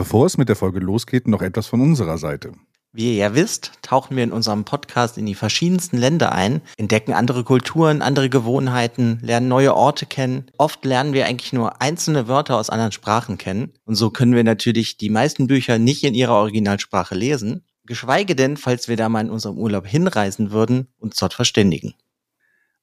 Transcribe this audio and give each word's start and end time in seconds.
Bevor 0.00 0.24
es 0.24 0.38
mit 0.38 0.48
der 0.48 0.56
Folge 0.56 0.80
losgeht, 0.80 1.28
noch 1.28 1.42
etwas 1.42 1.66
von 1.66 1.82
unserer 1.82 2.16
Seite. 2.16 2.52
Wie 2.90 3.10
ihr 3.10 3.16
ja 3.16 3.34
wisst, 3.34 3.72
tauchen 3.82 4.16
wir 4.16 4.24
in 4.24 4.32
unserem 4.32 4.64
Podcast 4.64 5.18
in 5.18 5.26
die 5.26 5.34
verschiedensten 5.34 5.98
Länder 5.98 6.32
ein, 6.32 6.62
entdecken 6.78 7.12
andere 7.12 7.44
Kulturen, 7.44 8.00
andere 8.00 8.30
Gewohnheiten, 8.30 9.18
lernen 9.20 9.48
neue 9.48 9.74
Orte 9.74 10.06
kennen. 10.06 10.46
Oft 10.56 10.86
lernen 10.86 11.12
wir 11.12 11.26
eigentlich 11.26 11.52
nur 11.52 11.82
einzelne 11.82 12.28
Wörter 12.28 12.56
aus 12.56 12.70
anderen 12.70 12.92
Sprachen 12.92 13.36
kennen. 13.36 13.74
Und 13.84 13.94
so 13.94 14.08
können 14.08 14.34
wir 14.34 14.42
natürlich 14.42 14.96
die 14.96 15.10
meisten 15.10 15.48
Bücher 15.48 15.78
nicht 15.78 16.02
in 16.02 16.14
ihrer 16.14 16.36
Originalsprache 16.36 17.14
lesen. 17.14 17.66
Geschweige 17.84 18.34
denn, 18.34 18.56
falls 18.56 18.88
wir 18.88 18.96
da 18.96 19.10
mal 19.10 19.26
in 19.26 19.30
unserem 19.30 19.58
Urlaub 19.58 19.86
hinreisen 19.86 20.50
würden, 20.50 20.88
uns 20.96 21.16
dort 21.16 21.34
verständigen. 21.34 21.92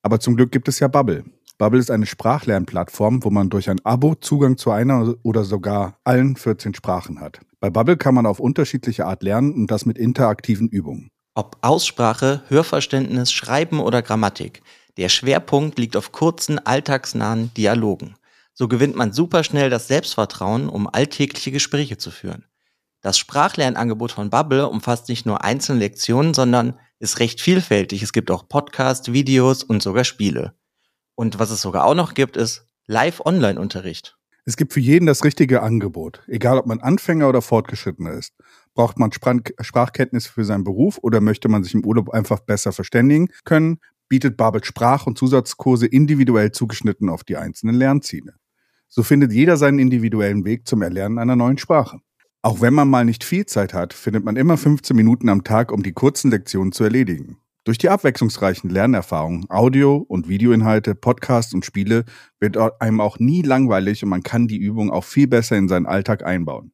Aber 0.04 0.20
zum 0.20 0.36
Glück 0.36 0.52
gibt 0.52 0.68
es 0.68 0.78
ja 0.80 0.88
Bubble. 0.88 1.26
Bubble 1.60 1.80
ist 1.80 1.90
eine 1.90 2.06
Sprachlernplattform, 2.06 3.24
wo 3.24 3.32
man 3.32 3.50
durch 3.50 3.68
ein 3.68 3.84
Abo 3.84 4.14
Zugang 4.14 4.58
zu 4.58 4.70
einer 4.70 5.16
oder 5.24 5.44
sogar 5.44 5.98
allen 6.04 6.36
14 6.36 6.76
Sprachen 6.76 7.20
hat. 7.20 7.40
Bei 7.60 7.72
Bubble 7.72 7.98
kann 7.98 8.14
man 8.14 8.28
auf 8.28 8.40
unterschiedliche 8.40 9.08
Art 9.08 9.24
lernen 9.24 9.54
und 9.54 9.72
das 9.72 9.88
mit 9.88 9.98
interaktiven 9.98 10.68
Übungen. 10.68 11.10
Ob 11.34 11.58
Aussprache, 11.62 12.44
Hörverständnis, 12.50 13.32
Schreiben 13.32 13.80
oder 13.80 14.04
Grammatik. 14.04 14.62
Der 14.98 15.10
Schwerpunkt 15.10 15.80
liegt 15.80 15.98
auf 15.98 16.12
kurzen, 16.12 16.60
alltagsnahen 16.60 17.52
Dialogen. 17.56 18.16
So 18.54 18.68
gewinnt 18.68 18.96
man 18.96 19.12
superschnell 19.12 19.72
das 19.72 19.88
Selbstvertrauen, 19.88 20.70
um 20.70 20.88
alltägliche 20.88 21.52
Gespräche 21.52 21.98
zu 21.98 22.12
führen. 22.12 22.46
Das 23.02 23.18
Sprachlernangebot 23.18 24.12
von 24.12 24.30
Bubble 24.30 24.70
umfasst 24.70 25.10
nicht 25.10 25.26
nur 25.26 25.44
einzelne 25.44 25.80
Lektionen, 25.80 26.36
sondern 26.36 26.78
ist 27.00 27.18
recht 27.18 27.42
vielfältig. 27.42 28.04
Es 28.04 28.14
gibt 28.14 28.30
auch 28.30 28.48
Podcasts, 28.48 29.12
Videos 29.12 29.64
und 29.64 29.82
sogar 29.82 30.04
Spiele. 30.04 30.54
Und 31.18 31.40
was 31.40 31.50
es 31.50 31.64
sogar 31.64 31.86
auch 31.86 31.96
noch 31.96 32.14
gibt, 32.14 32.38
ist 32.38 32.68
Live-Online-Unterricht. 32.86 34.18
Es 34.46 34.56
gibt 34.56 34.72
für 34.72 34.80
jeden 34.80 35.08
das 35.08 35.24
richtige 35.24 35.64
Angebot. 35.64 36.22
Egal, 36.28 36.60
ob 36.60 36.68
man 36.68 36.80
Anfänger 36.80 37.28
oder 37.28 37.42
Fortgeschrittener 37.42 38.12
ist. 38.12 38.36
Braucht 38.76 39.00
man 39.00 39.12
Sprachkenntnisse 39.12 40.32
für 40.32 40.46
seinen 40.46 40.64
Beruf 40.64 41.00
oder 41.02 41.20
möchte 41.20 41.50
man 41.50 41.64
sich 41.64 41.74
im 41.74 41.84
Urlaub 41.84 42.12
einfach 42.12 42.42
besser 42.42 42.72
verständigen 42.72 43.30
können, 43.46 43.80
bietet 44.08 44.38
Babel 44.38 44.64
Sprach- 44.64 45.08
und 45.08 45.18
Zusatzkurse 45.18 45.88
individuell 45.88 46.52
zugeschnitten 46.52 47.10
auf 47.10 47.24
die 47.24 47.36
einzelnen 47.36 47.76
Lernziele. 47.76 48.36
So 48.88 49.02
findet 49.02 49.34
jeder 49.34 49.58
seinen 49.58 49.80
individuellen 49.80 50.46
Weg 50.46 50.68
zum 50.68 50.84
Erlernen 50.84 51.18
einer 51.18 51.36
neuen 51.36 51.58
Sprache. 51.58 52.00
Auch 52.44 52.62
wenn 52.62 52.76
man 52.76 52.90
mal 52.90 53.06
nicht 53.06 53.24
viel 53.24 53.48
Zeit 53.48 53.74
hat, 53.74 53.92
findet 53.92 54.24
man 54.24 54.36
immer 54.36 54.56
15 54.56 54.96
Minuten 54.96 55.30
am 55.30 55.44
Tag, 55.44 55.72
um 55.72 55.82
die 55.82 55.94
kurzen 55.94 56.30
Lektionen 56.30 56.72
zu 56.72 56.84
erledigen. 56.84 57.40
Durch 57.68 57.78
die 57.78 57.90
abwechslungsreichen 57.90 58.70
Lernerfahrungen, 58.70 59.50
Audio- 59.50 59.98
und 59.98 60.30
Videoinhalte, 60.30 60.96
Podcasts 60.96 61.54
und 61.54 61.66
Spiele 61.66 62.06
wird 62.40 62.58
einem 62.80 63.02
auch 63.02 63.20
nie 63.20 63.42
langweilig 63.42 64.02
und 64.04 64.10
man 64.10 64.24
kann 64.24 64.48
die 64.48 64.56
Übung 64.56 64.90
auch 64.90 65.04
viel 65.04 65.28
besser 65.28 65.58
in 65.58 65.68
seinen 65.68 65.86
Alltag 65.86 66.24
einbauen. 66.24 66.72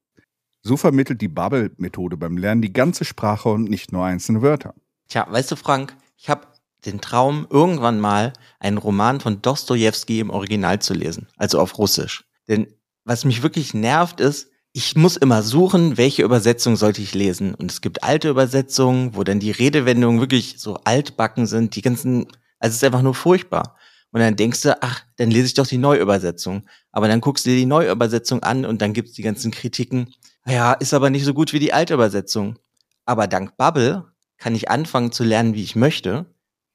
So 0.62 0.78
vermittelt 0.78 1.20
die 1.20 1.30
Bubble-Methode 1.30 2.16
beim 2.16 2.38
Lernen 2.38 2.62
die 2.62 2.74
ganze 2.74 3.06
Sprache 3.06 3.50
und 3.50 3.64
nicht 3.64 3.92
nur 3.92 4.06
einzelne 4.06 4.44
Wörter. 4.44 4.76
Tja, 5.08 5.26
weißt 5.28 5.54
du, 5.54 5.56
Frank, 5.56 5.96
ich 6.16 6.30
habe 6.30 6.46
den 6.86 7.02
Traum, 7.02 7.48
irgendwann 7.50 8.00
mal 8.00 8.34
einen 8.60 8.78
Roman 8.78 9.20
von 9.20 9.42
Dostoevsky 9.42 10.20
im 10.20 10.30
Original 10.30 10.78
zu 10.78 10.94
lesen, 10.94 11.28
also 11.38 11.60
auf 11.60 11.80
Russisch. 11.80 12.24
Denn 12.48 12.68
was 13.04 13.26
mich 13.26 13.42
wirklich 13.42 13.74
nervt, 13.74 14.20
ist, 14.20 14.52
ich 14.76 14.96
muss 14.96 15.18
immer 15.18 15.44
suchen, 15.44 15.98
welche 15.98 16.24
Übersetzung 16.24 16.76
sollte 16.76 17.02
ich 17.02 17.14
lesen. 17.14 17.54
Und 17.54 17.70
es 17.70 17.82
gibt 17.82 18.04
alte 18.04 18.30
Übersetzungen, 18.30 19.16
wo 19.16 19.24
dann 19.24 19.40
die 19.40 19.52
Redewendungen 19.52 20.20
wirklich 20.20 20.56
so 20.58 20.78
altbacken 20.84 21.46
sind, 21.46 21.76
die 21.76 21.84
ganzen, 21.84 22.26
also 22.60 22.72
es 22.72 22.76
ist 22.78 22.84
einfach 22.84 23.04
nur 23.04 23.14
furchtbar. 23.14 23.78
Und 24.12 24.20
dann 24.20 24.36
denkst 24.36 24.64
du, 24.64 24.82
ach, 24.82 25.04
dann 25.18 25.30
lese 25.30 25.46
ich 25.46 25.54
doch 25.54 25.68
die 25.68 25.78
Neuübersetzung. 25.78 26.66
Aber 26.92 27.08
dann 27.08 27.22
guckst 27.22 27.46
du 27.46 27.52
dir 27.52 27.58
die 27.58 27.68
Neuübersetzung 27.68 28.42
an 28.42 28.66
und 28.66 28.82
dann 28.82 28.94
gibt's 28.94 29.14
die 29.14 29.22
ganzen 29.22 29.52
Kritiken. 29.52 30.14
Ja, 30.46 30.74
ist 30.74 30.94
aber 30.94 31.12
nicht 31.12 31.26
so 31.26 31.36
gut 31.36 31.54
wie 31.54 31.60
die 31.60 31.74
alte 31.74 31.94
Übersetzung. 31.94 32.58
Aber 33.06 33.28
dank 33.28 33.56
Bubble 33.58 34.06
kann 34.38 34.56
ich 34.56 34.72
anfangen 34.72 35.12
zu 35.12 35.24
lernen, 35.24 35.54
wie 35.54 35.64
ich 35.64 35.76
möchte, 35.76 36.26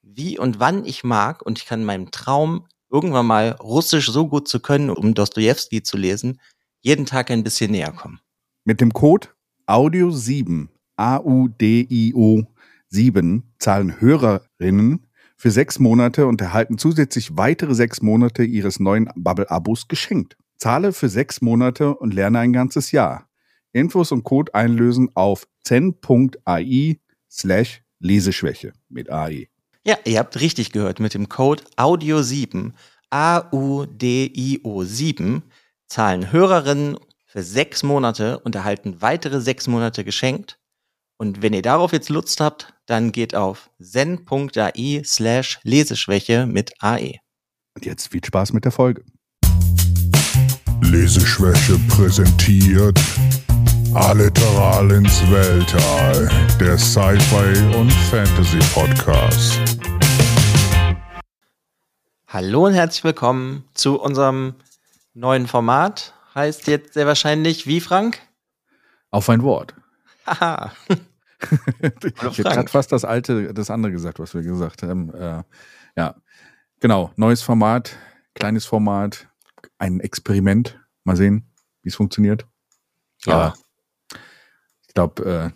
wie 0.01 0.39
und 0.39 0.59
wann 0.59 0.85
ich 0.85 1.03
mag 1.03 1.41
und 1.41 1.59
ich 1.59 1.65
kann 1.65 1.83
meinem 1.83 2.11
Traum 2.11 2.65
irgendwann 2.89 3.25
mal 3.25 3.51
Russisch 3.61 4.09
so 4.09 4.27
gut 4.27 4.47
zu 4.47 4.59
können, 4.59 4.89
um 4.89 5.13
Dostoevsky 5.13 5.83
zu 5.83 5.97
lesen, 5.97 6.39
jeden 6.81 7.05
Tag 7.05 7.31
ein 7.31 7.43
bisschen 7.43 7.71
näher 7.71 7.91
kommen. 7.91 8.19
Mit 8.65 8.81
dem 8.81 8.93
Code 8.93 9.29
AUDIO7, 9.67 10.67
A-U-D-I-O 10.95 12.43
7, 12.89 13.43
zahlen 13.59 14.01
Hörerinnen 14.01 15.07
für 15.37 15.51
sechs 15.51 15.79
Monate 15.79 16.27
und 16.27 16.41
erhalten 16.41 16.77
zusätzlich 16.77 17.37
weitere 17.37 17.73
sechs 17.73 18.01
Monate 18.01 18.43
ihres 18.43 18.79
neuen 18.79 19.09
Bubble-Abos 19.15 19.87
geschenkt. 19.87 20.37
Zahle 20.57 20.91
für 20.91 21.07
sechs 21.07 21.41
Monate 21.41 21.95
und 21.95 22.13
lerne 22.13 22.39
ein 22.39 22.51
ganzes 22.51 22.91
Jahr. 22.91 23.29
Infos 23.71 24.11
und 24.11 24.23
Code 24.23 24.53
einlösen 24.53 25.09
auf 25.15 25.47
zen.ai 25.63 26.99
slash 27.29 27.81
Leseschwäche 27.99 28.73
mit 28.89 29.09
AI. 29.09 29.47
Ja, 29.85 29.97
ihr 30.05 30.19
habt 30.19 30.39
richtig 30.41 30.71
gehört. 30.71 30.99
Mit 30.99 31.13
dem 31.13 31.29
Code 31.29 31.63
AUDIO7, 31.77 32.71
A-U-D-I-O 33.09 34.83
7, 34.83 35.43
zahlen 35.89 36.31
Hörerinnen 36.31 36.97
für 37.25 37.41
sechs 37.43 37.83
Monate 37.83 38.39
und 38.39 38.55
erhalten 38.55 39.01
weitere 39.01 39.41
sechs 39.41 39.67
Monate 39.67 40.03
geschenkt. 40.03 40.59
Und 41.17 41.41
wenn 41.41 41.53
ihr 41.53 41.63
darauf 41.63 41.91
jetzt 41.91 42.09
Lust 42.09 42.39
habt, 42.39 42.73
dann 42.85 43.11
geht 43.11 43.35
auf 43.35 43.69
zen.ai 43.81 45.01
slash 45.03 45.59
Leseschwäche 45.63 46.45
mit 46.45 46.71
AE. 46.79 47.15
Und 47.75 47.85
jetzt 47.85 48.11
viel 48.11 48.23
Spaß 48.23 48.53
mit 48.53 48.65
der 48.65 48.71
Folge. 48.71 49.03
Leseschwäche 50.81 51.77
präsentiert 51.87 52.99
Alliteral 53.93 54.91
ins 54.91 55.21
Weltall, 55.31 56.29
der 56.59 56.77
Sci-Fi 56.77 57.75
und 57.75 57.91
Fantasy 57.91 58.59
Podcast. 58.73 59.59
Hallo 62.27 62.67
und 62.67 62.75
herzlich 62.75 63.03
willkommen 63.03 63.63
zu 63.73 63.99
unserem 63.99 64.53
neuen 65.13 65.47
Format. 65.47 66.13
Heißt 66.35 66.67
jetzt 66.67 66.93
sehr 66.93 67.07
wahrscheinlich 67.07 67.67
wie, 67.67 67.81
Frank? 67.81 68.19
Auf 69.11 69.29
ein 69.29 69.41
Wort. 69.41 69.73
Haha. 70.25 70.71
ich 72.09 72.37
gerade 72.37 72.69
fast 72.69 72.91
das 72.91 73.05
alte, 73.05 73.53
das 73.53 73.69
andere 73.69 73.91
gesagt, 73.91 74.19
was 74.19 74.33
wir 74.33 74.41
gesagt 74.41 74.83
haben. 74.83 75.13
Äh, 75.13 75.43
ja, 75.97 76.15
genau. 76.79 77.11
Neues 77.15 77.41
Format, 77.41 77.97
kleines 78.35 78.65
Format, 78.65 79.27
ein 79.77 79.99
Experiment. 79.99 80.79
Mal 81.03 81.15
sehen, 81.15 81.49
wie 81.81 81.89
es 81.89 81.95
funktioniert. 81.95 82.45
Ja. 83.25 83.33
Aber 83.33 83.53
ich 84.87 84.93
glaube, 84.93 85.23
äh, 85.23 85.49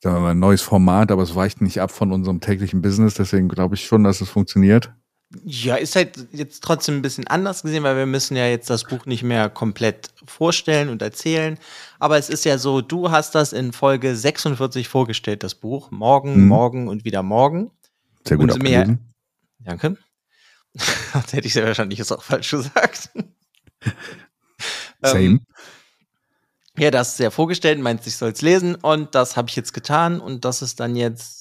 sagen 0.00 0.16
wir 0.16 0.20
mal, 0.20 0.30
ein 0.32 0.38
neues 0.38 0.62
Format, 0.62 1.10
aber 1.10 1.22
es 1.22 1.34
weicht 1.34 1.60
nicht 1.60 1.80
ab 1.80 1.90
von 1.90 2.12
unserem 2.12 2.40
täglichen 2.40 2.82
Business. 2.82 3.14
Deswegen 3.14 3.48
glaube 3.48 3.74
ich 3.74 3.86
schon, 3.86 4.04
dass 4.04 4.20
es 4.20 4.28
funktioniert. 4.28 4.92
Ja, 5.44 5.76
ist 5.76 5.94
halt 5.94 6.16
jetzt 6.32 6.62
trotzdem 6.64 6.96
ein 6.96 7.02
bisschen 7.02 7.26
anders 7.26 7.62
gesehen, 7.62 7.82
weil 7.82 7.96
wir 7.98 8.06
müssen 8.06 8.34
ja 8.36 8.46
jetzt 8.46 8.70
das 8.70 8.84
Buch 8.84 9.04
nicht 9.04 9.22
mehr 9.22 9.50
komplett 9.50 10.08
vorstellen 10.26 10.88
und 10.88 11.02
erzählen. 11.02 11.58
Aber 11.98 12.16
es 12.16 12.30
ist 12.30 12.44
ja 12.46 12.56
so, 12.56 12.80
du 12.80 13.10
hast 13.10 13.34
das 13.34 13.52
in 13.52 13.72
Folge 13.74 14.16
46 14.16 14.88
vorgestellt, 14.88 15.42
das 15.42 15.54
Buch. 15.54 15.90
Morgen, 15.90 16.42
Mhm. 16.42 16.48
morgen 16.48 16.88
und 16.88 17.04
wieder 17.04 17.22
morgen. 17.22 17.70
Sehr 18.26 18.38
gut 18.38 18.52
Und 18.52 18.62
mehr- 18.62 18.80
abgelesen. 18.80 19.14
Danke. 19.58 19.96
das 21.12 21.32
hätte 21.34 21.46
ich 21.46 21.52
sehr 21.52 21.66
wahrscheinlich 21.66 21.98
jetzt 21.98 22.10
auch 22.12 22.22
falsch 22.22 22.50
gesagt. 22.50 23.10
Same. 25.02 25.20
Ähm, 25.24 25.40
ja, 26.78 26.90
das 26.90 27.10
ist 27.12 27.18
ja 27.18 27.30
vorgestellt, 27.30 27.80
meinst, 27.80 28.06
ich 28.06 28.16
soll 28.16 28.30
es 28.30 28.40
lesen 28.40 28.76
und 28.76 29.14
das 29.14 29.36
habe 29.36 29.48
ich 29.50 29.56
jetzt 29.56 29.74
getan 29.74 30.20
und 30.20 30.44
das 30.44 30.62
ist 30.62 30.80
dann 30.80 30.94
jetzt, 30.96 31.37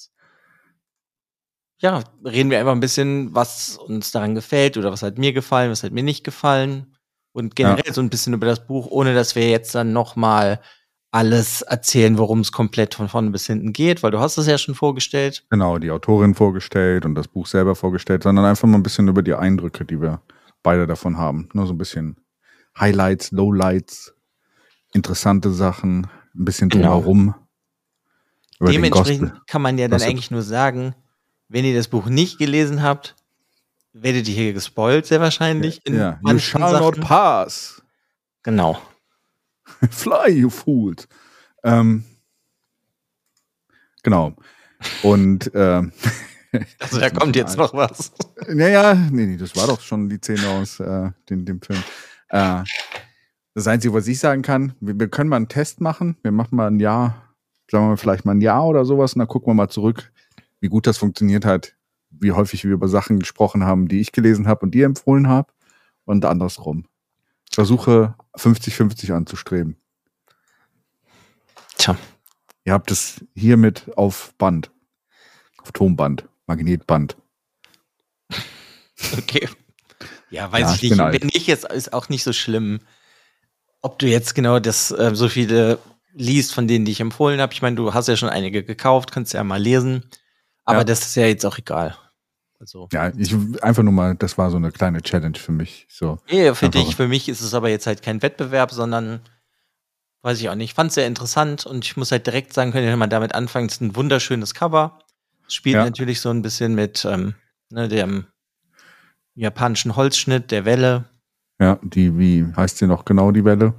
ja, 1.80 2.04
reden 2.26 2.50
wir 2.50 2.60
einfach 2.60 2.72
ein 2.72 2.80
bisschen, 2.80 3.34
was 3.36 3.78
uns 3.78 4.12
daran 4.12 4.36
gefällt 4.36 4.78
oder 4.78 4.92
was 4.92 5.04
hat 5.04 5.18
mir 5.18 5.34
gefallen, 5.34 5.72
was 5.72 5.84
hat 5.84 5.92
mir 5.92 6.04
nicht 6.04 6.24
gefallen 6.24 6.96
und 7.34 7.56
generell 7.56 7.94
so 7.94 8.02
ein 8.02 8.10
bisschen 8.10 8.34
über 8.34 8.48
das 8.48 8.66
Buch, 8.66 8.88
ohne 8.90 9.14
dass 9.14 9.36
wir 9.36 9.48
jetzt 9.50 9.76
dann 9.76 9.94
nochmal 9.94 10.60
alles 11.12 11.62
erzählen, 11.62 12.18
worum 12.18 12.42
es 12.42 12.52
komplett 12.52 12.96
von 12.96 13.08
vorne 13.10 13.30
bis 13.30 13.46
hinten 13.48 13.74
geht, 13.74 14.04
weil 14.04 14.12
du 14.12 14.20
hast 14.20 14.38
es 14.38 14.48
ja 14.48 14.58
schon 14.58 14.76
vorgestellt. 14.76 15.46
Genau, 15.50 15.78
die 15.78 15.92
Autorin 15.92 16.36
vorgestellt 16.36 17.06
und 17.06 17.16
das 17.16 17.28
Buch 17.28 17.48
selber 17.48 17.76
vorgestellt, 17.76 18.24
sondern 18.24 18.46
einfach 18.46 18.68
mal 18.68 18.78
ein 18.78 18.84
bisschen 18.84 19.08
über 19.08 19.22
die 19.22 19.34
Eindrücke, 19.34 19.86
die 19.86 20.02
wir 20.02 20.22
beide 20.64 20.86
davon 20.86 21.18
haben. 21.18 21.48
Nur 21.54 21.66
so 21.68 21.74
ein 21.74 21.78
bisschen 21.78 22.18
Highlights, 22.78 23.32
Lowlights, 23.32 24.14
interessante 24.94 25.52
Sachen, 25.52 26.08
ein 26.36 26.46
bisschen 26.46 26.70
Genau. 26.70 26.96
drumherum. 26.96 27.36
Den 28.60 28.72
Dementsprechend 28.72 29.48
kann 29.48 29.62
man 29.62 29.78
ja 29.78 29.88
dann 29.88 30.00
Gossip. 30.00 30.10
eigentlich 30.10 30.32
nur 30.32 30.42
sagen, 30.42 30.96
wenn 31.50 31.66
ihr 31.66 31.76
das 31.76 31.88
Buch 31.88 32.08
nicht 32.08 32.38
gelesen 32.38 32.82
habt, 32.82 33.16
werdet 33.94 34.28
ihr 34.28 34.36
hier 34.36 34.54
gespoilt, 34.54 35.06
sehr 35.06 35.22
wahrscheinlich. 35.22 35.82
in 35.86 35.96
Ja, 35.98 36.20
you 36.24 36.40
shall 36.40 36.72
not 36.80 36.96
Sachen. 36.96 37.04
pass. 37.04 37.82
Genau. 38.44 38.80
Fly, 39.90 40.32
you 40.32 40.50
fools. 40.50 41.08
Ähm, 41.64 42.04
genau. 44.04 44.34
Und 45.04 45.52
ähm, 45.54 45.92
Also 46.80 47.00
da 47.00 47.10
kommt 47.10 47.36
jetzt 47.36 47.58
noch 47.58 47.74
was. 47.74 48.14
Naja, 48.48 48.94
nee, 48.94 49.26
nee, 49.26 49.38
das 49.38 49.56
war 49.56 49.68
doch 49.68 49.82
schon 49.82 50.08
die 50.10 50.18
Szene 50.18 50.48
aus 50.50 50.80
äh, 50.80 51.12
dem, 51.30 51.46
dem 51.46 51.62
Film. 51.62 51.84
Äh, 52.30 52.64
Das 53.54 53.68
Einzige, 53.68 53.94
was 53.94 54.08
ich 54.08 54.20
sagen 54.20 54.44
kann, 54.44 54.74
wir, 54.80 54.98
wir 55.00 55.08
können 55.10 55.30
mal 55.30 55.36
einen 55.36 55.50
Test 55.50 55.82
machen. 55.82 56.16
Wir 56.24 56.32
machen 56.32 56.56
mal 56.56 56.68
ein 56.68 56.80
Jahr, 56.80 57.34
sagen 57.70 57.84
wir 57.86 57.90
mal 57.90 57.98
vielleicht 57.98 58.24
mal 58.26 58.34
ein 58.34 58.42
Jahr 58.42 58.66
oder 58.66 58.86
sowas 58.86 59.14
und 59.14 59.20
dann 59.20 59.28
gucken 59.28 59.50
wir 59.50 59.56
mal 59.56 59.70
zurück, 59.70 60.12
wie 60.60 60.68
gut 60.70 60.88
das 60.88 60.98
funktioniert 60.98 61.46
hat, 61.46 61.76
wie 62.10 62.32
häufig 62.32 62.64
wir 62.64 62.72
über 62.72 62.88
Sachen 62.88 63.20
gesprochen 63.20 63.64
haben, 63.64 63.88
die 63.88 64.00
ich 64.00 64.12
gelesen 64.12 64.48
habe 64.48 64.66
und 64.66 64.72
dir 64.74 64.86
empfohlen 64.86 65.28
habe 65.28 65.52
und 66.06 66.26
andersrum. 66.26 66.86
Ich 67.50 67.56
versuche 67.56 68.16
50-50 68.36 69.14
anzustreben. 69.14 69.78
Tja, 71.78 71.98
Ihr 72.66 72.74
habt 72.74 72.92
es 72.92 73.24
hiermit 73.34 73.90
auf 73.96 74.34
Band, 74.38 74.72
auf 75.64 75.72
Tonband, 75.72 76.28
Magnetband. 76.48 77.16
okay. 79.18 79.48
Ja, 80.30 80.52
weiß 80.52 80.62
Ja, 80.62 80.76
ich 80.76 80.84
ich 80.84 80.92
nicht. 80.98 81.12
bin 81.12 81.30
nicht, 81.34 81.48
jetzt 81.48 81.66
ist 81.72 81.94
auch 81.94 82.10
nicht 82.10 82.24
so 82.24 82.34
schlimm, 82.34 82.80
ob 83.82 84.00
du 84.00 84.08
jetzt 84.08 84.36
genau 84.36 84.60
das 84.60 84.92
äh, 84.92 85.12
so 85.16 85.30
viele 85.30 85.80
liest, 86.14 86.54
von 86.54 86.68
denen 86.68 86.84
die 86.84 86.92
ich 86.92 87.00
empfohlen 87.00 87.40
habe. 87.40 87.54
Ich 87.54 87.62
meine, 87.62 87.76
du 87.78 87.94
hast 87.94 88.08
ja 88.08 88.18
schon 88.18 88.28
einige 88.30 88.64
gekauft, 88.64 89.12
kannst 89.12 89.34
ja 89.34 89.44
mal 89.46 89.62
lesen. 89.62 90.04
Aber 90.68 90.80
Ja. 90.80 90.84
das 90.84 91.00
ist 91.02 91.16
ja 91.16 91.26
jetzt 91.26 91.46
auch 91.46 91.58
egal. 91.58 91.98
Also, 92.60 92.90
Ja, 92.92 93.12
ich 93.16 93.34
einfach 93.64 93.84
nur 93.84 93.94
mal, 93.94 94.16
das 94.16 94.38
war 94.38 94.50
so 94.52 94.58
eine 94.58 94.72
kleine 94.72 95.02
Challenge 95.02 95.38
für 95.38 95.52
mich. 95.52 95.88
So. 95.90 96.20
nee, 96.30 96.54
für 96.54 96.66
Einfach. 96.66 96.70
dich, 96.72 96.96
für 96.96 97.08
mich 97.08 97.30
ist 97.30 97.42
es 97.42 97.54
aber 97.54 97.70
jetzt 97.70 97.88
halt 97.88 98.02
kein 98.02 98.22
Wettbewerb, 98.22 98.72
sondern 98.72 99.22
weiß 100.24 100.40
ich 100.42 100.50
auch 100.50 100.56
nicht. 100.56 100.72
Ich 100.72 100.74
fand 100.76 100.90
es 100.90 100.96
sehr 100.96 101.08
interessant 101.08 101.66
und 101.66 101.86
ich 101.86 101.96
muss 101.98 102.12
halt 102.12 102.26
direkt 102.28 102.54
sagen, 102.54 102.72
könnt 102.72 102.86
ihr 102.86 102.98
mal 102.98 103.08
damit 103.08 103.34
anfangen. 103.36 103.68
Es 103.68 103.74
ist 103.76 103.82
ein 103.82 103.96
wunderschönes 103.96 104.54
Cover. 104.54 105.00
Es 105.48 105.54
spielt 105.54 105.76
Ja. 105.76 105.86
natürlich 105.86 106.20
so 106.20 106.30
ein 106.32 106.42
bisschen 106.42 106.76
mit 106.76 107.06
ähm, 107.06 107.36
ne, 107.70 107.88
dem 107.88 108.26
japanischen 109.36 109.96
Holzschnitt, 109.96 110.52
der 110.52 110.66
Welle. 110.66 111.06
Ja, 111.62 111.80
die, 111.84 112.18
wie 112.18 112.46
heißt 112.56 112.78
sie 112.80 112.88
noch 112.88 113.06
genau, 113.06 113.32
die 113.32 113.46
Welle? 113.46 113.74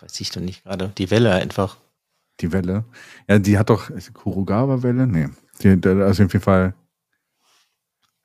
Weiß 0.00 0.18
ich 0.20 0.30
doch 0.30 0.40
nicht 0.40 0.64
gerade. 0.64 0.90
Die 0.98 1.10
Welle 1.10 1.32
einfach. 1.34 1.76
Die 2.40 2.52
Welle. 2.52 2.84
Ja, 3.28 3.38
die 3.38 3.58
hat 3.58 3.70
doch 3.70 3.90
Kurogawa-Welle? 4.14 5.06
Nee. 5.06 5.28
Die, 5.62 5.68
also 5.68 6.24
auf 6.24 6.32
jeden 6.32 6.40
Fall 6.40 6.74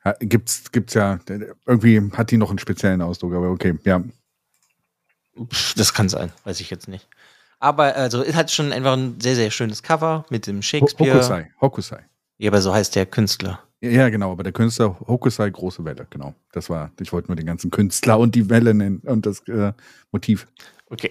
ja, 0.04 0.14
gibt's, 0.18 0.70
gibt's 0.72 0.94
ja, 0.94 1.18
irgendwie 1.66 2.10
hat 2.12 2.30
die 2.30 2.36
noch 2.36 2.50
einen 2.50 2.58
speziellen 2.58 3.02
Ausdruck, 3.02 3.34
aber 3.34 3.50
okay, 3.50 3.78
ja. 3.84 4.02
Das 5.76 5.94
kann 5.94 6.08
sein, 6.08 6.32
weiß 6.44 6.60
ich 6.60 6.70
jetzt 6.70 6.88
nicht. 6.88 7.08
Aber 7.58 7.94
also 7.94 8.22
es 8.22 8.34
hat 8.34 8.50
schon 8.50 8.72
einfach 8.72 8.94
ein 8.94 9.20
sehr, 9.20 9.36
sehr 9.36 9.50
schönes 9.50 9.82
Cover 9.82 10.26
mit 10.30 10.46
dem 10.48 10.62
Shakespeare. 10.62 11.14
Hokusai, 11.14 11.50
Hokusai. 11.60 12.04
Ja, 12.38 12.50
aber 12.50 12.60
so 12.60 12.74
heißt 12.74 12.96
der 12.96 13.06
Künstler. 13.06 13.62
Ja, 13.80 13.90
Ja, 13.90 14.08
genau, 14.08 14.32
aber 14.32 14.42
der 14.42 14.52
Künstler 14.52 14.98
Hokusai, 15.06 15.48
große 15.50 15.84
Welle, 15.84 16.06
genau. 16.10 16.34
Das 16.50 16.68
war, 16.68 16.90
ich 17.00 17.12
wollte 17.12 17.28
nur 17.28 17.36
den 17.36 17.46
ganzen 17.46 17.70
Künstler 17.70 18.18
und 18.18 18.34
die 18.34 18.50
Welle 18.50 18.74
nennen 18.74 18.98
und 19.04 19.24
das 19.24 19.46
äh, 19.46 19.72
Motiv. 20.10 20.48
Okay. 20.92 21.10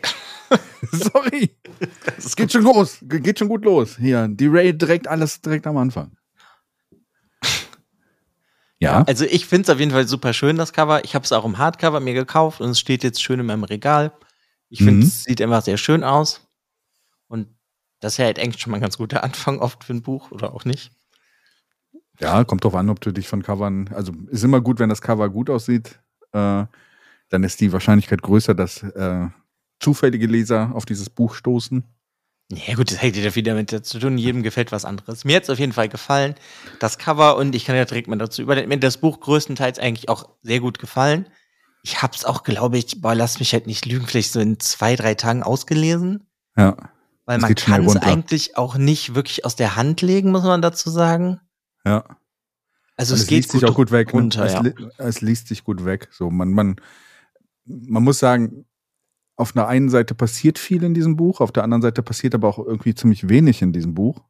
Sorry. 0.92 1.58
Es 2.18 2.36
geht 2.36 2.52
schon 2.52 2.62
los. 2.64 3.00
Ge- 3.02 3.20
Geht 3.20 3.40
schon 3.40 3.48
gut 3.50 3.66
los. 3.66 3.98
Hier, 3.98 4.28
die 4.28 4.46
Ray 4.48 4.78
direkt 4.78 5.08
alles 5.08 5.42
direkt 5.42 5.66
am 5.66 5.78
Anfang. 5.78 6.12
Ja. 8.80 9.04
Also 9.04 9.26
ich 9.26 9.46
finde 9.46 9.64
es 9.64 9.70
auf 9.70 9.80
jeden 9.80 9.92
Fall 9.92 10.08
super 10.08 10.34
schön, 10.34 10.56
das 10.58 10.74
Cover. 10.74 11.04
Ich 11.04 11.14
habe 11.14 11.24
es 11.24 11.32
auch 11.32 11.46
im 11.46 11.58
Hardcover 11.58 12.00
mir 12.00 12.14
gekauft 12.14 12.62
und 12.62 12.70
es 12.72 12.80
steht 12.80 13.04
jetzt 13.04 13.22
schön 13.22 13.40
in 13.40 13.46
meinem 13.46 13.64
Regal. 13.64 14.12
Ich 14.70 14.80
finde, 14.80 14.94
Mhm. 14.94 15.02
es 15.04 15.24
sieht 15.24 15.42
einfach 15.42 15.62
sehr 15.62 15.78
schön 15.78 16.04
aus. 16.04 16.48
Und 17.28 17.48
das 18.00 18.14
ist 18.14 18.18
ja 18.18 18.26
halt 18.26 18.40
eigentlich 18.40 18.62
schon 18.62 18.72
mal 18.72 18.78
ein 18.78 18.82
ganz 18.82 18.98
guter 18.98 19.24
Anfang 19.24 19.60
oft 19.60 19.84
für 19.84 19.94
ein 19.94 20.02
Buch 20.02 20.32
oder 20.32 20.54
auch 20.54 20.66
nicht. 20.66 20.92
Ja, 22.20 22.44
kommt 22.44 22.64
drauf 22.64 22.76
an, 22.76 22.90
ob 22.90 23.00
du 23.02 23.12
dich 23.12 23.28
von 23.28 23.44
Covern, 23.44 23.90
also 23.94 24.14
ist 24.30 24.44
immer 24.44 24.62
gut, 24.62 24.80
wenn 24.80 24.90
das 24.90 25.02
Cover 25.02 25.30
gut 25.30 25.50
aussieht, 25.50 26.00
äh, 26.34 26.66
dann 27.30 27.44
ist 27.44 27.62
die 27.62 27.72
Wahrscheinlichkeit 27.74 28.22
größer, 28.22 28.54
dass 28.54 28.84
äh, 28.84 29.28
zufällige 29.82 30.28
Leser 30.28 30.72
auf 30.74 30.86
dieses 30.86 31.10
Buch 31.10 31.34
stoßen. 31.34 31.84
Ja 32.52 32.76
gut, 32.76 32.92
das 32.92 33.02
hätte 33.02 33.22
ja 33.22 33.34
wieder 33.36 33.56
mit 33.56 33.86
zu 33.86 34.00
tun. 34.00 34.18
Jedem 34.18 34.44
gefällt 34.44 34.72
was 34.72 34.84
anderes. 34.84 35.24
Mir 35.24 35.38
hat 35.38 35.44
es 35.44 35.50
auf 35.50 35.60
jeden 35.60 35.72
Fall 35.72 35.88
gefallen, 35.90 36.36
das 36.80 36.98
Cover. 36.98 37.38
Und 37.38 37.56
ich 37.56 37.66
kann 37.66 37.76
ja 37.76 37.86
direkt 37.86 38.08
mal 38.08 38.18
dazu 38.18 38.42
überleiten. 38.42 38.68
Mir 38.68 38.76
hat 38.76 38.84
das 38.84 38.98
Buch 38.98 39.20
größtenteils 39.22 39.80
eigentlich 39.80 40.10
auch 40.10 40.30
sehr 40.44 40.60
gut 40.60 40.78
gefallen. 40.78 41.28
Ich 41.84 42.02
habe 42.02 42.14
es 42.16 42.26
auch, 42.26 42.44
glaube 42.44 42.78
ich, 42.78 43.02
boah, 43.02 43.16
lass 43.16 43.40
mich 43.40 43.54
halt 43.54 43.68
nicht 43.68 43.86
lügen, 43.86 44.06
vielleicht 44.06 44.34
so 44.34 44.40
in 44.40 44.60
zwei, 44.60 44.96
drei 44.96 45.16
Tagen 45.16 45.44
ausgelesen. 45.44 46.28
Ja. 46.58 46.76
Weil 47.26 47.40
man 47.40 47.56
kann 47.56 47.86
es 47.86 47.96
eigentlich 47.96 48.58
auch 48.58 48.76
nicht 48.76 49.16
wirklich 49.16 49.46
aus 49.46 49.56
der 49.56 49.76
Hand 49.76 50.02
legen, 50.02 50.32
muss 50.32 50.44
man 50.44 50.62
dazu 50.62 50.90
sagen. 50.90 51.40
Ja. 51.86 52.04
Also 52.98 53.14
Und 53.14 53.22
es, 53.22 53.28
geht 53.28 53.38
liest 53.38 53.52
sich 53.52 53.66
auch 53.66 53.76
gut 53.76 53.92
weg. 53.92 54.14
runter, 54.14 54.62
ne? 54.62 54.74
es, 54.78 54.82
ja. 54.98 55.06
es 55.06 55.22
liest 55.22 55.48
sich 55.48 55.64
gut 55.64 55.86
weg. 55.86 56.10
So, 56.12 56.30
man, 56.30 56.50
man, 56.50 56.76
man 57.66 58.04
muss 58.04 58.20
sagen, 58.20 58.66
auf 59.42 59.56
einer 59.56 59.68
einen 59.68 59.90
Seite 59.90 60.16
passiert 60.16 60.58
viel 60.60 60.84
in 60.84 60.94
diesem 60.94 61.16
Buch, 61.18 61.42
auf 61.42 61.52
der 61.52 61.64
anderen 61.64 61.82
Seite 61.82 62.02
passiert 62.04 62.34
aber 62.36 62.48
auch 62.48 62.60
irgendwie 62.60 62.96
ziemlich 62.96 63.28
wenig 63.28 63.62
in 63.62 63.74
diesem 63.74 63.94
Buch. 63.94 64.22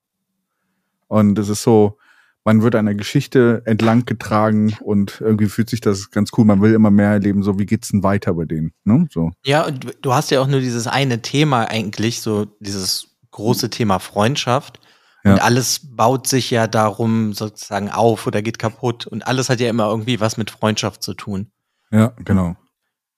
Und 1.07 1.37
es 1.37 1.49
ist 1.49 1.63
so, 1.63 1.97
man 2.43 2.63
wird 2.63 2.73
einer 2.75 2.95
Geschichte 2.95 3.61
entlang 3.65 4.05
getragen 4.05 4.75
und 4.81 5.21
irgendwie 5.21 5.47
fühlt 5.47 5.69
sich 5.69 5.81
das 5.81 6.09
ganz 6.09 6.31
cool. 6.37 6.45
Man 6.45 6.61
will 6.61 6.73
immer 6.73 6.89
mehr 6.89 7.09
erleben, 7.09 7.43
so 7.43 7.59
wie 7.59 7.65
geht's 7.65 7.89
denn 7.89 8.03
weiter 8.03 8.33
bei 8.33 8.45
denen? 8.45 8.71
Ne? 8.83 9.07
So. 9.11 9.31
Ja, 9.45 9.65
und 9.67 9.95
du- 10.01 10.13
hast 10.13 10.31
ja 10.31 10.41
auch 10.41 10.47
nur 10.47 10.59
dieses 10.61 10.87
eine 10.87 11.21
Thema 11.21 11.65
eigentlich, 11.69 12.21
so 12.21 12.45
dieses 12.59 13.09
große 13.31 13.69
Thema 13.69 13.99
Freundschaft. 13.99 14.79
Und 15.23 15.37
Ja. 15.37 15.43
alles 15.43 15.81
baut 15.95 16.25
sich 16.25 16.49
ja 16.49 16.65
darum 16.65 17.33
sozusagen 17.33 17.89
auf 17.91 18.25
oder 18.25 18.41
geht 18.41 18.57
kaputt. 18.57 19.05
Und 19.05 19.27
alles 19.27 19.49
hat 19.49 19.59
ja 19.59 19.69
immer 19.69 19.87
irgendwie 19.87 20.19
was 20.19 20.37
mit 20.37 20.49
Freundschaft 20.49 21.03
zu 21.03 21.13
tun. 21.13 21.51
Ja, 21.91 22.13
genau. 22.25 22.55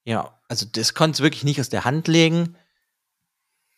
Ja, 0.04 0.32
also 0.54 0.68
das 0.72 0.94
konnte 0.94 1.16
es 1.16 1.22
wirklich 1.22 1.44
nicht 1.44 1.60
aus 1.60 1.70
der 1.70 1.84
Hand 1.84 2.08
legen. 2.08 2.56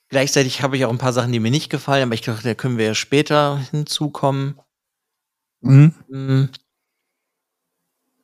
Gleichzeitig 0.10 0.62
habe 0.62 0.76
ich 0.76 0.84
auch 0.84 0.90
ein 0.90 0.98
paar 0.98 1.14
Sachen, 1.14 1.32
die 1.32 1.40
mir 1.40 1.50
nicht 1.50 1.70
gefallen, 1.70 2.04
aber 2.04 2.16
ich 2.16 2.22
dachte, 2.22 2.44
da 2.44 2.54
können 2.54 2.78
wir 2.78 2.86
ja 2.86 2.96
später 2.96 3.58
hinzukommen. 3.72 4.60
Mhm. 5.62 5.94
Hm. 6.10 6.50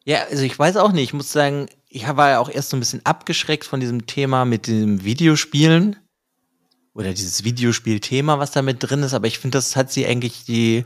Ja, 0.03 0.25
also 0.29 0.43
ich 0.43 0.59
weiß 0.59 0.75
auch 0.75 0.91
nicht. 0.91 1.05
Ich 1.05 1.13
muss 1.13 1.31
sagen, 1.31 1.67
ich 1.87 2.05
war 2.05 2.29
ja 2.29 2.39
auch 2.39 2.49
erst 2.49 2.71
so 2.71 2.77
ein 2.77 2.81
bisschen 2.81 3.05
abgeschreckt 3.05 3.63
von 3.63 3.79
diesem 3.79 4.05
Thema 4.05 4.43
mit 4.43 4.67
dem 4.67 5.05
Videospielen. 5.05 5.95
Oder 6.93 7.13
dieses 7.13 7.45
Videospielthema, 7.45 8.37
was 8.37 8.51
da 8.51 8.61
mit 8.61 8.83
drin 8.83 9.01
ist. 9.03 9.13
Aber 9.13 9.27
ich 9.27 9.39
finde, 9.39 9.59
das 9.59 9.77
hat 9.77 9.93
sie 9.93 10.05
eigentlich 10.05 10.43
die 10.43 10.83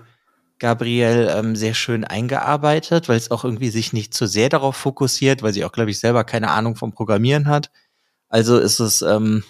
Gabrielle 0.59 1.31
ähm, 1.37 1.55
sehr 1.55 1.73
schön 1.73 2.03
eingearbeitet, 2.05 3.09
weil 3.09 3.17
es 3.17 3.31
auch 3.31 3.43
irgendwie 3.43 3.69
sich 3.69 3.93
nicht 3.93 4.13
zu 4.13 4.27
sehr 4.27 4.49
darauf 4.49 4.75
fokussiert, 4.77 5.43
weil 5.43 5.53
sie 5.53 5.65
auch, 5.65 5.71
glaube 5.71 5.91
ich, 5.91 5.99
selber 5.99 6.23
keine 6.23 6.51
Ahnung 6.51 6.75
vom 6.75 6.91
Programmieren 6.93 7.47
hat. 7.47 7.71
Also 8.29 8.57
ist 8.59 8.79
es, 8.79 9.01
ähm, 9.01 9.43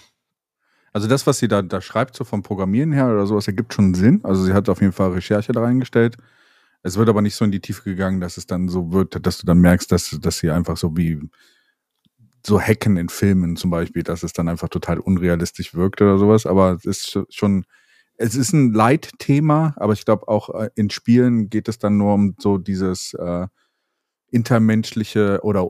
Also 0.93 1.07
das, 1.07 1.27
was 1.27 1.39
sie 1.39 1.47
da, 1.47 1.61
da 1.61 1.81
schreibt, 1.81 2.15
so 2.15 2.23
vom 2.23 2.41
Programmieren 2.41 2.93
her 2.93 3.07
oder 3.11 3.27
sowas, 3.27 3.47
ergibt 3.47 3.73
schon 3.73 3.93
Sinn. 3.93 4.21
Also 4.23 4.43
sie 4.43 4.53
hat 4.53 4.69
auf 4.69 4.79
jeden 4.81 4.93
Fall 4.93 5.11
Recherche 5.11 5.51
da 5.51 5.61
reingestellt. 5.61 6.17
Es 6.83 6.97
wird 6.97 7.09
aber 7.09 7.21
nicht 7.21 7.35
so 7.35 7.45
in 7.45 7.51
die 7.51 7.59
Tiefe 7.61 7.83
gegangen, 7.83 8.21
dass 8.21 8.37
es 8.37 8.47
dann 8.47 8.69
so 8.69 8.91
wird, 8.93 9.25
dass 9.25 9.39
du 9.39 9.45
dann 9.45 9.59
merkst, 9.59 9.91
dass, 9.91 10.17
dass 10.21 10.37
sie 10.39 10.51
einfach 10.51 10.77
so 10.77 10.95
wie 10.97 11.19
so 12.45 12.61
Hacken 12.61 12.97
in 12.97 13.09
Filmen 13.09 13.57
zum 13.57 13.71
Beispiel, 13.71 14.03
dass 14.03 14.23
es 14.23 14.33
dann 14.33 14.47
einfach 14.47 14.69
total 14.69 14.99
unrealistisch 14.99 15.73
wirkt 15.73 16.01
oder 16.01 16.17
sowas. 16.17 16.45
Aber 16.45 16.73
es 16.73 16.85
ist 16.85 17.19
schon, 17.29 17.65
es 18.17 18.35
ist 18.35 18.53
ein 18.53 18.73
Leitthema, 18.73 19.73
aber 19.77 19.93
ich 19.93 20.05
glaube 20.05 20.27
auch 20.27 20.49
äh, 20.49 20.69
in 20.75 20.89
Spielen 20.89 21.49
geht 21.49 21.67
es 21.67 21.79
dann 21.79 21.97
nur 21.97 22.13
um 22.13 22.35
so 22.39 22.57
dieses 22.57 23.13
äh, 23.13 23.47
intermenschliche 24.29 25.39
oder 25.43 25.67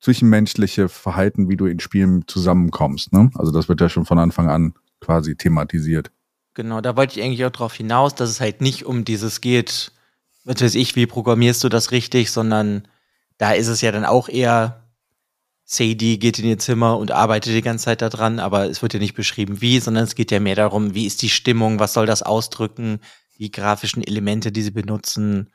zwischenmenschliche 0.00 0.88
Verhalten, 0.88 1.48
wie 1.48 1.56
du 1.56 1.66
in 1.66 1.80
Spielen 1.80 2.26
zusammenkommst. 2.26 3.12
Ne? 3.12 3.30
Also 3.34 3.52
das 3.52 3.68
wird 3.68 3.80
ja 3.80 3.88
schon 3.88 4.04
von 4.04 4.18
Anfang 4.18 4.48
an 4.48 4.74
quasi 5.00 5.36
thematisiert. 5.36 6.10
Genau, 6.54 6.80
da 6.80 6.96
wollte 6.96 7.18
ich 7.18 7.24
eigentlich 7.24 7.44
auch 7.44 7.50
drauf 7.50 7.74
hinaus, 7.74 8.14
dass 8.14 8.28
es 8.28 8.40
halt 8.40 8.60
nicht 8.60 8.84
um 8.84 9.04
dieses 9.04 9.40
geht, 9.40 9.92
was 10.44 10.60
weiß 10.60 10.74
ich, 10.74 10.96
wie 10.96 11.06
programmierst 11.06 11.62
du 11.64 11.68
das 11.68 11.92
richtig, 11.92 12.30
sondern 12.30 12.88
da 13.38 13.52
ist 13.52 13.68
es 13.68 13.80
ja 13.80 13.92
dann 13.92 14.04
auch 14.04 14.28
eher, 14.28 14.81
Sadie 15.72 16.18
geht 16.18 16.38
in 16.38 16.44
ihr 16.44 16.58
Zimmer 16.58 16.98
und 16.98 17.10
arbeitet 17.12 17.54
die 17.54 17.62
ganze 17.62 17.86
Zeit 17.86 18.02
daran, 18.02 18.38
aber 18.38 18.68
es 18.68 18.82
wird 18.82 18.92
ja 18.94 19.00
nicht 19.00 19.14
beschrieben, 19.14 19.60
wie, 19.60 19.80
sondern 19.80 20.04
es 20.04 20.14
geht 20.14 20.30
ja 20.30 20.38
mehr 20.38 20.54
darum, 20.54 20.94
wie 20.94 21.06
ist 21.06 21.22
die 21.22 21.30
Stimmung, 21.30 21.78
was 21.78 21.94
soll 21.94 22.04
das 22.06 22.22
ausdrücken, 22.22 23.00
die 23.38 23.50
grafischen 23.50 24.02
Elemente, 24.06 24.52
die 24.52 24.62
sie 24.62 24.70
benutzen. 24.70 25.50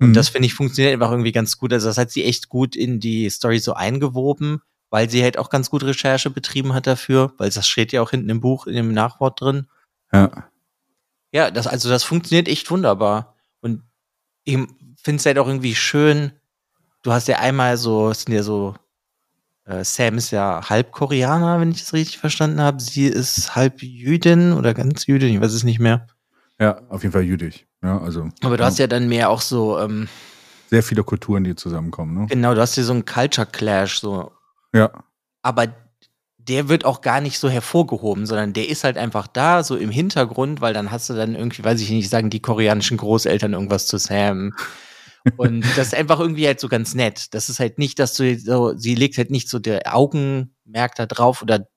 Und 0.00 0.10
Mhm. 0.10 0.14
das 0.14 0.30
finde 0.30 0.46
ich 0.46 0.54
funktioniert 0.54 0.94
einfach 0.94 1.10
irgendwie 1.10 1.32
ganz 1.32 1.58
gut. 1.58 1.72
Also 1.72 1.88
das 1.88 1.98
hat 1.98 2.10
sie 2.10 2.24
echt 2.24 2.48
gut 2.48 2.76
in 2.76 2.98
die 2.98 3.28
Story 3.28 3.58
so 3.58 3.74
eingewoben, 3.74 4.62
weil 4.90 5.10
sie 5.10 5.22
halt 5.22 5.36
auch 5.36 5.50
ganz 5.50 5.68
gut 5.68 5.82
Recherche 5.84 6.30
betrieben 6.30 6.72
hat 6.72 6.86
dafür, 6.86 7.32
weil 7.36 7.50
das 7.50 7.68
steht 7.68 7.92
ja 7.92 8.00
auch 8.00 8.10
hinten 8.10 8.30
im 8.30 8.40
Buch, 8.40 8.66
in 8.66 8.74
dem 8.74 8.92
Nachwort 8.94 9.40
drin. 9.40 9.66
Ja. 10.12 10.48
Ja, 11.30 11.50
das, 11.50 11.66
also 11.66 11.90
das 11.90 12.04
funktioniert 12.04 12.48
echt 12.48 12.70
wunderbar. 12.70 13.34
Und 13.60 13.82
ich 14.44 14.56
finde 15.02 15.16
es 15.20 15.26
halt 15.26 15.38
auch 15.38 15.46
irgendwie 15.46 15.74
schön. 15.74 16.32
Du 17.02 17.12
hast 17.12 17.28
ja 17.28 17.38
einmal 17.38 17.76
so, 17.76 18.08
es 18.10 18.22
sind 18.22 18.32
ja 18.34 18.42
so, 18.42 18.74
Sam 19.82 20.16
ist 20.16 20.30
ja 20.30 20.68
halb 20.68 20.92
Koreaner, 20.92 21.60
wenn 21.60 21.70
ich 21.70 21.82
es 21.82 21.92
richtig 21.92 22.18
verstanden 22.18 22.60
habe. 22.60 22.80
Sie 22.80 23.06
ist 23.06 23.54
halb 23.54 23.82
Jüdin 23.82 24.52
oder 24.52 24.74
ganz 24.74 25.06
Jüdin, 25.06 25.34
ich 25.34 25.40
weiß 25.40 25.52
es 25.52 25.64
nicht 25.64 25.78
mehr. 25.78 26.06
Ja, 26.58 26.80
auf 26.88 27.02
jeden 27.02 27.12
Fall 27.12 27.22
jüdisch. 27.22 27.66
Ja, 27.82 28.00
also 28.00 28.28
Aber 28.42 28.56
du 28.56 28.64
hast 28.64 28.78
ja 28.78 28.86
dann 28.86 29.08
mehr 29.08 29.30
auch 29.30 29.40
so, 29.40 29.78
ähm, 29.78 30.08
sehr 30.70 30.82
viele 30.82 31.04
Kulturen, 31.04 31.44
die 31.44 31.54
zusammenkommen. 31.54 32.14
Ne? 32.14 32.26
genau, 32.26 32.54
du 32.54 32.60
hast 32.60 32.76
ja 32.76 32.82
so 32.82 32.92
einen 32.92 33.04
Culture 33.04 33.46
Clash, 33.46 34.00
so. 34.00 34.32
Ja. 34.74 34.90
Aber 35.42 35.68
der 36.36 36.68
wird 36.68 36.84
auch 36.84 37.00
gar 37.00 37.20
nicht 37.20 37.38
so 37.38 37.48
hervorgehoben, 37.48 38.26
sondern 38.26 38.52
der 38.52 38.68
ist 38.68 38.84
halt 38.84 38.96
einfach 38.96 39.26
da, 39.26 39.62
so 39.62 39.76
im 39.76 39.90
Hintergrund, 39.90 40.60
weil 40.60 40.74
dann 40.74 40.90
hast 40.90 41.08
du 41.10 41.14
dann 41.14 41.34
irgendwie, 41.34 41.62
weiß 41.62 41.80
ich 41.80 41.90
nicht, 41.90 42.08
sagen 42.08 42.30
die 42.30 42.40
koreanischen 42.40 42.96
Großeltern 42.96 43.52
irgendwas 43.52 43.86
zu 43.86 43.98
Sam. 43.98 44.54
Und 45.36 45.62
das 45.76 45.88
ist 45.88 45.94
einfach 45.94 46.20
irgendwie 46.20 46.46
halt 46.46 46.60
so 46.60 46.68
ganz 46.68 46.94
nett. 46.94 47.34
Das 47.34 47.48
ist 47.48 47.60
halt 47.60 47.78
nicht, 47.78 47.98
dass 47.98 48.14
du 48.14 48.38
so, 48.38 48.76
sie 48.76 48.94
legt 48.94 49.18
halt 49.18 49.30
nicht 49.30 49.48
so 49.48 49.58
der 49.58 49.94
Augenmerk 49.94 50.94
da 50.96 51.06
drauf 51.06 51.42
oder, 51.42 51.68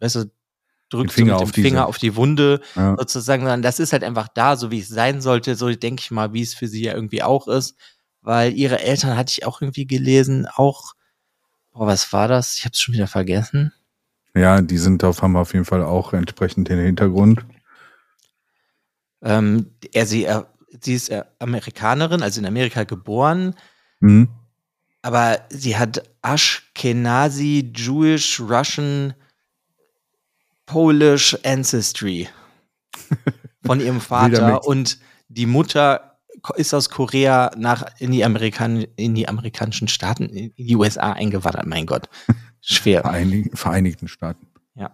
weißt 0.00 0.16
du, 0.16 0.30
drückt 0.90 1.12
Finger 1.12 1.32
so 1.32 1.34
mit 1.34 1.42
auf 1.42 1.50
dem 1.50 1.54
diese. 1.54 1.68
Finger 1.68 1.86
auf 1.86 1.98
die 1.98 2.16
Wunde 2.16 2.60
Ja. 2.76 2.96
sozusagen, 2.98 3.42
sondern 3.42 3.62
das 3.62 3.80
ist 3.80 3.92
halt 3.92 4.04
einfach 4.04 4.28
da, 4.28 4.56
so 4.56 4.70
wie 4.70 4.80
es 4.80 4.88
sein 4.88 5.20
sollte, 5.20 5.54
so 5.54 5.70
denke 5.70 6.00
ich 6.00 6.10
mal, 6.10 6.32
wie 6.32 6.42
es 6.42 6.54
für 6.54 6.68
sie 6.68 6.84
ja 6.84 6.94
irgendwie 6.94 7.22
auch 7.22 7.48
ist. 7.48 7.76
Weil 8.20 8.52
ihre 8.52 8.80
Eltern 8.80 9.16
hatte 9.16 9.32
ich 9.36 9.46
auch 9.46 9.60
irgendwie 9.60 9.86
gelesen, 9.86 10.46
auch, 10.54 10.92
boah, 11.72 11.86
was 11.86 12.12
war 12.12 12.28
das? 12.28 12.56
Ich 12.56 12.64
habe 12.64 12.72
es 12.72 12.80
schon 12.80 12.94
wieder 12.94 13.08
vergessen. 13.08 13.72
Ja, 14.34 14.60
die 14.62 14.78
sind 14.78 15.02
auf, 15.04 15.22
haben 15.22 15.36
auf 15.36 15.52
jeden 15.52 15.64
Fall 15.64 15.82
auch 15.82 16.12
entsprechend 16.12 16.68
den 16.68 16.78
Hintergrund. 16.78 17.44
Ähm, 19.22 19.72
er, 19.92 20.06
sie, 20.06 20.24
er, 20.24 20.51
sie 20.80 20.94
ist 20.94 21.10
äh, 21.10 21.24
Amerikanerin, 21.38 22.22
also 22.22 22.40
in 22.40 22.46
Amerika 22.46 22.84
geboren, 22.84 23.54
Mhm. 24.00 24.28
aber 25.02 25.40
sie 25.50 25.76
hat 25.76 26.02
Ashkenazi, 26.22 27.72
Jewish, 27.74 28.40
Russian, 28.40 29.14
Polish 30.66 31.36
Ancestry 31.44 32.28
von 33.64 33.80
ihrem 33.80 34.00
Vater 34.00 34.64
und 34.66 34.98
die 35.28 35.46
Mutter 35.46 36.18
ist 36.56 36.74
aus 36.74 36.88
Korea 36.90 37.52
nach 37.56 37.84
in 37.98 38.10
die 38.10 38.24
Amerikan 38.24 38.84
in 38.96 39.14
die 39.14 39.28
amerikanischen 39.28 39.86
Staaten 39.88 40.24
in 40.24 40.52
die 40.56 40.76
USA 40.76 41.12
eingewandert. 41.12 41.66
Mein 41.66 41.86
Gott, 41.86 42.08
schwer. 42.60 43.02
Vereinig 43.02 43.50
Vereinigten 43.54 44.08
Staaten. 44.08 44.46
Ja. 44.74 44.90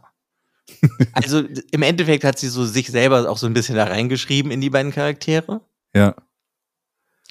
Also 1.12 1.42
im 1.70 1.82
Endeffekt 1.82 2.24
hat 2.24 2.38
sie 2.38 2.48
so 2.48 2.64
sich 2.64 2.88
selber 2.88 3.28
auch 3.28 3.38
so 3.38 3.46
ein 3.46 3.54
bisschen 3.54 3.76
da 3.76 3.84
reingeschrieben 3.84 4.50
in 4.50 4.60
die 4.60 4.70
beiden 4.70 4.92
Charaktere. 4.92 5.60
Ja. 5.94 6.14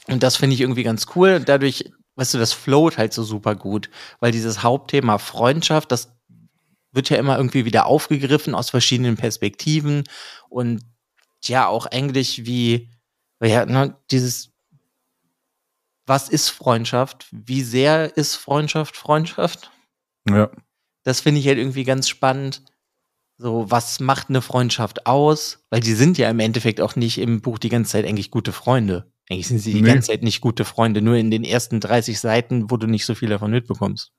Und 0.08 0.24
das 0.24 0.38
finde 0.38 0.56
ich 0.56 0.62
irgendwie 0.62 0.84
ganz 0.84 1.06
cool. 1.16 1.39
Dadurch, 1.39 1.92
weißt 2.16 2.34
du, 2.34 2.38
das 2.38 2.54
float 2.54 2.98
halt 2.98 3.13
so 3.13 3.24
super 3.24 3.56
gut, 3.56 3.89
weil 4.20 4.32
dieses 4.32 4.63
Hauptthema 4.63 5.18
Freundschaft, 5.18 5.92
das 5.92 6.13
wird 6.92 7.10
ja 7.10 7.18
immer 7.18 7.38
irgendwie 7.38 7.66
wieder 7.66 7.86
aufgegriffen 7.86 8.56
aus 8.56 8.70
verschiedenen 8.70 9.18
Perspektiven 9.18 10.04
und 10.50 10.82
ja, 11.44 11.68
auch 11.68 11.86
eigentlich 11.86 12.46
wie, 12.46 12.89
ja, 13.42 13.66
ne, 13.66 13.96
dieses, 14.10 14.51
was 16.06 16.30
ist 16.30 16.50
Freundschaft? 16.50 17.27
Wie 17.32 17.62
sehr 17.62 18.16
ist 18.18 18.36
Freundschaft 18.36 18.96
Freundschaft? 18.98 19.72
Ja. 20.27 20.50
Das 21.04 21.22
finde 21.22 21.39
ich 21.39 21.48
halt 21.48 21.58
irgendwie 21.58 21.84
ganz 21.84 22.10
spannend. 22.10 22.63
So, 23.38 23.70
was 23.70 24.00
macht 24.00 24.29
eine 24.29 24.41
Freundschaft 24.41 25.06
aus? 25.06 25.60
Weil 25.70 25.82
die 25.82 25.94
sind 25.94 26.17
ja 26.17 26.29
im 26.29 26.39
Endeffekt 26.39 26.82
auch 26.82 26.96
nicht 26.96 27.20
im 27.20 27.41
Buch 27.41 27.60
die 27.60 27.70
ganze 27.70 27.91
Zeit 27.91 28.06
eigentlich 28.06 28.32
gute 28.32 28.51
Freunde. 28.51 29.12
Eigentlich 29.29 29.48
sind 29.48 29.60
sie 29.60 29.74
die 29.74 29.82
Nee. 29.82 29.89
ganze 29.94 30.08
Zeit 30.08 30.24
nicht 30.24 30.41
gute 30.41 30.65
Freunde, 30.65 31.01
nur 31.01 31.15
in 31.15 31.29
den 31.29 31.44
ersten 31.44 31.79
30 31.79 32.20
Seiten, 32.20 32.72
wo 32.72 32.77
du 32.77 32.88
nicht 32.88 33.06
so 33.06 33.13
viel 33.13 33.29
davon 33.29 33.51
mitbekommst. 33.51 34.12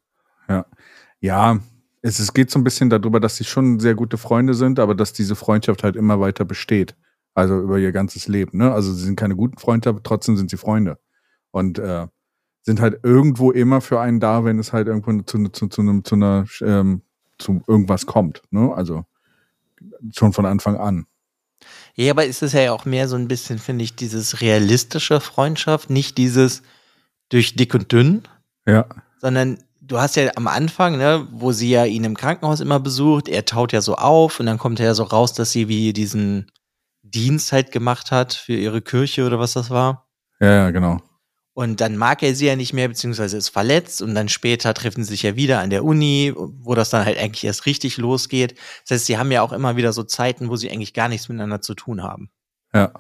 Ja, 1.21 1.59
es, 2.03 2.21
es 2.21 2.33
geht 2.33 2.51
so 2.51 2.59
ein 2.61 2.65
bisschen 2.65 2.91
darüber, 2.91 3.19
dass 3.19 3.37
sie 3.37 3.45
schon 3.45 3.81
sehr 3.81 3.95
gute 3.95 4.19
Freunde 4.19 4.55
sind, 4.55 4.79
aber 4.79 4.95
dass 4.95 5.13
diese 5.13 5.35
Freundschaft 5.35 5.83
halt 5.83 5.97
immer 5.97 6.21
weiter 6.21 6.45
besteht. 6.45 6.95
Also 7.35 7.61
über 7.61 7.79
ihr 7.79 7.93
ganzes 7.93 8.29
Leben. 8.29 8.59
Ne? 8.59 8.73
Also 8.73 8.93
sie 8.93 9.05
sind 9.05 9.17
keine 9.17 9.35
guten 9.37 9.59
Freunde, 9.59 9.89
aber 9.89 10.03
trotzdem 10.03 10.37
sind 10.37 10.51
sie 10.51 10.57
Freunde. 10.57 10.99
Und 11.51 11.79
äh, 11.79 12.07
sind 12.63 12.81
halt 12.81 13.01
irgendwo 13.03 13.51
immer 13.51 13.81
für 13.81 14.01
einen 14.01 14.21
da, 14.21 14.45
wenn 14.45 14.59
es 14.59 14.73
halt 14.73 14.87
irgendwo 14.87 15.23
zu, 15.23 15.49
zu, 15.49 15.69
zu, 15.69 15.81
einem, 15.81 16.05
zu 16.05 16.15
einer 16.15 16.47
ähm, 16.61 17.03
zu 17.39 17.63
irgendwas 17.67 18.07
kommt. 18.07 18.43
Ne? 18.51 18.73
Also 18.75 19.05
schon 20.15 20.33
von 20.33 20.47
Anfang 20.47 20.77
an. 20.77 21.07
Ja, 21.95 22.13
aber 22.13 22.27
es 22.27 22.43
ist 22.43 22.53
ja 22.53 22.73
auch 22.73 22.85
mehr 22.85 23.09
so 23.09 23.17
ein 23.17 23.29
bisschen, 23.29 23.59
finde 23.59 23.85
ich, 23.85 23.97
dieses 23.97 24.41
realistische 24.41 25.21
Freundschaft, 25.21 25.91
nicht 25.91 26.17
dieses 26.17 26.63
durch 27.29 27.57
dick 27.57 27.75
und 27.75 27.91
dünn, 27.91 28.23
Ja, 28.67 28.87
sondern 29.21 29.59
du 29.81 29.99
hast 29.99 30.17
ja 30.17 30.31
am 30.37 30.47
Anfang, 30.47 30.97
ne, 30.97 31.27
wo 31.33 31.53
sie 31.53 31.71
ja 31.71 31.85
ihn 31.85 32.05
im 32.05 32.17
Krankenhaus 32.17 32.61
immer 32.61 32.79
besucht, 32.79 33.29
er 33.29 33.45
taut 33.45 33.73
ja 33.73 33.81
so 33.81 33.97
auf 33.97 34.39
und 34.39 34.47
dann 34.47 34.59
kommt 34.59 34.79
ja 34.79 34.95
so 34.95 35.03
raus, 35.03 35.33
dass 35.33 35.51
sie 35.51 35.69
wie 35.69 35.93
diesen 35.93 36.51
Dienst 37.03 37.53
halt 37.53 37.73
gemacht 37.73 38.11
hat 38.11 38.35
für 38.35 38.55
ihre 38.55 38.83
Kirche 38.83 39.27
oder 39.27 39.39
was 39.39 39.55
das 39.55 39.71
war. 39.71 40.07
ja, 40.41 40.55
ja, 40.55 40.71
genau. 40.71 41.01
Und 41.59 41.81
dann 41.81 41.97
mag 41.97 42.23
er 42.23 42.37
sie 42.37 42.47
ja 42.47 42.55
nicht 42.55 42.73
mehr, 42.73 42.87
beziehungsweise 42.87 43.37
ist 43.37 43.49
verletzt 43.49 44.01
und 44.01 44.15
dann 44.15 44.29
später 44.29 44.73
treffen 44.75 45.03
sie 45.03 45.11
sich 45.11 45.25
ja 45.25 45.35
wieder 45.35 45.59
an 45.59 45.71
der 45.71 45.85
Uni, 45.85 46.33
wo 46.37 46.77
das 46.77 46.91
dann 46.91 47.05
halt 47.05 47.19
eigentlich 47.19 47.43
erst 47.43 47.67
richtig 47.67 47.97
losgeht. 47.97 48.55
Das 48.83 48.95
heißt, 48.95 49.07
sie 49.07 49.19
haben 49.19 49.33
ja 49.33 49.43
auch 49.43 49.53
immer 49.53 49.75
wieder 49.75 49.93
so 49.93 50.05
Zeiten, 50.05 50.51
wo 50.51 50.55
sie 50.55 50.71
eigentlich 50.71 50.95
gar 50.95 51.09
nichts 51.09 51.29
miteinander 51.29 51.61
zu 51.61 51.75
tun 51.75 52.05
haben. 52.05 52.31
Ja, 52.73 52.93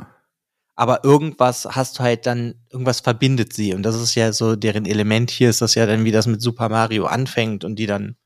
Aber 0.74 1.04
irgendwas 1.04 1.66
hast 1.70 2.00
du 2.00 2.02
halt 2.02 2.26
dann, 2.26 2.56
irgendwas 2.68 2.98
verbindet 2.98 3.52
sie. 3.52 3.74
Und 3.74 3.84
das 3.84 3.94
ist 3.94 4.16
ja 4.16 4.32
so, 4.32 4.56
deren 4.56 4.86
Element 4.86 5.30
hier 5.30 5.50
ist 5.50 5.62
das 5.62 5.76
ja 5.76 5.86
dann, 5.86 6.04
wie 6.04 6.10
das 6.10 6.26
mit 6.26 6.42
Super 6.42 6.68
Mario 6.68 7.06
anfängt 7.06 7.62
und 7.62 7.76
die 7.76 7.86
dann 7.86 8.16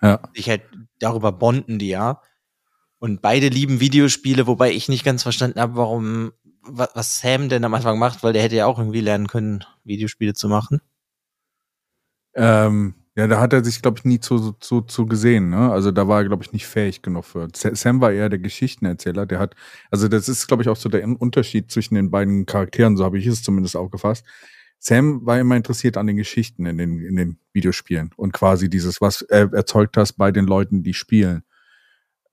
ja. 0.00 0.18
sich 0.34 0.48
halt 0.48 0.62
darüber 0.98 1.30
bonden, 1.30 1.78
die 1.78 1.88
ja. 1.88 2.22
Und 3.00 3.20
beide 3.20 3.48
lieben 3.48 3.80
Videospiele, 3.80 4.46
wobei 4.46 4.72
ich 4.72 4.88
nicht 4.88 5.04
ganz 5.04 5.24
verstanden 5.24 5.60
habe, 5.60 5.76
warum, 5.76 6.32
wa- 6.66 6.88
was 6.94 7.20
Sam 7.20 7.48
denn 7.48 7.64
am 7.64 7.74
Anfang 7.74 7.98
macht, 7.98 8.22
weil 8.22 8.32
der 8.32 8.42
hätte 8.42 8.56
ja 8.56 8.66
auch 8.66 8.78
irgendwie 8.78 9.00
lernen 9.00 9.26
können, 9.26 9.64
Videospiele 9.84 10.34
zu 10.34 10.48
machen. 10.48 10.80
Ähm, 12.34 12.94
ja, 13.16 13.28
da 13.28 13.40
hat 13.40 13.52
er 13.52 13.62
sich, 13.64 13.80
glaube 13.80 13.98
ich, 13.98 14.04
nie 14.04 14.18
zu, 14.18 14.52
zu, 14.54 14.80
zu 14.80 15.06
gesehen. 15.06 15.50
Ne? 15.50 15.70
Also 15.70 15.92
da 15.92 16.08
war 16.08 16.20
er, 16.22 16.24
glaube 16.26 16.42
ich, 16.42 16.52
nicht 16.52 16.66
fähig 16.66 17.00
genug 17.02 17.24
für. 17.24 17.48
Sa- 17.54 17.74
Sam 17.74 18.00
war 18.00 18.10
eher 18.12 18.28
der 18.28 18.40
Geschichtenerzähler. 18.40 19.24
Der 19.26 19.38
hat, 19.38 19.54
also 19.90 20.08
das 20.08 20.28
ist, 20.28 20.48
glaube 20.48 20.62
ich, 20.64 20.68
auch 20.68 20.76
so 20.76 20.88
der 20.88 21.04
Unterschied 21.20 21.70
zwischen 21.70 21.94
den 21.94 22.10
beiden 22.10 22.44
Charakteren. 22.46 22.96
So 22.96 23.04
habe 23.04 23.18
ich 23.18 23.26
es 23.26 23.42
zumindest 23.44 23.76
aufgefasst. 23.76 24.24
Sam 24.80 25.24
war 25.24 25.38
immer 25.38 25.56
interessiert 25.56 25.96
an 25.96 26.08
den 26.08 26.16
Geschichten 26.16 26.66
in 26.66 26.76
den, 26.76 26.98
in 27.00 27.16
den 27.16 27.38
Videospielen 27.52 28.10
und 28.16 28.32
quasi 28.32 28.68
dieses, 28.68 29.00
was 29.00 29.22
er 29.22 29.52
erzeugt 29.52 29.96
hast 29.96 30.14
bei 30.14 30.30
den 30.32 30.44
Leuten, 30.46 30.82
die 30.82 30.92
spielen. 30.92 31.44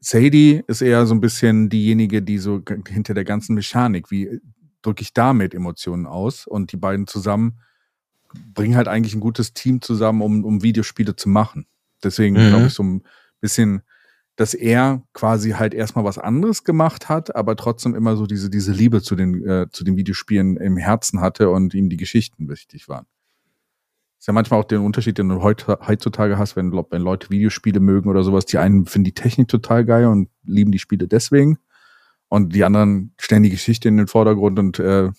Sadie 0.01 0.63
ist 0.67 0.81
eher 0.81 1.05
so 1.05 1.13
ein 1.13 1.21
bisschen 1.21 1.69
diejenige, 1.69 2.21
die 2.21 2.39
so 2.39 2.61
hinter 2.87 3.13
der 3.13 3.23
ganzen 3.23 3.53
Mechanik, 3.55 4.09
wie 4.09 4.41
drücke 4.81 5.03
ich 5.03 5.13
damit 5.13 5.53
Emotionen 5.53 6.07
aus 6.07 6.47
und 6.47 6.71
die 6.71 6.77
beiden 6.77 7.07
zusammen 7.07 7.61
bringen 8.53 8.75
halt 8.75 8.87
eigentlich 8.87 9.13
ein 9.13 9.19
gutes 9.19 9.53
Team 9.53 9.81
zusammen, 9.81 10.21
um, 10.21 10.43
um 10.43 10.63
Videospiele 10.63 11.15
zu 11.15 11.29
machen. 11.29 11.67
Deswegen 12.03 12.35
Mhm. 12.35 12.49
glaube 12.49 12.67
ich 12.67 12.73
so 12.73 12.83
ein 12.83 13.03
bisschen, 13.41 13.81
dass 14.37 14.53
er 14.53 15.03
quasi 15.13 15.51
halt 15.51 15.73
erstmal 15.73 16.05
was 16.05 16.17
anderes 16.17 16.63
gemacht 16.63 17.09
hat, 17.09 17.35
aber 17.35 17.55
trotzdem 17.55 17.93
immer 17.93 18.15
so 18.15 18.25
diese, 18.25 18.49
diese 18.49 18.71
Liebe 18.71 19.01
zu 19.01 19.15
den, 19.15 19.45
äh, 19.45 19.67
zu 19.69 19.83
den 19.83 19.97
Videospielen 19.97 20.57
im 20.57 20.77
Herzen 20.77 21.21
hatte 21.21 21.49
und 21.49 21.73
ihm 21.73 21.89
die 21.89 21.97
Geschichten 21.97 22.49
wichtig 22.49 22.87
waren. 22.87 23.05
Ist 24.21 24.27
ja 24.27 24.33
manchmal 24.33 24.59
auch 24.59 24.65
der 24.65 24.79
Unterschied, 24.83 25.17
den 25.17 25.29
du 25.29 25.41
heut, 25.41 25.65
heutzutage 25.67 26.37
hast, 26.37 26.55
wenn, 26.55 26.71
wenn 26.71 27.01
Leute 27.01 27.31
Videospiele 27.31 27.79
mögen 27.79 28.07
oder 28.07 28.23
sowas. 28.23 28.45
Die 28.45 28.59
einen 28.59 28.85
finden 28.85 29.05
die 29.05 29.15
Technik 29.15 29.47
total 29.47 29.83
geil 29.83 30.05
und 30.05 30.29
lieben 30.43 30.71
die 30.71 30.77
Spiele 30.77 31.07
deswegen. 31.07 31.57
Und 32.29 32.53
die 32.53 32.63
anderen 32.63 33.15
stellen 33.19 33.41
die 33.41 33.49
Geschichte 33.49 33.87
in 33.87 33.97
den 33.97 34.05
Vordergrund 34.05 34.59
und 34.59 34.77
äh, 34.77 35.09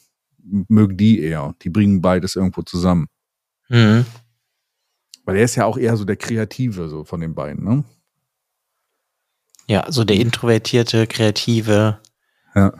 mögen 0.69 0.97
die 0.97 1.19
eher. 1.19 1.57
Die 1.63 1.69
bringen 1.69 2.01
beides 2.01 2.37
irgendwo 2.37 2.63
zusammen. 2.63 3.09
Mhm. 3.69 4.07
Weil 5.25 5.37
er 5.37 5.43
ist 5.43 5.57
ja 5.57 5.65
auch 5.65 5.79
eher 5.79 5.97
so 5.97 6.05
der 6.05 6.15
Kreative 6.15 6.89
so 6.89 7.03
von 7.03 7.21
den 7.21 7.35
beiden, 7.35 7.65
ne? 7.65 7.83
Ja, 9.67 9.91
so 9.91 10.05
der 10.05 10.15
introvertierte, 10.15 11.09
kreative 11.09 11.99
Ja, 12.55 12.73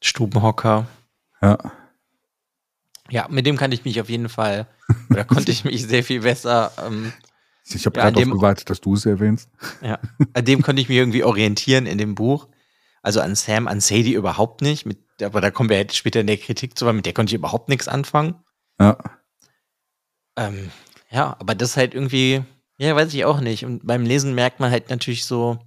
Stubenhocker. 0.00 0.86
ja. 1.42 1.58
Ja, 3.10 3.26
mit 3.28 3.46
dem 3.46 3.56
kann 3.56 3.72
ich 3.72 3.84
mich 3.84 4.00
auf 4.00 4.08
jeden 4.08 4.28
Fall, 4.28 4.66
oder 5.10 5.24
konnte 5.24 5.50
ich 5.52 5.64
mich 5.64 5.86
sehr 5.86 6.04
viel 6.04 6.20
besser, 6.20 6.72
ähm, 6.84 7.12
Ich 7.64 7.86
habe 7.86 7.96
Ja, 7.96 8.04
gerade 8.04 8.16
darauf 8.16 8.30
gewartet, 8.38 8.70
dass 8.70 8.80
du 8.80 8.94
es 8.94 9.06
erwähnst. 9.06 9.48
ja, 9.82 9.98
an 10.34 10.44
dem 10.44 10.62
konnte 10.62 10.82
ich 10.82 10.88
mich 10.88 10.98
irgendwie 10.98 11.24
orientieren 11.24 11.86
in 11.86 11.98
dem 11.98 12.14
Buch. 12.14 12.48
Also 13.02 13.20
an 13.20 13.34
Sam, 13.34 13.68
an 13.68 13.80
Sadie 13.80 14.14
überhaupt 14.14 14.60
nicht, 14.60 14.84
mit, 14.84 14.98
aber 15.22 15.40
da 15.40 15.50
kommen 15.50 15.70
wir 15.70 15.76
halt 15.76 15.94
später 15.94 16.20
in 16.20 16.26
der 16.26 16.36
Kritik 16.36 16.76
zu, 16.78 16.84
weil 16.84 16.92
mit 16.94 17.06
der 17.06 17.14
konnte 17.14 17.30
ich 17.30 17.38
überhaupt 17.38 17.68
nichts 17.68 17.88
anfangen. 17.88 18.34
Ja, 18.80 18.96
Ähm, 20.36 20.70
ja, 21.10 21.36
aber 21.38 21.54
das 21.54 21.76
halt 21.76 21.94
irgendwie, 21.94 22.42
ja, 22.76 22.94
weiß 22.94 23.12
ich 23.14 23.24
auch 23.24 23.40
nicht. 23.40 23.64
Und 23.64 23.86
beim 23.86 24.04
Lesen 24.04 24.34
merkt 24.34 24.60
man 24.60 24.70
halt 24.70 24.90
natürlich 24.90 25.24
so, 25.24 25.58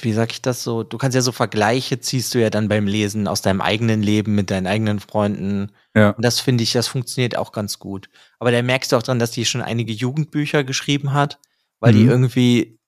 wie 0.00 0.12
sag 0.12 0.32
ich 0.32 0.40
das 0.40 0.62
so? 0.62 0.82
Du 0.82 0.96
kannst 0.98 1.14
ja 1.14 1.20
so 1.20 1.32
Vergleiche 1.32 2.00
ziehst 2.00 2.34
du 2.34 2.40
ja 2.40 2.48
dann 2.48 2.68
beim 2.68 2.86
Lesen 2.86 3.28
aus 3.28 3.42
deinem 3.42 3.60
eigenen 3.60 4.02
Leben 4.02 4.34
mit 4.34 4.50
deinen 4.50 4.66
eigenen 4.66 4.98
Freunden. 4.98 5.72
ja, 5.94 6.10
Und 6.10 6.24
das 6.24 6.40
finde 6.40 6.64
ich, 6.64 6.72
das 6.72 6.88
funktioniert 6.88 7.36
auch 7.36 7.52
ganz 7.52 7.78
gut. 7.78 8.08
Aber 8.38 8.50
da 8.50 8.62
merkst 8.62 8.92
du 8.92 8.96
auch 8.96 9.02
dran, 9.02 9.18
dass 9.18 9.30
die 9.32 9.44
schon 9.44 9.60
einige 9.62 9.92
Jugendbücher 9.92 10.64
geschrieben 10.64 11.12
hat, 11.12 11.38
weil 11.80 11.92
die 11.92 12.04
Mhm. 12.04 12.10
irgendwie, 12.10 12.78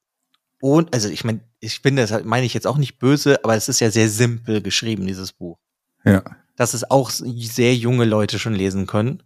und, 0.61 0.95
also 0.95 1.09
ich 1.09 1.23
meine, 1.25 1.41
ich 1.61 1.81
finde, 1.81 2.07
das 2.07 2.25
meine 2.25 2.47
ich 2.47 2.55
jetzt 2.55 2.67
auch 2.67 2.79
nicht 2.79 2.99
böse, 2.99 3.45
aber 3.45 3.55
es 3.55 3.69
ist 3.69 3.81
ja 3.81 3.91
sehr 3.91 4.09
simpel 4.09 4.63
geschrieben, 4.63 5.07
dieses 5.07 5.33
Buch 5.33 5.59
ja. 6.05 6.23
dass 6.57 6.75
es 6.75 6.91
auch 6.91 7.11
sehr 7.11 7.75
junge 7.75 8.05
Leute 8.05 8.39
schon 8.39 8.55
lesen 8.55 8.87
können. 8.87 9.23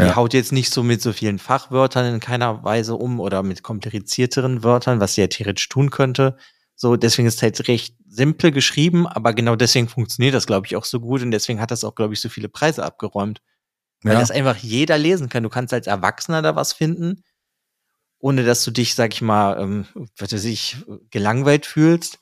Die 0.00 0.06
Ja. 0.06 0.16
haut 0.16 0.34
jetzt 0.34 0.52
nicht 0.52 0.72
so 0.72 0.82
mit 0.82 1.00
so 1.02 1.12
vielen 1.12 1.38
Fachwörtern 1.38 2.14
in 2.14 2.20
keiner 2.20 2.64
Weise 2.64 2.96
um 2.96 3.20
oder 3.20 3.42
mit 3.44 3.62
komplizierteren 3.62 4.64
Wörtern, 4.64 4.98
was 5.00 5.14
sie 5.14 5.20
ja 5.20 5.28
theoretisch 5.28 5.68
tun 5.68 5.90
könnte. 5.90 6.36
So, 6.74 6.96
deswegen 6.96 7.28
ist 7.28 7.36
es 7.36 7.42
halt 7.42 7.68
recht 7.68 7.94
simpel 8.08 8.50
geschrieben, 8.50 9.06
aber 9.06 9.32
genau 9.32 9.54
deswegen 9.54 9.88
funktioniert 9.88 10.34
das, 10.34 10.46
glaube 10.46 10.66
ich, 10.66 10.74
auch 10.74 10.84
so 10.84 10.98
gut 10.98 11.22
und 11.22 11.30
deswegen 11.30 11.60
hat 11.60 11.70
das 11.70 11.84
auch, 11.84 11.94
glaube 11.94 12.14
ich, 12.14 12.20
so 12.20 12.28
viele 12.28 12.48
Preise 12.48 12.84
abgeräumt. 12.84 13.40
Weil 14.02 14.14
Ja. 14.14 14.20
das 14.20 14.32
einfach 14.32 14.56
jeder 14.56 14.98
lesen 14.98 15.28
kann. 15.28 15.44
Du 15.44 15.48
kannst 15.48 15.72
als 15.72 15.86
Erwachsener 15.86 16.42
da 16.42 16.56
was 16.56 16.72
finden, 16.72 17.22
ohne 18.18 18.44
dass 18.44 18.64
du 18.64 18.72
dich, 18.72 18.94
sag 18.96 19.14
ich 19.14 19.22
mal, 19.22 19.60
ähm, 19.60 19.86
was 20.18 20.32
weiß 20.32 20.44
ich, 20.46 20.76
gelangweilt 21.10 21.66
fühlst. 21.66 22.18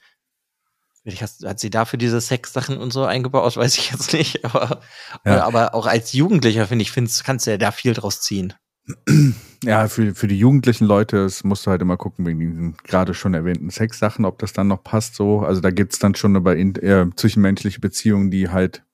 Hast, 1.05 1.45
hat 1.45 1.59
sie 1.59 1.71
dafür 1.71 1.99
diese 1.99 2.21
Sexsachen 2.21 2.77
und 2.79 2.93
so 2.93 3.05
eingebaut, 3.05 3.57
weiß 3.57 3.77
ich 3.77 3.91
jetzt 3.91 4.13
nicht. 4.13 4.45
Aber, 4.45 4.81
Ja. 5.25 5.45
aber 5.45 5.75
auch 5.75 5.87
als 5.87 6.13
Jugendlicher, 6.13 6.67
finde 6.67 6.83
ich, 6.83 6.93
findest, 6.93 7.25
kannst 7.25 7.47
du 7.47 7.51
ja 7.51 7.59
da 7.59 7.73
viel 7.73 7.95
draus 7.95 8.21
ziehen. 8.21 8.55
Ja, 9.65 9.87
für, 9.87 10.13
für 10.13 10.27
die 10.27 10.37
jugendlichen 10.37 10.87
Leute 10.87 11.19
es 11.19 11.45
musst 11.45 11.65
du 11.67 11.71
halt 11.71 11.81
immer 11.83 11.97
gucken, 11.97 12.27
wegen 12.27 12.41
diesen 12.41 12.77
gerade 12.83 13.15
schon 13.15 13.33
erwähnten 13.33 13.71
Sexsachen, 13.71 14.25
ob 14.25 14.41
das 14.41 14.53
dann 14.53 14.67
noch 14.67 14.83
passt 14.83 15.15
so. 15.15 15.43
Also 15.43 15.61
da 15.61 15.71
gibt's 15.71 16.01
dann 16.01 16.17
schon 16.17 16.35
über 16.35 16.57
in, 16.57 16.75
äh, 16.75 17.07
zwischenmenschliche 17.15 17.79
Beziehungen, 17.79 18.33
die 18.33 18.49
halt, 18.49 18.85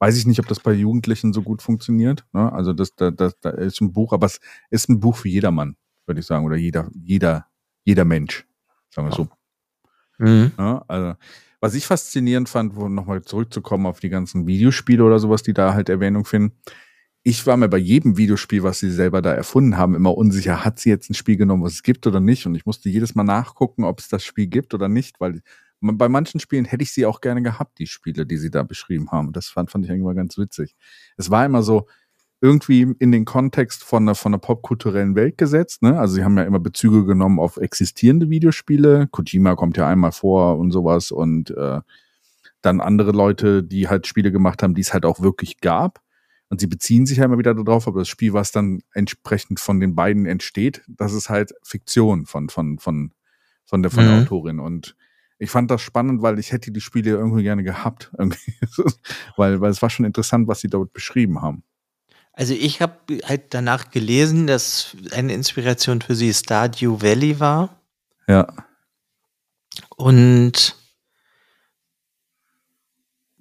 weiß 0.00 0.16
ich 0.16 0.26
nicht, 0.26 0.40
ob 0.40 0.48
das 0.48 0.58
bei 0.58 0.72
Jugendlichen 0.72 1.32
so 1.32 1.42
gut 1.42 1.62
funktioniert. 1.62 2.24
Ne? 2.32 2.52
Also 2.52 2.72
das, 2.72 2.96
da, 2.96 3.12
das, 3.12 3.38
da 3.38 3.50
ist 3.50 3.80
ein 3.80 3.92
Buch, 3.92 4.12
aber 4.12 4.26
es 4.26 4.40
ist 4.70 4.88
ein 4.88 4.98
Buch 4.98 5.14
für 5.18 5.28
jedermann, 5.28 5.76
würde 6.06 6.18
ich 6.18 6.26
sagen, 6.26 6.44
oder 6.44 6.56
jeder, 6.56 6.90
jeder, 6.92 7.46
jeder 7.84 8.04
Mensch, 8.04 8.44
sagen 8.90 9.06
wir 9.08 9.14
so. 9.14 9.28
Ja, 10.58 10.84
also, 10.88 11.14
was 11.60 11.74
ich 11.74 11.86
faszinierend 11.86 12.48
fand, 12.48 12.76
wo 12.76 12.88
nochmal 12.88 13.22
zurückzukommen 13.22 13.86
auf 13.86 14.00
die 14.00 14.08
ganzen 14.08 14.46
Videospiele 14.46 15.02
oder 15.04 15.18
sowas, 15.18 15.42
die 15.42 15.52
da 15.54 15.74
halt 15.74 15.88
Erwähnung 15.88 16.24
finden. 16.24 16.56
Ich 17.24 17.46
war 17.46 17.56
mir 17.56 17.68
bei 17.68 17.78
jedem 17.78 18.16
Videospiel, 18.18 18.62
was 18.64 18.80
sie 18.80 18.90
selber 18.90 19.22
da 19.22 19.32
erfunden 19.32 19.76
haben, 19.78 19.94
immer 19.94 20.16
unsicher, 20.16 20.64
hat 20.64 20.80
sie 20.80 20.90
jetzt 20.90 21.08
ein 21.10 21.14
Spiel 21.14 21.36
genommen, 21.36 21.62
was 21.62 21.74
es 21.74 21.82
gibt 21.84 22.06
oder 22.06 22.20
nicht? 22.20 22.46
Und 22.46 22.54
ich 22.56 22.66
musste 22.66 22.88
jedes 22.90 23.14
Mal 23.14 23.22
nachgucken, 23.24 23.84
ob 23.84 24.00
es 24.00 24.08
das 24.08 24.24
Spiel 24.24 24.48
gibt 24.48 24.74
oder 24.74 24.88
nicht, 24.88 25.20
weil 25.20 25.40
bei 25.80 26.08
manchen 26.08 26.40
Spielen 26.40 26.64
hätte 26.64 26.82
ich 26.82 26.92
sie 26.92 27.06
auch 27.06 27.20
gerne 27.20 27.42
gehabt, 27.42 27.78
die 27.78 27.86
Spiele, 27.86 28.26
die 28.26 28.36
sie 28.38 28.50
da 28.50 28.62
beschrieben 28.64 29.10
haben. 29.12 29.32
Das 29.32 29.48
fand, 29.48 29.70
fand 29.70 29.84
ich 29.84 29.90
eigentlich 29.90 30.04
mal 30.04 30.14
ganz 30.14 30.38
witzig. 30.38 30.74
Es 31.16 31.30
war 31.30 31.44
immer 31.46 31.62
so, 31.62 31.86
irgendwie 32.42 32.82
in 32.98 33.12
den 33.12 33.24
Kontext 33.24 33.84
von 33.84 34.02
einer, 34.02 34.16
von 34.16 34.34
einer 34.34 34.40
popkulturellen 34.40 35.14
Welt 35.14 35.38
gesetzt. 35.38 35.80
Ne? 35.82 35.98
Also 35.98 36.16
sie 36.16 36.24
haben 36.24 36.36
ja 36.36 36.42
immer 36.42 36.58
Bezüge 36.58 37.04
genommen 37.06 37.38
auf 37.38 37.56
existierende 37.56 38.30
Videospiele. 38.30 39.06
Kojima 39.12 39.54
kommt 39.54 39.76
ja 39.76 39.86
einmal 39.86 40.10
vor 40.10 40.58
und 40.58 40.72
sowas 40.72 41.12
und 41.12 41.52
äh, 41.52 41.80
dann 42.60 42.80
andere 42.80 43.12
Leute, 43.12 43.62
die 43.62 43.88
halt 43.88 44.08
Spiele 44.08 44.32
gemacht 44.32 44.62
haben, 44.62 44.74
die 44.74 44.80
es 44.80 44.92
halt 44.92 45.06
auch 45.06 45.20
wirklich 45.20 45.60
gab. 45.60 46.00
Und 46.48 46.60
sie 46.60 46.66
beziehen 46.66 47.06
sich 47.06 47.18
ja 47.18 47.24
immer 47.24 47.38
wieder 47.38 47.54
darauf, 47.54 47.86
aber 47.86 48.00
das 48.00 48.08
Spiel, 48.08 48.32
was 48.32 48.50
dann 48.50 48.82
entsprechend 48.92 49.60
von 49.60 49.78
den 49.78 49.94
beiden 49.94 50.26
entsteht, 50.26 50.82
das 50.88 51.12
ist 51.12 51.30
halt 51.30 51.52
Fiktion 51.62 52.26
von, 52.26 52.48
von, 52.48 52.78
von, 52.80 53.12
von 53.64 53.82
der, 53.82 53.90
von 53.92 54.04
der 54.04 54.14
Mhm. 54.14 54.20
Autorin. 54.22 54.58
Und 54.58 54.96
ich 55.38 55.50
fand 55.50 55.70
das 55.70 55.80
spannend, 55.80 56.22
weil 56.22 56.40
ich 56.40 56.50
hätte 56.50 56.72
die 56.72 56.80
Spiele 56.80 57.10
irgendwie 57.12 57.44
gerne 57.44 57.62
gehabt. 57.62 58.12
Weil, 59.36 59.60
weil 59.60 59.70
es 59.70 59.80
war 59.80 59.90
schon 59.90 60.04
interessant, 60.04 60.48
was 60.48 60.60
sie 60.60 60.68
dort 60.68 60.92
beschrieben 60.92 61.40
haben. 61.40 61.62
Also 62.34 62.54
ich 62.54 62.80
habe 62.80 62.94
halt 63.24 63.52
danach 63.54 63.90
gelesen, 63.90 64.46
dass 64.46 64.96
eine 65.12 65.34
Inspiration 65.34 66.00
für 66.00 66.14
sie 66.14 66.32
Stardew 66.32 67.02
Valley 67.02 67.38
war. 67.40 67.80
Ja. 68.26 68.46
Und 69.96 70.76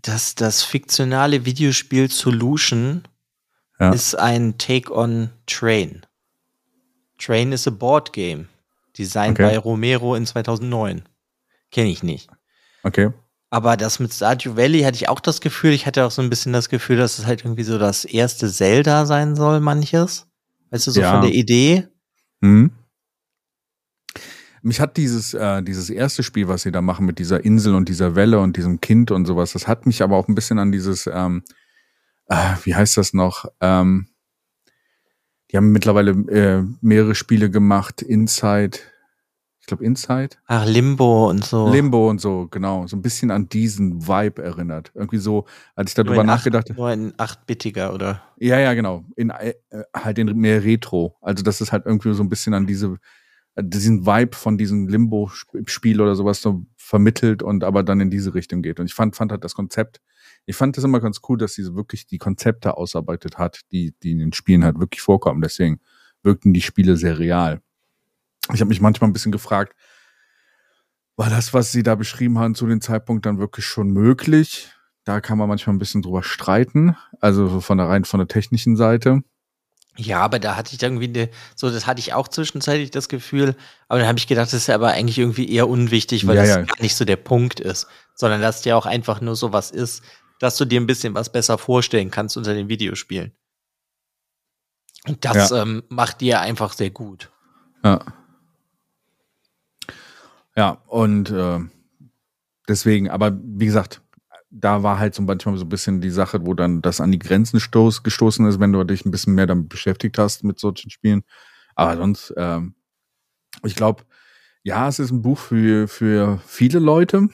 dass 0.01 0.35
das 0.35 0.63
fiktionale 0.63 1.45
Videospiel 1.45 2.09
Solution 2.09 3.03
Ja. 3.79 3.91
ist 3.93 4.15
ein 4.15 4.57
Take 4.57 4.93
on 4.93 5.29
Train. 5.47 6.05
Train 7.17 7.51
is 7.51 7.67
a 7.67 7.71
board 7.71 8.13
game. 8.13 8.47
Designed 8.97 9.39
Okay. 9.39 9.43
bei 9.51 9.57
Romero 9.57 10.15
in 10.15 10.25
2009. 10.25 11.03
Kenne 11.71 11.89
ich 11.89 12.03
nicht. 12.03 12.29
Okay. 12.83 13.11
Aber 13.53 13.75
das 13.75 13.99
mit 13.99 14.13
Stardew 14.13 14.55
Valley 14.55 14.81
hatte 14.81 14.95
ich 14.95 15.09
auch 15.09 15.19
das 15.19 15.41
Gefühl, 15.41 15.71
ich 15.71 15.85
hatte 15.85 16.05
auch 16.05 16.11
so 16.11 16.21
ein 16.21 16.29
bisschen 16.29 16.53
das 16.53 16.69
Gefühl, 16.69 16.95
dass 16.95 17.19
es 17.19 17.25
halt 17.25 17.43
irgendwie 17.43 17.63
so 17.63 17.77
das 17.77 18.05
erste 18.05 18.49
Zelda 18.49 19.05
sein 19.05 19.35
soll, 19.35 19.59
manches. 19.59 20.25
Weißt 20.69 20.87
du, 20.87 20.91
so 20.91 21.01
Ja. 21.01 21.11
von 21.11 21.21
der 21.21 21.33
Idee. 21.33 21.87
Mhm. 22.39 22.71
Mich 24.63 24.79
hat 24.79 24.95
dieses, 24.95 25.33
äh, 25.33 25.61
dieses 25.63 25.89
erste 25.89 26.23
Spiel, 26.23 26.47
was 26.47 26.61
sie 26.61 26.71
da 26.71 26.81
machen 26.81 27.05
mit 27.05 27.19
dieser 27.19 27.43
Insel 27.43 27.75
und 27.75 27.89
dieser 27.89 28.15
Welle 28.15 28.39
und 28.39 28.55
diesem 28.55 28.79
Kind 28.79 29.11
und 29.11 29.25
sowas, 29.25 29.51
das 29.53 29.67
hat 29.67 29.85
mich 29.85 30.01
aber 30.01 30.15
auch 30.15 30.27
ein 30.29 30.35
bisschen 30.35 30.57
an 30.59 30.71
dieses, 30.71 31.07
ähm, 31.11 31.43
äh, 32.27 32.55
wie 32.63 32.73
heißt 32.75 32.95
das 32.95 33.13
noch? 33.13 33.45
Ähm, 33.59 34.07
die 35.51 35.57
haben 35.57 35.73
mittlerweile 35.73 36.11
äh, 36.11 36.63
mehrere 36.79 37.15
Spiele 37.15 37.49
gemacht, 37.49 38.01
Inside, 38.01 38.77
ich 39.61 39.67
glaube 39.67 39.85
Inside, 39.85 40.37
Ach, 40.47 40.65
Limbo 40.65 41.29
und 41.29 41.45
so. 41.45 41.71
Limbo 41.71 42.09
und 42.09 42.19
so, 42.19 42.47
genau, 42.49 42.87
so 42.87 42.97
ein 42.97 43.01
bisschen 43.01 43.31
an 43.31 43.47
diesen 43.47 44.07
Vibe 44.07 44.43
erinnert. 44.43 44.91
Irgendwie 44.95 45.19
so, 45.19 45.45
als 45.75 45.91
ich 45.91 45.95
darüber 45.95 46.23
nachgedacht 46.23 46.71
acht, 46.71 46.77
Nur 46.77 46.87
ein 46.87 47.13
achtbittiger, 47.17 47.93
oder? 47.93 48.23
Ja, 48.37 48.59
ja, 48.59 48.73
genau. 48.73 49.05
In 49.15 49.29
äh, 49.29 49.53
halt 49.95 50.17
in 50.17 50.35
mehr 50.35 50.63
Retro. 50.63 51.15
Also 51.21 51.43
das 51.43 51.61
ist 51.61 51.71
halt 51.71 51.85
irgendwie 51.85 52.13
so 52.13 52.23
ein 52.23 52.29
bisschen 52.29 52.53
an 52.53 52.65
diese 52.65 52.97
diesen 53.59 54.05
Vibe 54.05 54.35
von 54.35 54.57
diesem 54.57 54.87
Limbo-Spiel 54.87 55.99
oder 55.99 56.15
sowas 56.15 56.41
so 56.41 56.65
vermittelt 56.77 57.43
und 57.43 57.63
aber 57.63 57.83
dann 57.83 57.99
in 57.99 58.09
diese 58.09 58.33
Richtung 58.33 58.61
geht. 58.61 58.79
Und 58.79 58.85
ich 58.85 58.93
fand, 58.93 59.15
fand 59.15 59.31
halt 59.31 59.43
das 59.43 59.55
Konzept, 59.55 60.01
ich 60.45 60.55
fand 60.55 60.77
das 60.77 60.83
immer 60.83 61.01
ganz 61.01 61.19
cool, 61.27 61.37
dass 61.37 61.53
sie 61.53 61.63
so 61.63 61.75
wirklich 61.75 62.07
die 62.07 62.17
Konzepte 62.17 62.77
ausarbeitet 62.77 63.37
hat, 63.37 63.61
die, 63.71 63.93
die 64.01 64.11
in 64.11 64.19
den 64.19 64.33
Spielen 64.33 64.63
halt 64.63 64.79
wirklich 64.79 65.01
vorkommen. 65.01 65.41
Deswegen 65.41 65.81
wirkten 66.23 66.53
die 66.53 66.61
Spiele 66.61 66.95
sehr 66.95 67.19
real. 67.19 67.61
Ich 68.53 68.59
habe 68.59 68.69
mich 68.69 68.81
manchmal 68.81 69.09
ein 69.09 69.13
bisschen 69.13 69.31
gefragt, 69.31 69.75
war 71.15 71.29
das, 71.29 71.53
was 71.53 71.71
sie 71.71 71.83
da 71.83 71.95
beschrieben 71.95 72.39
haben, 72.39 72.55
zu 72.55 72.65
dem 72.67 72.81
Zeitpunkt 72.81 73.25
dann 73.25 73.37
wirklich 73.37 73.65
schon 73.65 73.89
möglich? 73.89 74.69
Da 75.03 75.21
kann 75.21 75.37
man 75.37 75.47
manchmal 75.47 75.75
ein 75.75 75.79
bisschen 75.79 76.01
drüber 76.01 76.23
streiten. 76.23 76.95
Also 77.19 77.47
so 77.47 77.61
von 77.61 77.77
der 77.77 77.87
rein 77.87 78.05
von 78.05 78.19
der 78.19 78.27
technischen 78.27 78.75
Seite. 78.75 79.23
Ja, 79.97 80.21
aber 80.21 80.39
da 80.39 80.55
hatte 80.55 80.73
ich 80.73 80.81
irgendwie 80.81 81.09
ne, 81.09 81.29
so, 81.55 81.69
das 81.69 81.85
hatte 81.85 81.99
ich 81.99 82.13
auch 82.13 82.27
zwischenzeitlich 82.27 82.91
das 82.91 83.09
Gefühl, 83.09 83.55
aber 83.89 83.99
dann 83.99 84.07
habe 84.07 84.19
ich 84.19 84.27
gedacht, 84.27 84.47
das 84.47 84.53
ist 84.53 84.67
ja 84.67 84.75
aber 84.75 84.91
eigentlich 84.91 85.17
irgendwie 85.19 85.51
eher 85.51 85.67
unwichtig, 85.67 86.27
weil 86.27 86.37
Ja, 86.37 86.41
das 86.43 86.49
ja. 86.49 86.61
gar 86.61 86.81
nicht 86.81 86.95
so 86.95 87.03
der 87.03 87.17
Punkt 87.17 87.59
ist, 87.59 87.87
sondern 88.15 88.41
dass 88.41 88.61
der 88.61 88.77
auch 88.77 88.85
einfach 88.85 89.19
nur 89.19 89.35
so 89.35 89.51
was 89.51 89.69
ist, 89.69 90.01
dass 90.39 90.55
du 90.55 90.65
dir 90.65 90.79
ein 90.79 90.87
bisschen 90.87 91.13
was 91.13 91.31
besser 91.31 91.57
vorstellen 91.57 92.09
kannst 92.09 92.37
unter 92.37 92.53
den 92.53 92.69
Videospielen. 92.69 93.33
Und 95.07 95.25
das 95.25 95.51
ähm, 95.51 95.83
macht 95.89 96.21
dir 96.21 96.39
einfach 96.39 96.73
sehr 96.73 96.91
gut. 96.91 97.29
Ja. 97.83 97.99
Ja, 100.55 100.81
und 100.87 101.29
äh, 101.31 101.59
deswegen, 102.67 103.09
aber 103.09 103.37
wie 103.43 103.65
gesagt, 103.65 104.01
da 104.49 104.83
war 104.83 104.99
halt 104.99 105.15
so 105.15 105.21
manchmal 105.21 105.57
so 105.57 105.65
ein 105.65 105.69
bisschen 105.69 106.01
die 106.01 106.09
Sache, 106.09 106.45
wo 106.45 106.53
dann 106.53 106.81
das 106.81 106.99
an 106.99 107.11
die 107.11 107.19
Grenzen 107.19 107.59
stoß, 107.59 108.03
gestoßen 108.03 108.45
ist, 108.47 108.59
wenn 108.59 108.73
du 108.73 108.83
dich 108.83 109.05
ein 109.05 109.11
bisschen 109.11 109.33
mehr 109.33 109.47
damit 109.47 109.69
beschäftigt 109.69 110.17
hast 110.17 110.43
mit 110.43 110.59
solchen 110.59 110.91
Spielen. 110.91 111.23
Aber 111.75 111.95
sonst, 111.95 112.33
ähm, 112.35 112.75
ich 113.63 113.75
glaube, 113.75 114.03
ja, 114.63 114.87
es 114.87 114.99
ist 114.99 115.11
ein 115.11 115.21
Buch 115.21 115.37
für, 115.37 115.87
für 115.87 116.39
viele 116.45 116.79
Leute. 116.79 117.29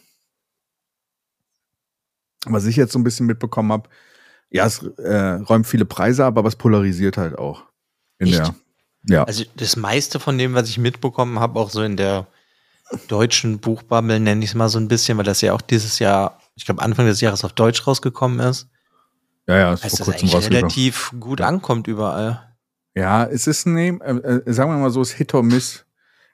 Was 2.46 2.66
ich 2.66 2.76
jetzt 2.76 2.94
so 2.94 3.00
ein 3.00 3.04
bisschen 3.04 3.26
mitbekommen 3.26 3.72
habe, 3.72 3.90
ja, 4.50 4.66
es 4.66 4.84
äh, 4.84 5.34
räumt 5.50 5.68
viele 5.68 5.86
Preise 5.86 6.24
ab, 6.24 6.38
aber 6.38 6.48
es 6.48 6.56
polarisiert 6.56 7.18
halt 7.18 7.38
auch. 7.38 7.66
In 8.20 8.28
Echt? 8.28 8.38
der, 8.38 8.56
ja. 9.04 9.24
Also 9.24 9.44
das 9.56 9.76
meiste 9.76 10.20
von 10.20 10.38
dem, 10.38 10.54
was 10.54 10.70
ich 10.70 10.78
mitbekommen 10.78 11.40
habe, 11.40 11.60
auch 11.60 11.70
so 11.70 11.82
in 11.82 11.98
der 11.98 12.28
deutschen 13.08 13.60
Buchbubble, 13.60 14.20
nenne 14.20 14.44
ich 14.44 14.52
es 14.52 14.56
mal 14.56 14.70
so 14.70 14.80
ein 14.80 14.88
bisschen, 14.88 15.18
weil 15.18 15.26
das 15.26 15.42
ja 15.42 15.54
auch 15.54 15.62
dieses 15.62 16.00
Jahr, 16.00 16.40
ich 16.56 16.66
glaube 16.66 16.82
Anfang 16.82 17.06
des 17.06 17.22
Jahres 17.22 17.44
auf 17.44 17.54
Deutsch 17.54 17.86
rausgekommen 17.88 18.40
ist, 18.40 18.70
Ja, 19.48 19.58
ja, 19.58 19.74
ist 19.74 19.84
heißt 19.84 19.98
vor 19.98 20.06
das 20.06 20.14
kurzem 20.16 20.30
rausgekommen. 20.30 20.58
relativ 20.64 21.14
gut 21.20 21.42
ankommt 21.42 21.88
überall. 21.88 22.56
Ja, 22.96 23.26
es 23.26 23.46
ist 23.48 23.66
ein, 23.68 23.78
äh, 23.78 24.12
äh, 24.14 24.54
sagen 24.54 24.72
wir 24.72 24.78
mal 24.78 24.90
so, 24.90 25.02
es 25.02 25.12
ist 25.12 25.18
Hit 25.18 25.34
or 25.34 25.44
Miss. 25.44 25.86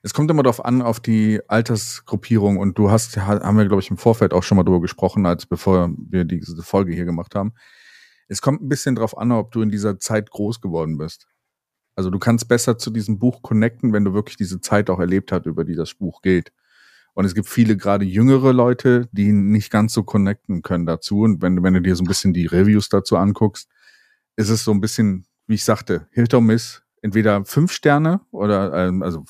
Es 0.06 0.14
kommt 0.14 0.30
immer 0.32 0.44
darauf 0.44 0.64
an, 0.64 0.82
auf 0.82 1.00
die 1.00 1.40
Altersgruppierung 1.48 2.58
und 2.58 2.78
du 2.78 2.92
hast, 2.92 3.16
ha- 3.18 3.42
haben 3.42 3.58
wir, 3.58 3.66
glaube 3.66 3.82
ich, 3.82 3.90
im 3.90 3.98
Vorfeld 3.98 4.34
auch 4.34 4.44
schon 4.44 4.58
mal 4.58 4.64
drüber 4.64 4.82
gesprochen, 4.82 5.26
als 5.26 5.46
bevor 5.46 5.90
wir 5.98 6.26
diese 6.26 6.62
Folge 6.62 6.94
hier 6.94 7.06
gemacht 7.06 7.36
haben. 7.36 7.54
Es 8.28 8.42
kommt 8.42 8.62
ein 8.62 8.70
bisschen 8.70 8.96
drauf 8.96 9.18
an, 9.18 9.32
ob 9.32 9.52
du 9.52 9.62
in 9.62 9.70
dieser 9.70 10.00
Zeit 10.00 10.30
groß 10.30 10.62
geworden 10.62 10.98
bist. 10.98 11.28
Also 11.96 12.10
du 12.10 12.20
kannst 12.20 12.48
besser 12.48 12.78
zu 12.78 12.90
diesem 12.92 13.20
Buch 13.20 13.42
connecten, 13.42 13.94
wenn 13.94 14.04
du 14.06 14.14
wirklich 14.14 14.38
diese 14.38 14.60
Zeit 14.62 14.90
auch 14.90 15.00
erlebt 15.00 15.32
hast, 15.32 15.46
über 15.46 15.64
die 15.64 15.76
das 15.76 15.94
Buch 15.94 16.22
geht. 16.22 16.52
Und 17.14 17.26
es 17.26 17.36
gibt 17.36 17.48
viele 17.48 17.78
gerade 17.78 18.06
jüngere 18.06 18.54
Leute, 18.54 19.08
die 19.12 19.32
nicht 19.32 19.70
ganz 19.72 19.94
so 19.94 20.04
connecten 20.04 20.64
können 20.64 20.88
dazu. 20.88 21.22
Und 21.22 21.42
wenn, 21.44 21.58
du- 21.58 21.64
wenn 21.64 21.76
du 21.76 21.82
dir 21.82 21.96
so 21.96 22.04
ein 22.04 22.08
bisschen 22.08 22.34
die 22.34 22.48
Reviews 22.48 22.90
dazu 22.90 23.18
anguckst, 23.18 23.70
ist 24.36 24.50
es 24.50 24.64
so 24.64 24.72
ein 24.72 24.82
bisschen, 24.82 25.26
wie 25.46 25.54
ich 25.56 25.64
sagte, 25.64 26.08
Hit 26.12 26.34
or 26.34 26.42
Miss. 26.42 26.82
Entweder 27.04 27.46
fünf 27.46 27.72
Sterne 27.72 28.22
oder 28.32 28.74
ähm, 28.88 29.04
also 29.04 29.26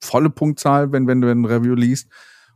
volle 0.00 0.30
Punktzahl, 0.30 0.92
wenn, 0.92 1.06
wenn 1.06 1.20
du 1.22 1.28
ein 1.30 1.44
Review 1.46 1.74
liest, 1.74 2.08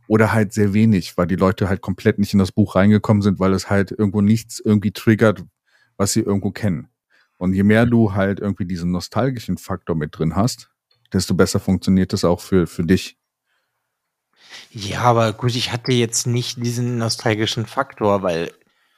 oder 0.07 0.31
halt 0.31 0.53
sehr 0.53 0.73
wenig, 0.73 1.17
weil 1.17 1.27
die 1.27 1.35
Leute 1.35 1.67
halt 1.69 1.81
komplett 1.81 2.17
nicht 2.17 2.33
in 2.33 2.39
das 2.39 2.51
Buch 2.51 2.75
reingekommen 2.75 3.21
sind, 3.21 3.39
weil 3.39 3.53
es 3.53 3.69
halt 3.69 3.91
irgendwo 3.91 4.21
nichts 4.21 4.59
irgendwie 4.59 4.91
triggert, 4.91 5.43
was 5.97 6.13
sie 6.13 6.21
irgendwo 6.21 6.51
kennen. 6.51 6.87
Und 7.39 7.53
je 7.53 7.63
mehr 7.63 7.85
du 7.85 8.13
halt 8.13 8.41
irgendwie 8.41 8.65
diesen 8.65 8.91
nostalgischen 8.91 9.57
Faktor 9.57 9.95
mit 9.95 10.17
drin 10.17 10.35
hast, 10.35 10.69
desto 11.13 11.33
besser 11.33 11.59
funktioniert 11.61 12.11
das 12.11 12.25
auch 12.25 12.41
für, 12.41 12.67
für 12.67 12.83
dich. 12.83 13.17
Ja, 14.71 15.01
aber 15.03 15.31
gut, 15.31 15.55
ich 15.55 15.71
hatte 15.71 15.93
jetzt 15.93 16.27
nicht 16.27 16.63
diesen 16.63 16.97
nostalgischen 16.97 17.65
Faktor, 17.65 18.23
weil 18.23 18.51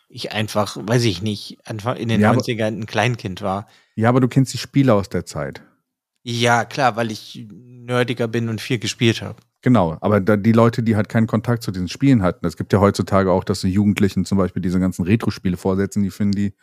ich 0.09 0.31
einfach, 0.31 0.75
weiß 0.75 1.05
ich 1.05 1.21
nicht, 1.21 1.59
einfach 1.65 1.95
in 1.95 2.09
den 2.09 2.19
ja, 2.19 2.31
90ern 2.31 2.81
ein 2.81 2.85
Kleinkind 2.87 3.43
war. 3.43 3.67
Ja, 3.95 4.09
aber 4.09 4.19
du 4.19 4.27
kennst 4.27 4.53
die 4.53 4.57
Spiele 4.57 4.95
aus 4.95 5.07
der 5.07 5.25
Zeit. 5.27 5.61
Ja, 6.23 6.65
klar, 6.65 6.95
weil 6.95 7.11
ich 7.11 7.47
nerdiger 7.51 8.27
bin 8.27 8.49
und 8.49 8.59
viel 8.59 8.79
gespielt 8.79 9.21
habe. 9.21 9.37
Genau, 9.61 9.99
aber 10.01 10.19
da 10.19 10.35
die 10.35 10.51
Leute, 10.51 10.81
die 10.81 10.95
halt 10.95 11.09
keinen 11.09 11.27
Kontakt 11.27 11.61
zu 11.61 11.69
diesen 11.69 11.89
Spielen 11.89 12.23
hatten, 12.23 12.47
es 12.47 12.57
gibt 12.57 12.73
ja 12.73 12.79
heutzutage 12.79 13.31
auch, 13.31 13.43
dass 13.43 13.61
die 13.61 13.69
Jugendlichen 13.69 14.25
zum 14.25 14.39
Beispiel 14.39 14.63
diese 14.63 14.79
ganzen 14.79 15.05
Retro-Spiele 15.05 15.57
vorsetzen, 15.57 16.01
die 16.01 16.09
finden 16.09 16.35
die 16.35 16.53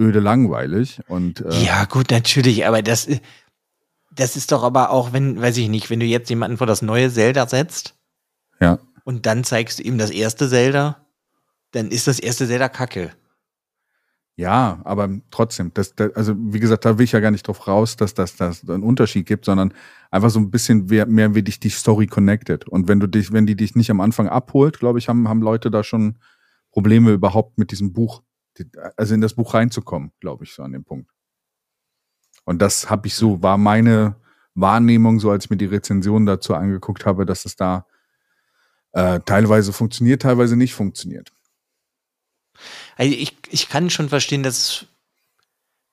öde 0.00 0.20
langweilig 0.20 1.00
und 1.08 1.40
äh 1.40 1.64
ja 1.64 1.84
gut 1.84 2.10
natürlich, 2.10 2.66
aber 2.66 2.82
das 2.82 3.08
das 4.10 4.36
ist 4.36 4.52
doch 4.52 4.62
aber 4.62 4.90
auch, 4.90 5.12
wenn 5.12 5.40
weiß 5.40 5.56
ich 5.56 5.68
nicht, 5.68 5.90
wenn 5.90 6.00
du 6.00 6.06
jetzt 6.06 6.30
jemanden 6.30 6.56
vor 6.56 6.66
das 6.66 6.82
neue 6.82 7.10
Zelda 7.10 7.46
setzt, 7.46 7.94
ja 8.60 8.78
und 9.04 9.26
dann 9.26 9.44
zeigst 9.44 9.78
du 9.78 9.82
ihm 9.82 9.98
das 9.98 10.10
erste 10.10 10.48
Zelda, 10.48 11.06
dann 11.70 11.88
ist 11.88 12.06
das 12.06 12.18
erste 12.18 12.46
Zelda 12.46 12.68
Kacke. 12.68 13.12
Ja, 14.36 14.80
aber 14.82 15.08
trotzdem, 15.30 15.70
das, 15.74 15.94
das, 15.94 16.12
also 16.16 16.34
wie 16.36 16.58
gesagt, 16.58 16.84
da 16.84 16.98
will 16.98 17.04
ich 17.04 17.12
ja 17.12 17.20
gar 17.20 17.30
nicht 17.30 17.46
drauf 17.46 17.68
raus, 17.68 17.94
dass 17.94 18.14
das, 18.14 18.34
das 18.34 18.68
einen 18.68 18.82
Unterschied 18.82 19.26
gibt, 19.26 19.44
sondern 19.44 19.72
einfach 20.10 20.30
so 20.30 20.40
ein 20.40 20.50
bisschen 20.50 20.86
mehr, 20.86 21.06
mehr 21.06 21.36
wie 21.36 21.44
dich 21.44 21.60
die 21.60 21.68
Story 21.68 22.08
connected. 22.08 22.66
Und 22.66 22.88
wenn 22.88 22.98
du 22.98 23.06
dich, 23.06 23.32
wenn 23.32 23.46
die 23.46 23.54
dich 23.54 23.76
nicht 23.76 23.92
am 23.92 24.00
Anfang 24.00 24.28
abholt, 24.28 24.80
glaube 24.80 24.98
ich, 24.98 25.08
haben, 25.08 25.28
haben 25.28 25.40
Leute 25.40 25.70
da 25.70 25.84
schon 25.84 26.16
Probleme 26.72 27.12
überhaupt 27.12 27.58
mit 27.58 27.70
diesem 27.70 27.92
Buch, 27.92 28.22
also 28.96 29.14
in 29.14 29.20
das 29.20 29.34
Buch 29.34 29.54
reinzukommen, 29.54 30.12
glaube 30.20 30.44
ich, 30.44 30.52
so 30.52 30.62
an 30.62 30.72
dem 30.72 30.84
Punkt. 30.84 31.10
Und 32.44 32.60
das 32.60 32.90
habe 32.90 33.06
ich 33.06 33.14
so, 33.14 33.42
war 33.42 33.58
meine 33.58 34.16
Wahrnehmung, 34.54 35.18
so 35.18 35.30
als 35.30 35.44
ich 35.44 35.50
mir 35.50 35.56
die 35.56 35.64
Rezension 35.64 36.26
dazu 36.26 36.54
angeguckt 36.54 37.06
habe, 37.06 37.26
dass 37.26 37.44
es 37.44 37.56
da 37.56 37.86
äh, 38.92 39.20
teilweise 39.24 39.72
funktioniert, 39.72 40.22
teilweise 40.22 40.56
nicht 40.56 40.74
funktioniert. 40.74 41.32
Also 42.96 43.12
ich, 43.12 43.36
ich 43.50 43.68
kann 43.68 43.90
schon 43.90 44.08
verstehen, 44.08 44.44
dass, 44.44 44.86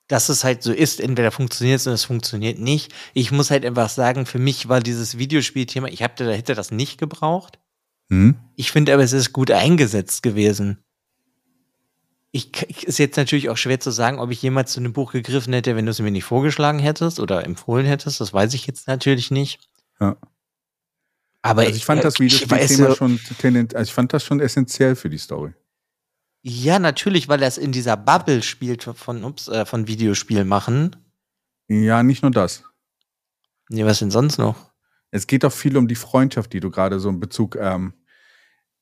dass 0.06 0.28
es 0.28 0.44
halt 0.44 0.62
so 0.62 0.72
ist. 0.72 1.00
Entweder 1.00 1.32
funktioniert 1.32 1.80
es 1.80 1.86
oder 1.86 1.94
es 1.94 2.04
funktioniert 2.04 2.60
nicht. 2.60 2.94
Ich 3.14 3.32
muss 3.32 3.50
halt 3.50 3.64
einfach 3.64 3.88
sagen, 3.88 4.26
für 4.26 4.38
mich 4.38 4.68
war 4.68 4.80
dieses 4.80 5.18
Videospielthema, 5.18 5.88
ich 5.88 6.02
hab, 6.02 6.16
da 6.16 6.30
hätte 6.30 6.54
das 6.54 6.70
nicht 6.70 6.98
gebraucht. 6.98 7.58
Hm? 8.10 8.36
Ich 8.54 8.70
finde 8.70 8.94
aber, 8.94 9.02
es 9.02 9.12
ist 9.12 9.32
gut 9.32 9.50
eingesetzt 9.50 10.22
gewesen. 10.22 10.78
Ich, 12.34 12.62
ist 12.84 12.98
jetzt 12.98 13.18
natürlich 13.18 13.50
auch 13.50 13.58
schwer 13.58 13.78
zu 13.78 13.90
sagen, 13.90 14.18
ob 14.18 14.30
ich 14.30 14.40
jemals 14.40 14.72
zu 14.72 14.80
einem 14.80 14.94
Buch 14.94 15.12
gegriffen 15.12 15.52
hätte, 15.52 15.76
wenn 15.76 15.84
du 15.84 15.90
es 15.90 16.00
mir 16.00 16.10
nicht 16.10 16.24
vorgeschlagen 16.24 16.78
hättest 16.78 17.20
oder 17.20 17.44
empfohlen 17.44 17.84
hättest. 17.84 18.20
Das 18.20 18.32
weiß 18.32 18.54
ich 18.54 18.66
jetzt 18.66 18.88
natürlich 18.88 19.30
nicht. 19.30 19.68
Ja. 20.00 20.16
Aber 21.42 21.62
also 21.62 21.74
ich 21.74 21.84
fand 21.84 22.02
das 22.02 22.18
Videospielthema 22.18 22.94
schon, 22.94 23.20
also 23.74 23.82
ich 23.82 23.92
fand 23.92 24.12
das 24.12 24.24
schon 24.24 24.40
essentiell 24.40 24.96
für 24.96 25.10
die 25.10 25.18
Story. 25.18 25.52
Ja, 26.42 26.78
natürlich, 26.78 27.28
weil 27.28 27.42
er 27.42 27.48
es 27.48 27.58
in 27.58 27.70
dieser 27.70 27.96
Bubble 27.96 28.42
spielt 28.42 28.84
von, 28.84 29.24
ups, 29.24 29.48
äh, 29.48 29.66
von 29.66 29.86
Videospiel 29.86 30.44
machen. 30.44 30.96
Ja, 31.68 32.02
nicht 32.02 32.22
nur 32.22 32.30
das. 32.30 32.64
Nee, 33.68 33.84
was 33.84 33.98
denn 33.98 34.10
sonst 34.10 34.38
noch? 34.38 34.72
Es 35.10 35.26
geht 35.26 35.44
auch 35.44 35.52
viel 35.52 35.76
um 35.76 35.86
die 35.86 35.94
Freundschaft, 35.94 36.52
die 36.52 36.60
du 36.60 36.70
gerade 36.70 36.98
so 36.98 37.10
in 37.10 37.20
Bezug, 37.20 37.56
ähm, 37.56 37.92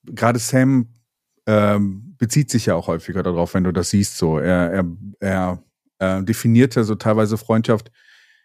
gerade 0.05 0.39
Sam 0.39 0.95
ähm, 1.47 2.10
bezieht 2.21 2.51
sich 2.51 2.67
ja 2.67 2.75
auch 2.77 2.87
häufiger 2.87 3.23
darauf, 3.25 3.55
wenn 3.55 3.65
du 3.65 3.73
das 3.73 3.91
siehst, 3.91 4.19
so. 4.19 4.39
Er, 4.39 4.71
er, 4.71 4.85
er 5.21 5.65
äh, 5.99 6.23
definiert 6.23 6.77
ja 6.77 6.85
so 6.85 6.95
teilweise 6.95 7.37
Freundschaft. 7.39 7.91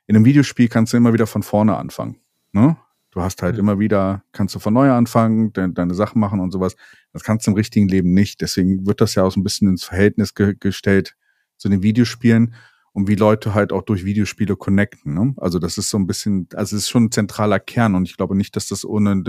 In 0.07 0.15
einem 0.15 0.25
Videospiel 0.25 0.69
kannst 0.69 0.93
du 0.93 0.97
immer 0.97 1.13
wieder 1.13 1.27
von 1.27 1.43
vorne 1.43 1.75
anfangen. 1.75 2.21
Ne? 2.53 2.77
Du 3.11 3.21
hast 3.21 3.41
halt 3.41 3.55
mhm. 3.55 3.59
immer 3.59 3.79
wieder, 3.79 4.23
kannst 4.31 4.55
du 4.55 4.59
von 4.59 4.73
neu 4.73 4.91
anfangen, 4.91 5.51
de 5.51 5.71
deine 5.73 5.93
Sachen 5.93 6.19
machen 6.19 6.39
und 6.39 6.51
sowas. 6.51 6.75
Das 7.11 7.23
kannst 7.23 7.45
du 7.45 7.51
im 7.51 7.57
richtigen 7.57 7.89
Leben 7.89 8.13
nicht. 8.13 8.41
Deswegen 8.41 8.87
wird 8.87 9.01
das 9.01 9.15
ja 9.15 9.23
auch 9.23 9.31
so 9.31 9.39
ein 9.39 9.43
bisschen 9.43 9.67
ins 9.67 9.83
Verhältnis 9.83 10.33
ge 10.33 10.55
gestellt 10.57 11.15
zu 11.57 11.67
den 11.67 11.83
Videospielen 11.83 12.55
und 12.95 13.09
wie 13.09 13.15
Leute 13.15 13.53
halt 13.53 13.73
auch 13.73 13.81
durch 13.81 14.05
Videospiele 14.05 14.55
connecten. 14.55 15.13
Ne? 15.13 15.33
Also 15.35 15.59
das 15.59 15.77
ist 15.77 15.89
so 15.89 15.97
ein 15.97 16.07
bisschen, 16.07 16.47
also 16.53 16.77
es 16.77 16.83
ist 16.83 16.89
schon 16.89 17.03
ein 17.03 17.11
zentraler 17.11 17.59
Kern 17.59 17.93
und 17.93 18.07
ich 18.07 18.15
glaube 18.15 18.37
nicht, 18.37 18.55
dass 18.55 18.69
das 18.69 18.85
ohne 18.85 19.21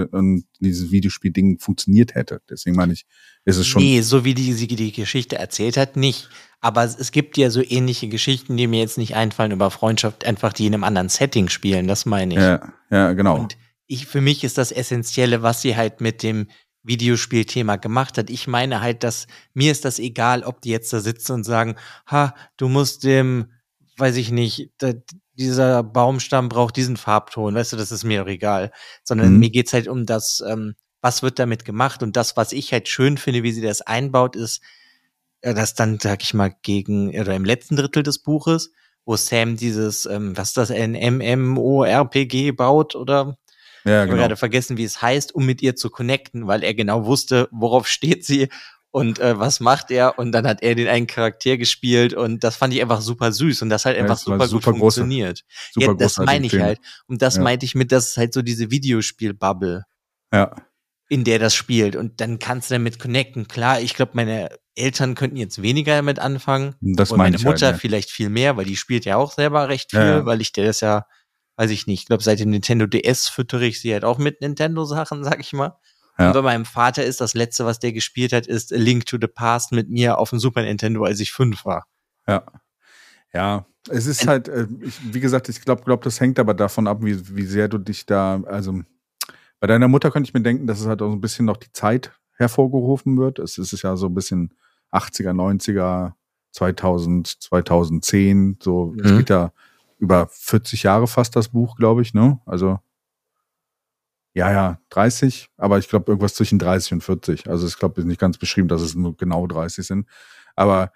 dieses 0.61 0.92
Videospiel-Ding 0.92 1.59
funktioniert 1.59 2.14
hätte. 2.14 2.40
Deswegen 2.48 2.76
meine 2.76 2.92
ich, 2.92 3.07
ist 3.44 3.57
es 3.57 3.66
schon. 3.66 3.83
Nee, 3.83 4.02
so 4.02 4.24
wie 4.24 4.35
die, 4.35 4.52
sie 4.52 4.68
die 4.68 4.92
Geschichte 4.92 5.37
erzählt 5.37 5.76
hat, 5.76 5.96
nicht. 5.96 6.29
Aber 6.61 6.85
es 6.85 7.11
gibt 7.11 7.37
ja 7.37 7.50
so 7.50 7.61
ähnliche 7.61 8.07
Geschichten, 8.07 8.57
die 8.57 8.68
mir 8.68 8.79
jetzt 8.79 8.98
nicht 8.98 9.16
einfallen 9.16 9.50
über 9.50 9.72
Freundschaft, 9.72 10.24
einfach 10.24 10.52
die 10.52 10.68
in 10.68 10.74
einem 10.74 10.85
anderen 10.85 11.09
Setting 11.09 11.48
spielen, 11.48 11.88
das 11.88 12.07
meine 12.07 12.35
ich. 12.35 12.40
Ja, 12.40 12.72
ja, 12.92 13.14
genau. 13.14 13.40
Und 13.40 13.57
ich, 13.88 14.07
für 14.07 14.20
mich 14.20 14.44
ist 14.44 14.59
das 14.59 14.70
Essentielle, 14.70 15.42
was 15.42 15.62
sie 15.62 15.74
halt 15.74 16.00
mit 16.00 16.22
dem 16.22 16.46
Videospielthema 16.85 17.76
gemacht 17.76 18.16
hat. 18.16 18.31
Ich 18.31 18.46
meine 18.46 18.81
halt, 18.81 19.02
dass 19.02 19.26
mir 19.55 19.72
ist 19.72 19.85
das 19.85 19.98
egal, 19.98 20.44
ob 20.44 20.61
die 20.61 20.70
jetzt 20.70 20.92
da 20.92 21.00
sitzen 21.00 21.33
und 21.33 21.42
sagen, 21.42 21.74
ha, 22.07 22.33
du 22.57 22.68
musst 22.68 23.02
dem, 23.02 23.46
weiß 23.96 24.16
ich 24.16 24.30
nicht, 24.30 24.70
da, 24.78 24.92
dieser 25.35 25.82
Baumstamm 25.82 26.48
braucht 26.48 26.76
diesen 26.76 26.96
Farbton, 26.96 27.54
weißt 27.54 27.72
du, 27.72 27.76
das 27.76 27.92
ist 27.92 28.04
mir 28.04 28.22
auch 28.22 28.28
egal. 28.28 28.72
Sondern 29.04 29.32
mhm. 29.35 29.38
mir 29.38 29.50
geht's 29.50 29.72
halt 29.72 29.88
um 29.88 30.06
das, 30.06 30.42
ähm, 30.46 30.74
was 31.00 31.22
wird 31.22 31.38
damit 31.38 31.64
gemacht 31.64 32.02
und 32.02 32.16
das, 32.16 32.37
was 32.37 32.52
ich 32.52 32.72
halt 32.72 32.88
schön 32.88 33.18
finde, 33.18 33.42
wie 33.42 33.52
sie 33.52 33.62
das 33.62 33.82
einbaut, 33.82 34.37
ist, 34.37 34.62
äh, 35.42 35.54
dass 35.54 35.74
dann, 35.74 35.98
sag 36.00 36.22
ich 36.22 36.35
mal, 36.35 36.54
gegen, 36.62 37.09
oder 37.18 37.35
im 37.35 37.44
letzten 37.44 37.76
Drittel 37.76 38.02
des 38.02 38.18
Buches, 38.18 38.72
wo 39.04 39.16
Sam 39.16 39.56
dieses, 39.56 40.06
ähm, 40.06 40.37
was 40.37 40.48
ist 40.48 40.56
das, 40.56 40.70
ein 40.70 40.92
MMORPG 40.92 42.52
baut 42.52 42.94
oder 42.96 43.38
ja, 43.85 44.04
genau. 44.04 44.04
Ich 44.04 44.11
habe 44.11 44.16
gerade 44.16 44.37
vergessen, 44.37 44.76
wie 44.78 44.85
es 44.85 45.00
heißt, 45.00 45.32
um 45.32 45.46
mit 45.46 45.62
ihr 45.62 45.76
zu 45.76 45.90
connecten, 45.90 46.48
weil 46.48 46.64
er 46.64 46.74
genau 46.74 47.06
wusste, 47.06 47.48
worauf 47.52 47.87
steht 47.88 48.24
sie 48.24 48.48
und 48.96 49.18
äh, 49.18 49.38
was 49.38 49.61
macht 49.61 49.90
er. 49.90 50.18
Und 50.18 50.32
dann 50.32 50.46
hat 50.46 50.62
er 50.62 50.74
den 50.74 50.88
einen 50.88 51.06
Charakter 51.06 51.59
gespielt 51.59 52.14
und 52.14 52.42
das 52.42 52.56
fand 52.56 52.72
ich 52.72 52.80
einfach 52.80 53.02
super 53.02 53.30
süß 53.30 53.61
und 53.61 53.68
das 53.68 53.85
hat 53.85 53.94
ja, 53.94 54.00
einfach 54.00 54.16
super, 54.16 54.48
super 54.48 54.72
gut 54.72 54.80
große, 54.80 55.00
funktioniert. 55.00 55.44
Super 55.70 55.88
ja, 55.88 55.94
das 55.94 56.16
meine 56.16 56.46
ich 56.46 56.59
halt. 56.59 56.80
Und 57.06 57.20
das 57.20 57.37
ja. 57.37 57.42
meinte 57.42 57.66
ich 57.66 57.74
mit, 57.74 57.92
das 57.92 58.09
ist 58.09 58.16
halt 58.16 58.32
so 58.32 58.40
diese 58.40 58.70
Videospiel-Bubble. 58.70 59.85
Ja. 60.32 60.56
In 61.11 61.24
der 61.24 61.38
das 61.38 61.54
spielt. 61.54 61.94
Und 61.94 62.22
dann 62.22 62.38
kannst 62.38 62.70
du 62.70 62.74
damit 62.74 62.98
connecten. 62.98 63.48
Klar, 63.48 63.82
ich 63.82 63.92
glaube, 63.92 64.12
meine 64.14 64.48
Eltern 64.74 65.14
könnten 65.14 65.37
jetzt 65.37 65.61
weniger 65.61 65.96
damit 65.96 66.18
anfangen. 66.18 66.74
Das 66.80 67.12
und 67.12 67.18
meine 67.18 67.38
Mutter 67.38 67.66
halt, 67.66 67.80
vielleicht 67.82 68.11
viel 68.11 68.30
mehr, 68.30 68.56
weil 68.56 68.64
die 68.64 68.76
spielt 68.76 69.04
ja 69.04 69.18
auch 69.18 69.32
selber 69.32 69.68
recht 69.68 69.90
viel, 69.90 70.24
weil 70.24 70.40
ich 70.40 70.52
der 70.52 70.64
das 70.64 70.80
ja 70.80 71.04
weiß 71.59 71.70
ich 71.70 71.87
nicht, 71.87 72.02
ich 72.02 72.06
glaube, 72.06 72.22
seit 72.22 72.38
dem 72.38 72.50
Nintendo 72.50 72.87
DS 72.87 73.28
füttere 73.28 73.64
ich 73.64 73.80
sie 73.80 73.92
halt 73.92 74.04
auch 74.04 74.18
mit 74.18 74.40
Nintendo-Sachen, 74.40 75.24
sag 75.24 75.40
ich 75.40 75.52
mal. 75.52 75.78
Ja. 76.18 76.29
Und 76.29 76.33
bei 76.35 76.42
meinem 76.42 76.64
Vater 76.64 77.05
ist 77.05 77.20
das 77.20 77.35
letzte, 77.35 77.66
was 77.66 77.79
der 77.79 77.92
gespielt 77.92 78.33
hat, 78.33 78.46
ist 78.46 78.72
A 78.72 78.76
Link 78.76 79.07
to 79.07 79.18
the 79.20 79.26
Past 79.26 79.72
mit 79.72 79.90
mir 79.90 80.18
auf 80.18 80.31
dem 80.31 80.38
Super 80.38 80.62
Nintendo, 80.62 81.05
als 81.05 81.20
ich 81.20 81.33
fünf 81.33 81.64
war. 81.64 81.87
Ja. 82.26 82.44
Ja, 83.33 83.66
es 83.90 84.07
ist 84.07 84.26
halt, 84.26 84.48
äh, 84.48 84.66
ich, 84.81 84.98
wie 85.12 85.20
gesagt, 85.20 85.48
ich 85.48 85.61
glaube, 85.61 85.83
glaub, 85.85 86.02
das 86.02 86.20
hängt 86.20 86.38
aber 86.38 86.55
davon 86.55 86.87
ab, 86.87 86.98
wie, 87.02 87.37
wie 87.37 87.44
sehr 87.44 87.68
du 87.68 87.79
dich 87.79 88.07
da, 88.07 88.42
also 88.46 88.81
bei 89.61 89.66
deiner 89.66 89.88
Mutter 89.88 90.11
könnte 90.11 90.29
ich 90.29 90.35
mir 90.35 90.42
denken, 90.42 90.66
dass 90.66 90.81
es 90.81 90.87
halt 90.87 91.02
auch 91.02 91.11
so 91.11 91.16
ein 91.16 91.20
bisschen 91.20 91.44
noch 91.44 91.57
die 91.57 91.72
Zeit 91.72 92.12
hervorgerufen 92.37 93.18
wird. 93.18 93.38
Es 93.38 93.59
ist 93.59 93.83
ja 93.83 93.96
so 93.96 94.07
ein 94.07 94.14
bisschen 94.14 94.55
80er, 94.92 95.33
90er, 95.33 96.12
2000, 96.52 97.26
2010, 97.26 98.59
so, 98.62 98.87
mhm. 98.87 99.00
es 99.00 99.16
geht 99.18 99.31
ja 99.31 99.52
über 99.98 100.29
40 100.31 100.83
Jahre 100.85 101.07
fast 101.07 101.37
das 101.37 101.48
Buch, 101.48 101.76
glaube 101.76 102.02
ich, 102.02 102.14
ne? 102.14 102.40
Also 102.46 102.79
ja, 104.37 104.53
ja, 104.53 104.79
30, 104.90 105.49
aber 105.57 105.79
ich 105.79 105.88
glaube 105.88 106.12
irgendwas 106.12 106.35
zwischen 106.35 106.59
30 106.59 106.92
und 106.92 107.01
40. 107.01 107.49
Also 107.49 107.66
ich 107.66 107.79
glaube, 107.79 108.03
ist 108.03 108.07
nicht 108.07 108.20
ganz 108.20 108.37
beschrieben, 108.37 108.68
dass 108.68 108.83
es 108.83 108.94
nur 108.94 109.16
genau 109.16 109.46
30 109.46 109.87
sind. 109.87 110.07
Aber 110.55 110.92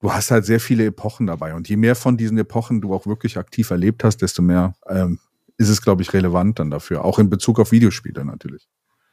du 0.00 0.12
hast 0.12 0.30
halt 0.30 0.44
sehr 0.44 0.60
viele 0.60 0.84
Epochen 0.84 1.26
dabei. 1.26 1.54
Und 1.54 1.70
je 1.70 1.78
mehr 1.78 1.96
von 1.96 2.18
diesen 2.18 2.36
Epochen 2.36 2.82
du 2.82 2.92
auch 2.92 3.06
wirklich 3.06 3.38
aktiv 3.38 3.70
erlebt 3.70 4.04
hast, 4.04 4.18
desto 4.18 4.42
mehr 4.42 4.74
ähm, 4.86 5.18
ist 5.56 5.70
es, 5.70 5.80
glaube 5.80 6.02
ich, 6.02 6.12
relevant 6.12 6.58
dann 6.58 6.70
dafür. 6.70 7.06
Auch 7.06 7.18
in 7.18 7.30
Bezug 7.30 7.58
auf 7.58 7.72
Videospiele 7.72 8.22
natürlich. 8.22 8.68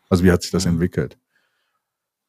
Also 0.09 0.25
wie 0.25 0.33
hat 0.33 0.41
sich 0.41 0.51
das 0.51 0.65
mhm. 0.65 0.73
entwickelt? 0.73 1.17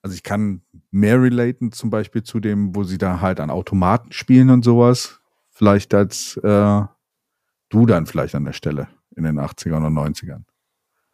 Also 0.03 0.15
ich 0.15 0.23
kann 0.23 0.62
mehr 0.93 1.21
relaten 1.21 1.73
zum 1.73 1.91
Beispiel 1.91 2.23
zu 2.23 2.39
dem, 2.39 2.77
wo 2.77 2.85
sie 2.85 2.99
da 2.99 3.21
halt 3.21 3.41
an 3.41 3.51
Automaten 3.51 4.12
spielen 4.12 4.49
und 4.51 4.65
sowas 4.65 5.19
vielleicht 5.51 5.93
als 5.93 6.37
äh, 6.37 6.83
du 7.69 7.87
dann 7.87 8.07
vielleicht 8.07 8.37
an 8.37 8.45
der 8.45 8.53
Stelle 8.53 8.87
in 9.17 9.25
den 9.25 9.41
80ern 9.41 9.85
und 9.85 9.95
90ern. 9.95 10.45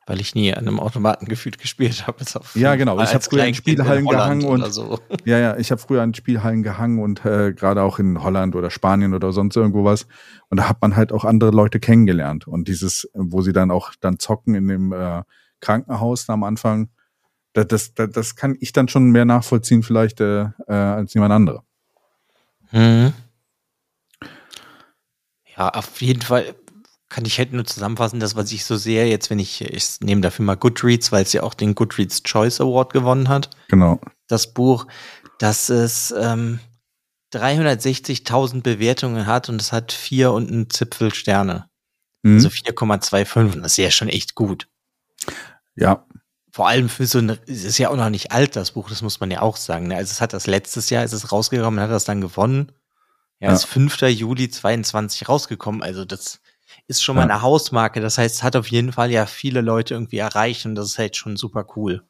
Weil 0.07 0.21
ich 0.21 0.35
nie 0.35 0.53
an 0.53 0.67
einem 0.67 0.81
Automaten 0.81 1.27
gefühlt 1.29 1.59
gespielt 1.59 2.07
habe. 2.07 2.25
Ja, 2.55 2.75
genau. 2.75 3.01
Ich 3.01 3.15
habe 3.15 3.23
früher 3.23 3.45
an 3.45 3.55
Spielhallen 3.55 4.07
gehangen 4.07 4.45
und 4.45 4.73
so. 4.73 4.99
ja, 5.25 5.39
ja, 5.39 5.57
ich 5.57 5.71
habe 5.71 5.81
früher 5.81 6.03
an 6.03 6.15
Spielhallen 6.15 6.63
gehangen 6.63 6.99
und 6.99 7.25
äh, 7.25 7.53
gerade 7.53 7.83
auch 7.83 7.99
in 7.99 8.23
Holland 8.23 8.57
oder 8.57 8.71
Spanien 8.71 9.15
oder 9.15 9.33
sonst 9.33 9.57
irgendwo 9.57 9.85
was. 9.85 10.07
Und 10.49 10.59
da 10.59 10.69
hat 10.69 10.83
man 10.83 10.97
halt 10.97 11.13
auch 11.13 11.25
andere 11.25 11.51
Leute 11.51 11.79
kennengelernt. 11.81 12.49
Und 12.49 12.69
dieses, 12.69 13.09
wo 13.15 13.43
sie 13.43 13.53
dann 13.53 13.71
auch 13.71 13.93
dann 14.01 14.19
zocken 14.19 14.55
in 14.55 14.69
dem 14.69 14.93
äh, 14.93 15.23
Krankenhaus 15.61 16.29
am 16.29 16.43
Anfang, 16.43 16.89
das, 17.53 17.69
das, 17.69 17.95
das, 17.95 18.11
das 18.11 18.37
kann 18.37 18.57
ich 18.61 18.73
dann 18.73 18.89
schon 18.89 19.11
mehr 19.11 19.25
nachvollziehen 19.25 19.83
vielleicht 19.83 20.21
äh, 20.21 20.47
äh, 20.67 20.73
als 20.73 21.15
jemand 21.15 21.33
andere. 21.33 21.63
Mhm. 22.73 23.13
Ja, 25.57 25.69
auf 25.69 26.01
jeden 26.01 26.23
Fall 26.23 26.55
kann 27.13 27.27
ich 27.27 27.39
halt 27.39 27.53
nur 27.53 27.65
zusammenfassen, 27.67 28.21
das, 28.21 28.37
was 28.37 28.51
ich 28.53 28.65
so 28.65 28.77
sehe, 28.77 29.05
jetzt, 29.07 29.29
wenn 29.29 29.39
ich, 29.39 29.61
ich 29.61 30.01
nehme 30.01 30.23
dafür 30.23 30.45
mal 30.47 30.57
Goodreads, 30.57 31.13
weil 31.13 31.23
es 31.23 31.33
ja 31.35 31.43
auch 31.43 31.53
den 31.55 31.75
Goodreads 31.75 32.23
Choice 32.23 32.61
Award 32.61 32.93
gewonnen 32.95 33.29
hat. 33.29 33.51
Genau. 33.69 34.01
Das 34.29 34.55
Buch, 34.55 34.87
dass 35.39 35.69
es 35.69 36.13
ähm, 36.19 36.59
360.000 37.35 38.63
Bewertungen 38.63 39.27
hat 39.27 39.49
und 39.49 39.61
es 39.61 39.73
hat 39.73 39.93
vier 39.93 40.33
und 40.33 40.51
ein 40.51 40.71
Zipfel 40.71 41.13
Sterne. 41.15 41.67
Mhm. 42.23 42.37
Also 42.37 42.49
4,25. 42.49 43.61
Das 43.61 43.73
ist 43.73 43.77
ja 43.79 43.91
schon 43.91 44.09
echt 44.09 44.35
gut. 44.35 44.69
Ja, 45.75 46.07
Vor 46.51 46.69
allem 46.69 46.89
für 46.89 47.07
so 47.07 47.19
ein, 47.19 47.31
es 47.47 47.65
ist 47.65 47.79
ja 47.79 47.89
auch 47.89 47.97
noch 47.97 48.11
nicht 48.11 48.31
alt, 48.33 48.57
das 48.57 48.73
Buch, 48.73 48.89
das 48.91 49.01
muss 49.03 49.21
man 49.21 49.31
ja 49.31 49.41
auch 49.41 49.57
sagen. 49.57 49.89
Ne? 49.89 49.97
Also 49.97 50.11
es 50.11 50.21
hat 50.21 50.33
das 50.35 50.47
letztes 50.47 50.91
Jahr, 50.91 51.03
ist 51.05 51.13
es 51.15 51.33
rausgekommen, 51.33 51.81
hat 51.81 51.91
das 51.91 52.05
dann 52.05 52.21
gewonnen. 52.21 52.73
Ja, 53.41 53.49
Ja. 53.49 53.55
ist 53.55 53.65
5. 53.65 54.03
Juli 54.03 54.51
22 54.51 55.29
rausgekommen. 55.29 55.83
Also 55.83 56.05
das 56.05 56.41
ist 56.89 57.03
schon 57.03 57.17
mal 57.17 57.23
eine 57.23 57.43
Hausmarke. 57.43 58.01
Das 58.01 58.19
heißt, 58.19 58.37
es 58.37 58.43
hat 58.43 58.57
auf 58.57 58.69
jeden 58.69 58.93
Fall 58.93 59.11
ja 59.11 59.27
viele 59.27 59.61
Leute 59.61 59.95
irgendwie 59.95 60.19
erreicht 60.19 60.67
und 60.67 60.75
das 60.75 60.87
ist 60.87 60.99
halt 60.99 61.17
schon 61.17 61.37
super 61.37 61.67
cool. 61.77 62.03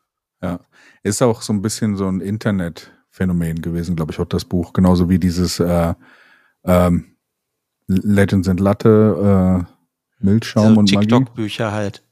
Ja, 0.43 0.61
ist 1.03 1.23
auch 1.23 1.43
so 1.43 1.53
ein 1.53 1.63
bisschen 1.63 1.97
so 1.97 2.09
ein 2.09 2.21
Internetphänomen 2.21 3.63
gewesen, 3.63 3.95
glaube 3.95 4.13
ich, 4.13 4.19
auch 4.19 4.27
das 4.27 4.45
Buch. 4.45 4.73
Genauso 4.73 5.09
wie 5.09 5.19
dieses 5.19 5.61
äh, 5.61 5.95
ähm, 6.65 7.17
Legends 7.87 8.49
and 8.49 8.61
Latte, 8.61 9.67
äh, 9.69 10.25
Milchschaum 10.25 10.75
so 10.75 10.81
und 10.81 10.93
Magie. 10.93 11.07
TikTok-Bücher 11.07 11.73
halt. 11.73 12.03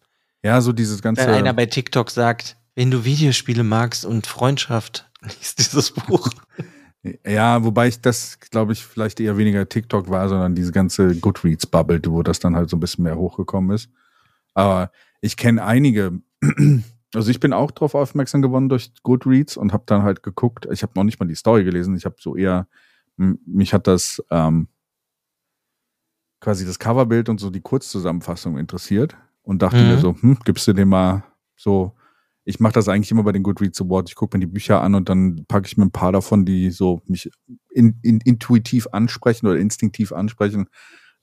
Ja, 0.43 0.61
so 0.61 0.73
dieses 0.73 1.03
ganze. 1.03 1.23
Wenn 1.23 1.35
einer 1.35 1.53
bei 1.53 1.67
TikTok 1.67 2.11
sagt, 2.11 2.57
wenn 2.75 2.91
du 2.91 3.05
Videospiele 3.05 3.63
magst 3.65 4.05
und 4.05 4.27
Freundschaft, 4.27 5.11
liest 5.23 5.59
dieses 5.59 5.91
Buch. 5.91 6.31
Ja, 7.27 7.65
wobei 7.65 7.89
ich 7.89 8.01
das, 8.01 8.39
glaube 8.41 8.73
ich, 8.73 8.85
vielleicht 8.85 9.21
eher 9.21 9.39
weniger 9.39 9.67
TikTok 9.69 10.11
war, 10.11 10.29
sondern 10.29 10.55
diese 10.55 10.73
ganze 10.73 11.17
Goodreads-Bubble, 11.17 12.03
wo 12.09 12.23
das 12.23 12.41
dann 12.41 12.55
halt 12.57 12.69
so 12.69 12.77
ein 12.77 12.81
bisschen 12.81 13.05
mehr 13.05 13.17
hochgekommen 13.17 13.75
ist. 13.75 13.89
Aber 14.55 14.91
ich 15.23 15.37
kenne 15.39 15.65
einige, 15.65 16.21
also 17.15 17.31
ich 17.31 17.41
bin 17.41 17.55
auch 17.55 17.71
drauf 17.71 17.95
aufmerksam 17.95 18.43
geworden 18.43 18.69
durch 18.69 18.93
Goodreads 19.03 19.57
und 19.57 19.73
habe 19.73 19.85
dann 19.87 20.03
halt 20.03 20.23
geguckt, 20.23 20.69
ich 20.71 20.83
habe 20.83 20.93
noch 20.95 21.05
nicht 21.05 21.19
mal 21.21 21.27
die 21.27 21.35
Story 21.35 21.65
gelesen, 21.65 21.97
ich 21.97 22.05
habe 22.05 22.17
so 22.19 22.37
eher, 22.37 22.69
mich 23.17 23.73
hat 23.73 23.87
das 23.87 24.23
ähm, 24.31 24.69
quasi 26.41 26.67
das 26.67 26.79
Coverbild 26.79 27.29
und 27.29 27.39
so 27.41 27.51
die 27.51 27.61
Kurzzusammenfassung 27.61 28.59
interessiert 28.59 29.17
und 29.43 29.63
dachte 29.63 29.83
Mhm. 29.83 29.89
mir 29.89 29.99
so, 29.99 30.17
hm, 30.21 30.39
gibst 30.45 30.67
du 30.69 30.73
dem 30.73 30.89
mal 30.89 31.25
so 31.57 31.93
ich 32.51 32.61
mache 32.61 32.73
das 32.73 32.89
eigentlich 32.89 33.11
immer 33.13 33.23
bei 33.23 33.33
den 33.33 33.45
Goodreads 33.45 33.81
Awards. 33.81 34.11
Ich 34.11 34.17
gucke 34.17 34.37
mir 34.37 34.41
die 34.41 34.53
Bücher 34.53 34.83
an 34.83 34.97
und 34.97 35.09
dann 35.09 35.45
packe 35.47 35.67
ich 35.67 35.77
mir 35.77 35.85
ein 35.85 35.93
paar 35.93 36.11
davon, 36.11 36.45
die 36.45 36.71
so 36.71 37.01
mich 37.07 37.31
in, 37.71 37.99
in, 38.03 38.21
intuitiv 38.21 38.89
ansprechen 38.91 39.47
oder 39.47 39.57
instinktiv 39.57 40.13
ansprechen, 40.13 40.67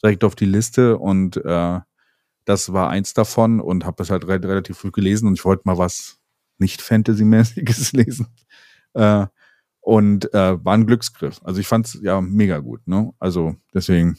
direkt 0.02 0.24
auf 0.24 0.36
die 0.36 0.46
Liste. 0.46 0.98
Und 0.98 1.38
äh, 1.38 1.80
das 2.46 2.72
war 2.72 2.90
eins 2.90 3.14
davon 3.14 3.60
und 3.60 3.86
habe 3.86 3.98
das 3.98 4.10
halt 4.10 4.26
re 4.26 4.42
relativ 4.42 4.78
früh 4.78 4.92
gelesen 4.92 5.28
und 5.28 5.34
ich 5.34 5.44
wollte 5.44 5.64
mal 5.66 5.78
was 5.78 6.18
nicht 6.60 6.82
Fantasy-mäßiges 6.82 7.92
lesen. 7.94 8.28
Äh, 8.94 9.28
und 9.82 10.34
äh, 10.34 10.64
war 10.64 10.74
ein 10.74 10.88
Glücksgriff. 10.88 11.40
Also 11.44 11.60
ich 11.60 11.68
fand's 11.68 12.00
ja 12.02 12.22
mega 12.22 12.60
gut. 12.60 12.88
Ne? 12.88 13.14
Also 13.20 13.56
deswegen 13.74 14.18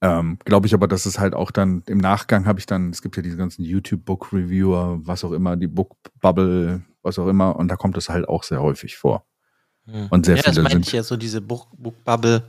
ähm, 0.00 0.38
Glaube 0.44 0.66
ich 0.66 0.74
aber, 0.74 0.86
dass 0.88 1.06
es 1.06 1.18
halt 1.18 1.34
auch 1.34 1.50
dann 1.50 1.82
im 1.86 1.98
Nachgang 1.98 2.46
habe 2.46 2.58
ich 2.60 2.66
dann, 2.66 2.90
es 2.90 3.02
gibt 3.02 3.16
ja 3.16 3.22
diese 3.22 3.36
ganzen 3.36 3.64
YouTube-Book-Reviewer, 3.64 5.00
was 5.02 5.24
auch 5.24 5.32
immer, 5.32 5.56
die 5.56 5.66
Book-Bubble, 5.66 6.82
was 7.02 7.18
auch 7.18 7.26
immer, 7.28 7.56
und 7.56 7.68
da 7.68 7.76
kommt 7.76 7.96
es 7.96 8.08
halt 8.08 8.28
auch 8.28 8.42
sehr 8.42 8.60
häufig 8.62 8.96
vor. 8.96 9.24
Und 10.10 10.26
sehr 10.26 10.36
ja, 10.36 10.42
das 10.42 10.52
viele 10.54 10.62
meine 10.64 10.74
sind- 10.74 10.86
ich 10.86 10.92
ja 10.92 11.02
so, 11.02 11.16
diese 11.16 11.40
Book-Bubble. 11.40 12.42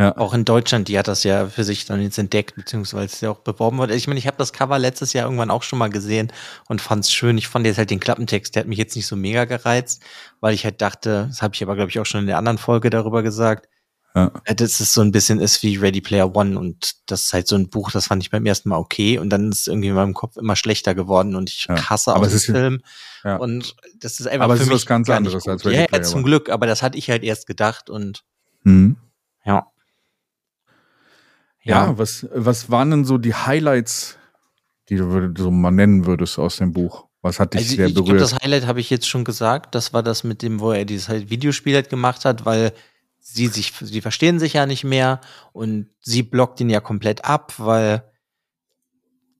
Ja. 0.00 0.16
Auch 0.16 0.32
in 0.32 0.44
Deutschland, 0.44 0.86
die 0.86 0.96
hat 0.96 1.08
das 1.08 1.24
ja 1.24 1.48
für 1.48 1.64
sich 1.64 1.84
dann 1.84 2.00
jetzt 2.00 2.18
entdeckt, 2.18 2.54
beziehungsweise 2.54 3.06
es 3.06 3.20
ja 3.20 3.30
auch 3.30 3.40
beworben 3.40 3.78
wurde. 3.78 3.96
Ich 3.96 4.06
meine, 4.06 4.16
ich 4.18 4.28
habe 4.28 4.36
das 4.38 4.52
Cover 4.52 4.78
letztes 4.78 5.12
Jahr 5.12 5.24
irgendwann 5.26 5.50
auch 5.50 5.64
schon 5.64 5.78
mal 5.80 5.90
gesehen 5.90 6.32
und 6.68 6.80
fand 6.80 7.04
es 7.04 7.12
schön. 7.12 7.36
Ich 7.36 7.48
fand 7.48 7.66
jetzt 7.66 7.78
halt 7.78 7.90
den 7.90 7.98
Klappentext, 7.98 8.54
der 8.54 8.60
hat 8.60 8.68
mich 8.68 8.78
jetzt 8.78 8.94
nicht 8.94 9.08
so 9.08 9.16
mega 9.16 9.44
gereizt, 9.44 10.04
weil 10.40 10.54
ich 10.54 10.64
halt 10.64 10.80
dachte, 10.80 11.26
das 11.28 11.42
habe 11.42 11.54
ich 11.56 11.64
aber, 11.64 11.74
glaube 11.74 11.90
ich, 11.90 11.98
auch 11.98 12.06
schon 12.06 12.20
in 12.20 12.26
der 12.28 12.38
anderen 12.38 12.58
Folge 12.58 12.90
darüber 12.90 13.24
gesagt, 13.24 13.68
Ja. 14.14 14.32
äh, 14.46 14.54
dass 14.54 14.80
es 14.80 14.94
so 14.94 15.00
ein 15.02 15.12
bisschen 15.12 15.38
ist 15.38 15.62
wie 15.62 15.76
Ready 15.76 16.00
Player 16.00 16.34
One 16.34 16.58
und 16.58 16.94
das 17.10 17.26
ist 17.26 17.32
halt 17.34 17.46
so 17.46 17.56
ein 17.56 17.68
Buch, 17.68 17.90
das 17.90 18.06
fand 18.06 18.22
ich 18.22 18.30
beim 18.30 18.46
ersten 18.46 18.68
Mal 18.70 18.78
okay 18.78 19.18
und 19.18 19.28
dann 19.30 19.52
ist 19.52 19.60
es 19.60 19.66
irgendwie 19.66 19.88
in 19.88 19.94
meinem 19.94 20.14
Kopf 20.14 20.36
immer 20.38 20.56
schlechter 20.56 20.94
geworden 20.94 21.36
und 21.36 21.50
ich 21.50 21.66
Ja. 21.68 21.90
hasse 21.90 22.12
Aber 22.12 22.20
auch 22.20 22.24
es 22.24 22.30
den 22.30 22.36
ist 22.36 22.46
ja- 22.48 22.54
Film 22.54 22.82
Ja. 23.24 23.36
und 23.36 23.76
das 24.00 24.18
ist 24.18 24.26
einfach 24.26 24.44
Aber 24.46 24.54
es 24.54 24.60
für 24.60 24.64
ist 24.64 24.68
mich 24.70 24.76
was 24.76 24.86
ganz 24.86 25.10
anderes 25.10 25.46
als 25.46 25.64
Ready 25.64 25.74
ja, 25.76 25.80
ja, 25.82 25.86
Player 25.88 26.02
zum 26.02 26.16
One. 26.20 26.24
Glück, 26.24 26.48
aber 26.50 26.66
das 26.66 26.82
hatte 26.82 26.96
ich 26.98 27.10
halt 27.10 27.22
erst 27.22 27.46
gedacht 27.46 27.90
und 27.90 28.24
Mhm. 28.64 28.96
ja. 29.44 29.66
Ja, 31.62 31.98
was, 31.98 32.26
was 32.32 32.70
waren 32.70 32.90
denn 32.90 33.04
so 33.04 33.18
die 33.18 33.34
Highlights, 33.34 34.16
die 34.88 34.96
du 34.96 35.32
so 35.36 35.50
mal 35.50 35.70
nennen 35.70 36.06
würdest 36.06 36.38
aus 36.38 36.56
dem 36.56 36.72
Buch? 36.72 37.06
Was 37.20 37.40
hat 37.40 37.52
dich 37.54 37.60
Also 37.62 37.76
sehr 37.76 37.86
ich 37.88 37.94
glaube, 37.94 38.06
berührt? 38.12 38.22
das 38.22 38.34
Highlight 38.42 38.66
habe 38.66 38.80
ich 38.80 38.90
jetzt 38.90 39.08
schon 39.08 39.24
gesagt. 39.24 39.74
Das 39.74 39.92
war 39.92 40.02
das 40.02 40.24
mit 40.24 40.40
dem, 40.40 40.60
wo 40.60 40.70
er 40.72 40.84
dieses 40.84 41.08
halt 41.08 41.28
Videospiel 41.30 41.74
halt 41.74 41.90
gemacht 41.90 42.24
hat, 42.24 42.46
weil 42.46 42.72
sie 43.32 43.48
sich, 43.48 43.72
sie 43.80 44.00
verstehen 44.00 44.38
sich 44.38 44.54
ja 44.54 44.66
nicht 44.66 44.84
mehr 44.84 45.20
und 45.52 45.90
sie 46.00 46.22
blockt 46.22 46.60
ihn 46.60 46.70
ja 46.70 46.80
komplett 46.80 47.24
ab, 47.24 47.54
weil 47.58 48.10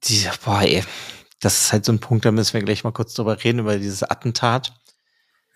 diese, 0.05 0.31
boah, 0.44 0.61
ey, 0.62 0.85
das 1.40 1.62
ist 1.62 1.72
halt 1.72 1.85
so 1.85 1.92
ein 1.92 2.01
Punkt, 2.01 2.24
da 2.24 2.31
müssen 2.31 2.55
wir 2.55 2.62
gleich 2.62 2.85
mal 2.85 2.92
kurz 2.92 3.14
drüber 3.14 3.42
reden, 3.42 3.61
über 3.61 3.79
dieses 3.79 4.03
Attentat, 4.03 4.74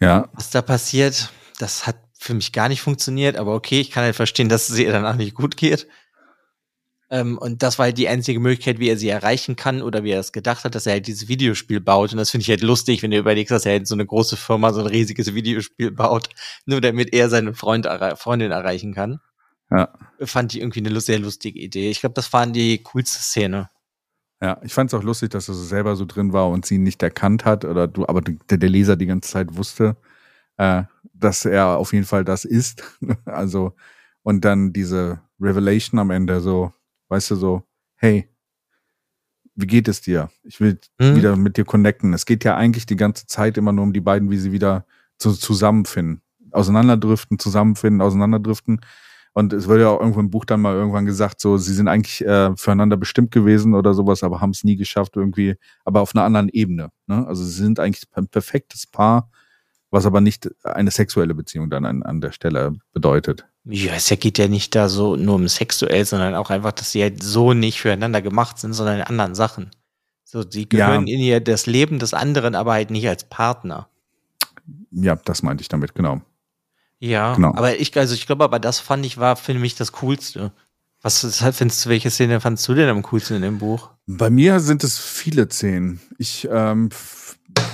ja, 0.01 0.29
was 0.33 0.51
da 0.51 0.63
passiert. 0.63 1.31
Das 1.59 1.87
hat 1.87 1.97
für 2.19 2.35
mich 2.35 2.53
gar 2.53 2.69
nicht 2.69 2.81
funktioniert, 2.81 3.37
aber 3.37 3.55
okay, 3.55 3.81
ich 3.81 3.91
kann 3.91 4.05
halt 4.05 4.17
verstehen, 4.17 4.49
dass 4.49 4.69
es 4.69 4.79
ihr 4.79 4.91
danach 4.91 5.17
nicht 5.17 5.35
gut 5.35 5.57
geht. 5.57 5.87
Ähm, 7.13 7.37
und 7.37 7.63
das 7.63 7.79
war 7.79 7.85
halt 7.85 7.99
die 7.99 8.09
einzige 8.09 8.41
Möglichkeit, 8.41 8.79
wie 8.79 8.89
er 8.89 8.97
sie 8.97 9.11
erreichen 9.11 9.55
kann 9.55 9.83
oder 9.83 10.03
wie 10.03 10.13
er 10.13 10.21
es 10.21 10.33
gedacht 10.33 10.65
hat, 10.65 10.75
dass 10.75 10.87
er 10.87 10.95
halt 10.95 11.07
dieses 11.07 11.29
Videospiel 11.29 11.79
baut. 11.79 12.13
Und 12.13 12.17
das 12.17 12.31
finde 12.31 12.43
ich 12.43 12.49
halt 12.49 12.63
lustig, 12.63 13.03
wenn 13.03 13.11
du 13.11 13.19
überlegst, 13.19 13.51
dass 13.51 13.67
er 13.67 13.73
halt 13.73 13.87
so 13.87 13.95
eine 13.95 14.07
große 14.07 14.39
Firma, 14.39 14.73
so 14.73 14.81
ein 14.81 14.87
riesiges 14.87 15.35
Videospiel 15.35 15.91
baut, 15.91 16.31
nur 16.65 16.81
damit 16.81 17.13
er 17.13 17.29
seine 17.29 17.53
Freund, 17.53 17.87
Freundin 18.17 18.51
erreichen 18.51 18.95
kann. 18.95 19.21
ja. 19.71 19.93
Fand 20.21 20.55
ich 20.55 20.63
irgendwie 20.63 20.81
eine 20.81 20.99
sehr 21.03 21.19
lustige 21.19 21.61
Idee. 21.61 21.91
Ich 21.91 22.01
glaube, 22.01 22.15
das 22.15 22.33
waren 22.33 22.55
die 22.55 22.83
coolste 22.83 23.21
Szene. 23.21 23.69
Ja, 24.41 24.59
ich 24.63 24.73
fand 24.73 24.89
es 24.91 24.95
auch 24.99 25.03
lustig, 25.03 25.31
dass 25.31 25.49
er 25.49 25.55
so 25.55 25.65
selber 25.65 25.97
so 25.97 26.07
drin 26.07 26.33
war 26.33 26.49
und 26.49 26.65
sie 26.65 26.77
ihn 26.77 26.83
nicht 26.83 27.03
erkannt 27.03 27.45
hat 27.45 27.67
oder 27.67 27.89
du, 27.89 28.07
aber 28.07 28.23
der, 28.23 28.37
der 28.57 28.71
Leser 28.71 28.97
die 28.97 29.07
ganze 29.07 29.31
Zeit 29.31 29.55
wusste, 29.55 29.99
äh, 30.57 30.85
dass 31.13 31.45
er 31.45 31.77
auf 31.77 31.93
jeden 31.93 32.07
Fall 32.07 32.25
das 32.25 32.47
ist. 32.47 32.83
also, 33.27 33.75
und 34.23 34.47
dann 34.47 34.73
diese 34.73 35.21
Revelation 35.39 36.01
am 36.01 36.11
Ende 36.11 36.41
so, 36.41 36.73
weißt 37.13 37.31
du, 37.33 37.37
so, 37.37 37.63
hey, 37.97 38.29
wie 39.55 39.67
geht 39.67 39.87
es 39.87 40.01
dir? 40.01 40.31
Ich 40.45 40.61
will 40.61 40.81
Mhm. 40.99 41.17
wieder 41.17 41.37
mit 41.37 41.57
dir 41.59 41.65
connecten. 41.65 42.15
Es 42.15 42.25
geht 42.25 42.43
ja 42.43 42.57
eigentlich 42.57 42.87
die 42.87 42.97
ganze 42.97 43.27
Zeit 43.27 43.59
immer 43.59 43.73
nur 43.73 43.85
um 43.85 43.93
die 43.93 44.01
beiden, 44.01 44.31
wie 44.31 44.39
sie 44.39 44.51
wieder 44.51 44.87
zu, 45.19 45.33
zusammenfinden. 45.33 46.23
Auseinanderdriften, 46.53 47.39
zusammenfinden, 47.39 48.01
auseinanderdriften. 48.01 48.81
Und 49.35 49.53
es 49.53 49.69
wurde 49.69 49.83
ja 49.83 49.89
auch 49.89 50.01
irgendwo 50.01 50.21
im 50.21 50.31
Buch 50.31 50.45
dann 50.47 50.61
mal 50.61 50.75
irgendwann 50.75 51.07
gesagt, 51.07 51.41
so, 51.41 51.57
sie 51.59 51.73
sind 51.75 51.89
eigentlich 51.89 52.25
äh, 52.25 52.55
füreinander 52.57 52.97
bestimmt 52.99 53.31
gewesen 53.31 53.75
oder 53.75 53.95
sowas, 53.95 54.23
aber 54.23 54.41
haben 54.41 54.51
es 54.51 54.65
nie 54.65 54.77
geschafft, 54.77 55.17
irgendwie, 55.17 55.57
aber 55.85 56.01
auf 56.03 56.15
einer 56.15 56.25
anderen 56.25 56.49
Ebene. 56.51 56.91
Ne? 57.07 57.27
Also 57.27 57.45
sie 57.45 57.53
sind 57.63 57.79
eigentlich 57.81 58.05
ein 58.13 58.29
perfektes 58.29 58.87
Paar, 58.87 59.31
was 59.93 60.07
aber 60.07 60.21
nicht 60.21 60.51
eine 60.65 60.91
sexuelle 60.91 61.35
Beziehung 61.35 61.71
dann 61.71 61.85
an, 61.85 62.03
an 62.03 62.21
der 62.21 62.33
Stelle 62.33 62.75
bedeutet. 62.93 63.47
Ja, 63.65 63.93
es 63.93 64.09
geht 64.09 64.39
ja 64.39 64.49
nicht 64.49 64.75
da 64.75 64.89
so 64.89 65.15
nur 65.15 65.37
um 65.37 65.47
sexuell, 65.47 66.05
sondern 66.05 66.35
auch 66.35 66.51
einfach, 66.51 66.73
dass 66.73 66.91
sie 66.91 67.03
halt 67.03 67.23
so 67.23 67.53
nicht 67.53 67.81
füreinander 67.81 68.21
gemacht 68.23 68.59
sind, 68.59 68.73
sondern 68.73 68.97
in 68.97 69.03
anderen 69.03 69.35
Sachen. 69.37 69.71
So, 70.25 70.43
sie 70.49 70.69
gehören 70.69 71.07
in 71.07 71.21
ihr 71.21 71.41
das 71.41 71.67
Leben 71.67 71.99
des 71.99 72.15
anderen, 72.15 72.55
aber 72.55 72.73
halt 72.73 72.91
nicht 72.91 73.07
als 73.07 73.25
Partner. 73.25 73.89
Ja, 74.91 75.15
das 75.17 75.43
meinte 75.43 75.61
ich 75.63 75.69
damit, 75.69 75.95
genau. 75.95 76.23
Ja, 76.99 77.35
Genau. 77.35 77.55
aber 77.55 77.79
ich, 77.79 77.97
also 77.99 78.15
ich 78.15 78.27
glaube, 78.27 78.45
aber 78.45 78.59
das 78.59 78.81
fand 78.81 79.05
ich 79.05 79.19
war 79.19 79.37
für 79.37 79.55
mich 79.55 79.75
das 79.75 79.93
Coolste. 79.93 80.53
Was 81.03 81.21
findest 81.57 81.85
du, 81.85 81.91
welche 81.91 82.11
Szene 82.11 82.41
fandst 82.41 82.67
du 82.69 82.75
denn 82.75 82.89
am 82.89 83.03
coolsten 83.03 83.35
in 83.37 83.43
dem 83.43 83.59
Buch? 83.59 83.91
Bei 84.07 84.31
mir 84.31 84.61
sind 84.61 84.85
es 84.85 84.99
viele 84.99 85.49
Szenen. 85.51 86.01
Ich 86.17 86.49
ähm, 86.51 86.91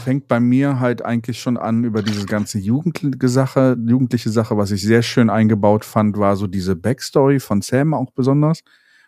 fängt 0.05 0.29
bei 0.29 0.41
mir 0.41 0.81
halt 0.81 1.05
eigentlich 1.05 1.41
schon 1.41 1.57
an 1.57 1.85
über 1.85 2.03
diese 2.03 2.27
ganze 2.27 2.59
jugendliche 2.59 3.29
Sache, 3.29 3.77
jugendliche 3.87 4.31
Sache, 4.31 4.57
was 4.57 4.71
ich 4.71 4.83
sehr 4.83 5.03
schön 5.03 5.31
eingebaut 5.31 5.85
fand, 5.85 6.17
war 6.19 6.37
so 6.37 6.47
diese 6.47 6.77
Backstory 6.77 7.41
von 7.41 7.61
Sam 7.63 7.95
auch 7.95 8.11
besonders. 8.13 8.63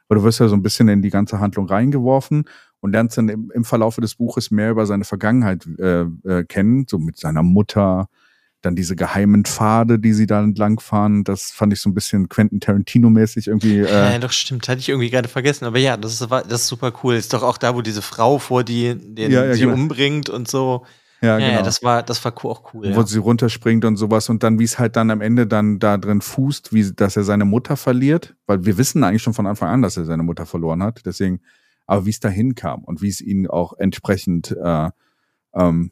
Weil 0.09 0.18
du 0.18 0.24
wirst 0.24 0.40
ja 0.40 0.48
so 0.48 0.56
ein 0.56 0.62
bisschen 0.62 0.88
in 0.88 1.02
die 1.02 1.11
ganze 1.11 1.40
Handlung 1.40 1.66
reingeworfen 1.66 2.44
und 2.80 2.92
lernst 2.92 3.16
dann 3.16 3.28
im, 3.28 3.50
im 3.54 3.64
Verlaufe 3.64 4.00
des 4.00 4.16
Buches 4.16 4.50
mehr 4.50 4.70
über 4.70 4.87
seine 4.87 5.04
Vergangenheit 5.04 5.66
äh, 5.78 6.02
äh, 6.02 6.44
kennen, 6.44 6.87
so 6.88 6.98
mit 6.98 7.16
seiner 7.16 7.42
Mutter, 7.42 8.09
dann 8.62 8.76
diese 8.76 8.96
geheimen 8.96 9.44
Pfade, 9.44 9.98
die 9.98 10.12
sie 10.12 10.26
da 10.26 10.42
entlang 10.42 10.80
fahren. 10.80 11.24
Das 11.24 11.50
fand 11.50 11.72
ich 11.72 11.80
so 11.80 11.88
ein 11.88 11.94
bisschen 11.94 12.28
Quentin 12.28 12.60
Tarantino-mäßig 12.60 13.46
irgendwie. 13.48 13.78
Ja, 13.78 14.10
Äh, 14.12 14.20
doch, 14.20 14.32
stimmt. 14.32 14.68
Hatte 14.68 14.80
ich 14.80 14.88
irgendwie 14.88 15.10
gerade 15.10 15.28
vergessen. 15.28 15.64
Aber 15.64 15.78
ja, 15.78 15.96
das 15.96 16.20
ist, 16.20 16.30
das 16.30 16.44
ist 16.62 16.66
super 16.66 16.92
cool. 17.02 17.14
Ist 17.14 17.32
doch 17.32 17.42
auch 17.42 17.58
da, 17.58 17.74
wo 17.74 17.82
diese 17.82 18.02
Frau 18.02 18.38
vor 18.38 18.62
die 18.64 18.94
den 18.96 19.30
Ja, 19.30 19.44
ja, 19.46 19.54
sie 19.54 19.60
genau. 19.62 19.74
umbringt 19.74 20.28
und 20.28 20.48
so. 20.48 20.84
Ja, 21.22 21.38
Ja, 21.38 21.46
genau. 21.46 21.58
ja, 21.58 21.62
das 21.62 21.82
war, 21.82 22.02
das 22.02 22.24
war 22.24 22.32
auch 22.44 22.72
cool. 22.74 22.94
wo 22.94 23.00
Ja. 23.00 23.06
sie 23.06 23.18
runterspringt 23.18 23.84
und 23.84 23.96
sowas 23.96 24.28
und 24.30 24.42
dann, 24.42 24.58
wie 24.58 24.64
es 24.64 24.78
halt 24.78 24.96
dann 24.96 25.10
am 25.10 25.20
Ende 25.20 25.46
dann 25.46 25.78
da 25.78 25.98
drin 25.98 26.20
fußt, 26.22 26.72
wie, 26.72 26.92
dass 26.92 27.16
er 27.16 27.24
seine 27.24 27.44
Mutter 27.44 27.76
verliert, 27.76 28.34
weil 28.46 28.64
wir 28.64 28.78
wissen 28.78 29.04
eigentlich 29.04 29.22
schon 29.22 29.34
von 29.34 29.46
Anfang 29.46 29.68
an, 29.68 29.82
dass 29.82 29.96
er 29.98 30.06
seine 30.06 30.22
Mutter 30.22 30.46
verloren 30.46 30.82
hat, 30.82 31.02
deswegen, 31.04 31.40
aber 31.86 32.06
wie 32.06 32.10
es 32.10 32.20
dahin 32.20 32.54
kam 32.54 32.84
und 32.84 33.02
wie 33.02 33.08
es 33.08 33.20
ihn 33.20 33.46
auch 33.48 33.74
entsprechend 33.76 34.56
äh, 34.62 34.88
ähm, 35.54 35.90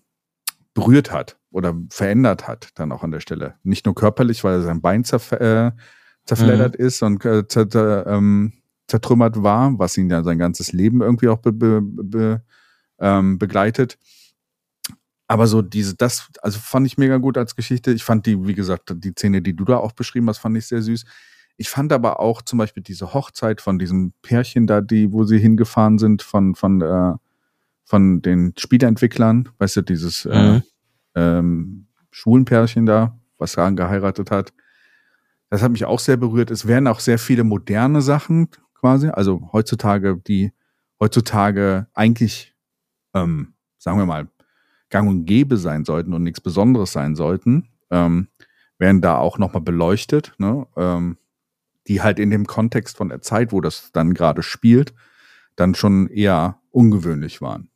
berührt 0.78 1.12
hat 1.12 1.38
oder 1.50 1.74
verändert 1.90 2.46
hat, 2.46 2.70
dann 2.74 2.92
auch 2.92 3.02
an 3.02 3.10
der 3.10 3.20
Stelle. 3.20 3.54
Nicht 3.62 3.86
nur 3.86 3.94
körperlich, 3.94 4.44
weil 4.44 4.62
sein 4.62 4.80
Bein 4.80 5.04
zerf 5.04 5.32
äh, 5.32 5.72
zerfleddert 6.24 6.76
ist 6.76 7.02
und 7.02 7.24
äh, 7.24 7.46
zer 7.48 7.68
zer 7.68 8.06
ähm, 8.06 8.52
zertrümmert 8.86 9.42
war, 9.42 9.78
was 9.78 9.96
ihn 9.96 10.10
ja 10.10 10.22
sein 10.22 10.38
ganzes 10.38 10.72
Leben 10.72 11.00
irgendwie 11.02 11.28
auch 11.28 11.38
be 11.38 11.52
be 11.52 11.80
be 11.82 12.42
ähm, 13.00 13.38
begleitet. 13.38 13.98
Aber 15.26 15.46
so 15.46 15.60
diese, 15.60 15.94
das, 15.94 16.28
also 16.40 16.58
fand 16.58 16.86
ich 16.86 16.96
mega 16.96 17.18
gut 17.18 17.36
als 17.36 17.54
Geschichte. 17.54 17.92
Ich 17.92 18.02
fand 18.02 18.24
die, 18.24 18.46
wie 18.46 18.54
gesagt, 18.54 18.94
die 18.96 19.12
Szene, 19.12 19.42
die 19.42 19.54
du 19.54 19.64
da 19.64 19.76
auch 19.76 19.92
beschrieben 19.92 20.28
hast, 20.28 20.38
fand 20.38 20.56
ich 20.56 20.66
sehr 20.66 20.80
süß. 20.80 21.04
Ich 21.58 21.68
fand 21.68 21.92
aber 21.92 22.18
auch 22.20 22.40
zum 22.40 22.58
Beispiel 22.58 22.82
diese 22.82 23.12
Hochzeit 23.12 23.60
von 23.60 23.78
diesem 23.78 24.12
Pärchen 24.22 24.66
da, 24.66 24.80
die, 24.80 25.12
wo 25.12 25.24
sie 25.24 25.38
hingefahren 25.38 25.98
sind, 25.98 26.22
von, 26.22 26.54
von, 26.54 26.80
äh, 26.80 27.14
von 27.88 28.20
den 28.20 28.52
Spieleentwicklern, 28.58 29.48
weißt 29.58 29.76
du, 29.76 29.82
dieses 29.82 30.26
äh, 30.26 30.52
Mhm. 30.52 30.62
ähm, 31.14 31.86
schwulen 32.10 32.44
Pärchen 32.44 32.84
da, 32.84 33.18
was 33.38 33.52
daran 33.52 33.76
geheiratet 33.76 34.30
hat. 34.30 34.52
Das 35.48 35.62
hat 35.62 35.72
mich 35.72 35.86
auch 35.86 35.98
sehr 35.98 36.18
berührt. 36.18 36.50
Es 36.50 36.66
werden 36.66 36.86
auch 36.86 37.00
sehr 37.00 37.18
viele 37.18 37.44
moderne 37.44 38.02
Sachen 38.02 38.48
quasi, 38.74 39.08
also 39.08 39.48
heutzutage, 39.54 40.18
die 40.18 40.52
heutzutage 41.00 41.86
eigentlich, 41.94 42.54
ähm, 43.14 43.54
sagen 43.78 43.98
wir 43.98 44.04
mal, 44.06 44.28
gang 44.90 45.08
und 45.08 45.24
gäbe 45.24 45.56
sein 45.56 45.86
sollten 45.86 46.12
und 46.12 46.22
nichts 46.24 46.42
Besonderes 46.42 46.92
sein 46.92 47.16
sollten, 47.16 47.68
ähm, 47.90 48.28
werden 48.78 49.00
da 49.00 49.16
auch 49.16 49.38
nochmal 49.38 49.62
beleuchtet, 49.62 50.34
ne? 50.36 50.66
ähm, 50.76 51.16
die 51.86 52.02
halt 52.02 52.18
in 52.18 52.30
dem 52.30 52.46
Kontext 52.46 52.98
von 52.98 53.08
der 53.08 53.22
Zeit, 53.22 53.50
wo 53.50 53.62
das 53.62 53.92
dann 53.92 54.12
gerade 54.12 54.42
spielt, 54.42 54.92
dann 55.56 55.74
schon 55.74 56.08
eher 56.08 56.60
ungewöhnlich 56.70 57.40
waren. 57.40 57.70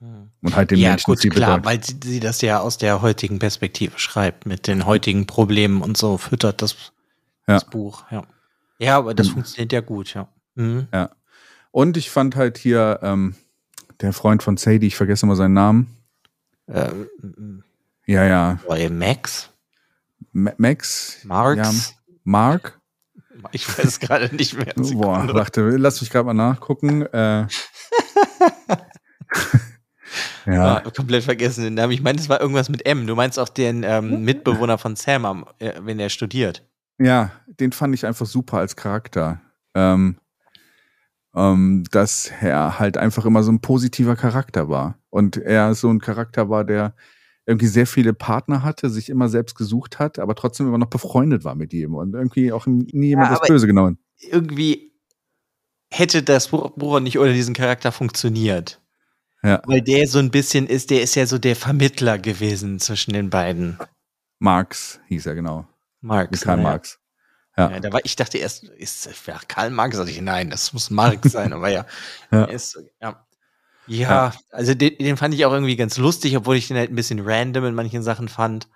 Mhm. 0.00 0.30
Und 0.42 0.56
halt 0.56 0.70
den 0.70 0.78
ja, 0.78 0.90
Menschen 0.90 1.14
gut, 1.14 1.20
klar, 1.30 1.58
bedeuten. 1.58 1.64
weil 1.64 1.82
sie, 1.84 1.96
sie 2.04 2.20
das 2.20 2.40
ja 2.42 2.60
aus 2.60 2.76
der 2.78 3.00
heutigen 3.02 3.38
Perspektive 3.38 3.98
schreibt, 3.98 4.46
mit 4.46 4.66
den 4.66 4.84
heutigen 4.86 5.26
Problemen 5.26 5.82
und 5.82 5.96
so 5.96 6.18
füttert 6.18 6.62
das, 6.62 6.74
Ja. 7.48 7.54
das 7.54 7.64
Buch, 7.64 8.04
ja. 8.10 8.24
Ja, 8.78 8.98
aber 8.98 9.14
das 9.14 9.28
Mhm. 9.28 9.32
funktioniert 9.32 9.72
ja 9.72 9.80
gut, 9.80 10.12
ja. 10.14 10.28
Mhm. 10.54 10.86
Und 11.70 11.96
ich 11.96 12.10
fand 12.10 12.36
halt 12.36 12.58
hier 12.58 12.98
ähm, 13.02 13.34
der 14.00 14.12
Freund 14.12 14.42
von 14.42 14.56
Sadie, 14.58 14.86
ich 14.86 14.96
vergesse 14.96 15.24
immer 15.26 15.36
seinen 15.36 15.54
Namen. 15.54 15.96
Ähm, 16.68 17.62
Ja, 18.06 18.24
ja, 18.24 18.58
bei 18.68 18.88
Max, 18.90 19.48
Ma 20.32 20.52
Max. 20.58 21.18
Marx, 21.24 21.90
Ja, 21.90 21.94
Mark. 22.24 22.80
ich 23.52 23.66
weiß 23.78 23.98
gerade 24.00 24.34
nicht 24.36 24.54
mehr. 24.58 24.72
Boah, 24.76 25.26
warte, 25.34 25.62
lass 25.76 26.00
mich 26.02 26.10
gerade 26.10 26.26
mal 26.26 26.34
nachgucken. 26.34 27.02
Äh, 27.06 27.46
ja, 30.46 30.76
Ah, 30.76 30.90
komplett 30.90 31.24
vergessen 31.24 31.64
den 31.64 31.74
Namen. 31.74 31.92
Ich 31.92 32.02
meine, 32.02 32.18
es 32.18 32.28
war 32.28 32.40
irgendwas 32.40 32.68
mit 32.68 32.86
M. 32.86 33.06
Du 33.06 33.14
meinst 33.14 33.38
auch 33.38 33.48
den 33.48 33.82
ähm, 33.84 34.22
Mitbewohner 34.24 34.78
von 34.78 34.96
Sam, 34.96 35.24
am, 35.24 35.46
äh, 35.58 35.72
wenn 35.80 35.98
er 35.98 36.08
studiert. 36.08 36.64
ja, 36.98 37.30
den 37.60 37.72
fand 37.72 37.94
ich 37.94 38.06
einfach 38.06 38.26
super 38.26 38.58
als 38.58 38.76
Charakter. 38.76 39.40
Ähm, 39.74 40.16
ähm, 41.34 41.84
dass 41.90 42.30
er 42.40 42.78
halt 42.78 42.96
einfach 42.96 43.24
immer 43.26 43.42
so 43.42 43.52
ein 43.52 43.60
positiver 43.60 44.16
Charakter 44.16 44.68
war. 44.68 44.98
Und 45.10 45.36
er 45.36 45.74
so 45.74 45.90
ein 45.90 46.00
Charakter 46.00 46.48
war, 46.48 46.64
der 46.64 46.94
irgendwie 47.44 47.66
sehr 47.66 47.86
viele 47.86 48.12
Partner 48.14 48.62
hatte, 48.62 48.88
sich 48.90 49.08
immer 49.10 49.28
selbst 49.28 49.54
gesucht 49.54 49.98
hat, 49.98 50.18
aber 50.18 50.34
trotzdem 50.34 50.66
immer 50.66 50.78
noch 50.78 50.88
befreundet 50.88 51.44
war 51.44 51.54
mit 51.54 51.72
jedem 51.72 51.94
und 51.94 52.14
irgendwie 52.14 52.52
auch 52.52 52.66
nie 52.66 53.08
jemand 53.08 53.30
das 53.30 53.38
aber- 53.40 53.48
Böse 53.48 53.66
genommen. 53.66 53.98
Irgendwie 54.18 54.92
hätte 55.92 56.22
das 56.22 56.48
Buch 56.48 57.00
nicht 57.00 57.18
ohne 57.18 57.34
diesen 57.34 57.54
Charakter 57.54 57.92
funktioniert. 57.92 58.80
Ja. 59.42 59.62
Weil 59.66 59.82
der 59.82 60.08
so 60.08 60.18
ein 60.18 60.30
bisschen 60.30 60.66
ist, 60.66 60.90
der 60.90 61.02
ist 61.02 61.14
ja 61.14 61.26
so 61.26 61.38
der 61.38 61.56
Vermittler 61.56 62.18
gewesen 62.18 62.80
zwischen 62.80 63.12
den 63.12 63.30
beiden. 63.30 63.78
Marx 64.38 65.00
hieß 65.08 65.26
er 65.26 65.34
genau. 65.34 65.66
Marx. 66.00 66.40
Karl 66.40 66.58
ne? 66.58 66.62
Marx. 66.62 66.98
Ja. 67.56 67.70
Ja, 67.70 67.80
da 67.80 67.92
war, 67.92 68.00
ich 68.04 68.16
dachte 68.16 68.38
erst, 68.38 68.64
ist 68.64 69.08
ja, 69.26 69.40
Karl 69.48 69.70
Marx? 69.70 69.96
Dachte 69.96 70.10
ich, 70.10 70.20
nein, 70.20 70.50
das 70.50 70.72
muss 70.72 70.90
Marx 70.90 71.32
sein, 71.32 71.52
aber 71.52 71.68
ja. 71.68 71.86
Ja. 72.30 72.44
Ist, 72.44 72.78
ja. 73.00 73.22
Ja, 73.88 74.32
also 74.50 74.74
den, 74.74 74.98
den 74.98 75.16
fand 75.16 75.32
ich 75.32 75.46
auch 75.46 75.52
irgendwie 75.52 75.76
ganz 75.76 75.96
lustig, 75.96 76.36
obwohl 76.36 76.56
ich 76.56 76.66
den 76.68 76.76
halt 76.76 76.90
ein 76.90 76.96
bisschen 76.96 77.20
random 77.20 77.66
in 77.66 77.74
manchen 77.74 78.02
Sachen 78.02 78.28
fand. 78.28 78.68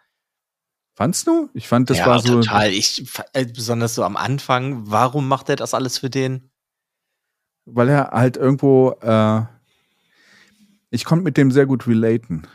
Fandst 0.95 1.27
du? 1.27 1.49
Ich 1.53 1.67
fand, 1.67 1.91
das 1.91 1.99
ja, 1.99 2.07
war 2.07 2.21
so. 2.21 2.41
total. 2.41 2.71
Ich, 2.71 3.11
äh, 3.33 3.45
besonders 3.47 3.95
so 3.95 4.05
am 4.05 4.17
Anfang, 4.17 4.91
warum 4.91 5.27
macht 5.27 5.49
er 5.49 5.57
das 5.57 5.75
alles 5.75 5.99
für 5.99 6.11
den? 6.11 6.51
Weil 7.65 7.89
er 7.89 8.11
halt 8.13 8.37
irgendwo. 8.37 8.93
Äh, 9.01 9.43
ich 10.91 11.05
konnte 11.05 11.25
mit 11.25 11.37
dem 11.37 11.51
sehr 11.51 11.67
gut 11.67 11.87
relaten. 11.87 12.47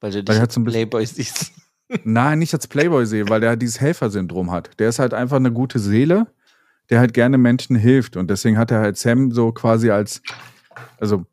Weil 0.00 0.10
du 0.10 0.24
dich 0.24 0.36
er 0.36 0.42
als 0.42 0.54
Playboy 0.54 1.06
siehst. 1.06 1.52
Nein, 2.04 2.38
nicht 2.38 2.52
als 2.52 2.66
Playboy 2.66 3.06
sehe, 3.06 3.28
weil 3.28 3.40
der 3.40 3.50
halt 3.50 3.62
dieses 3.62 3.80
Helfersyndrom 3.80 4.50
hat. 4.50 4.70
Der 4.78 4.88
ist 4.88 4.98
halt 4.98 5.14
einfach 5.14 5.36
eine 5.36 5.52
gute 5.52 5.78
Seele, 5.78 6.26
der 6.90 6.98
halt 6.98 7.14
gerne 7.14 7.38
Menschen 7.38 7.76
hilft. 7.76 8.16
Und 8.16 8.28
deswegen 8.28 8.58
hat 8.58 8.70
er 8.70 8.80
halt 8.80 8.96
Sam 8.96 9.30
so 9.30 9.52
quasi 9.52 9.90
als, 9.90 10.22
also 10.98 11.24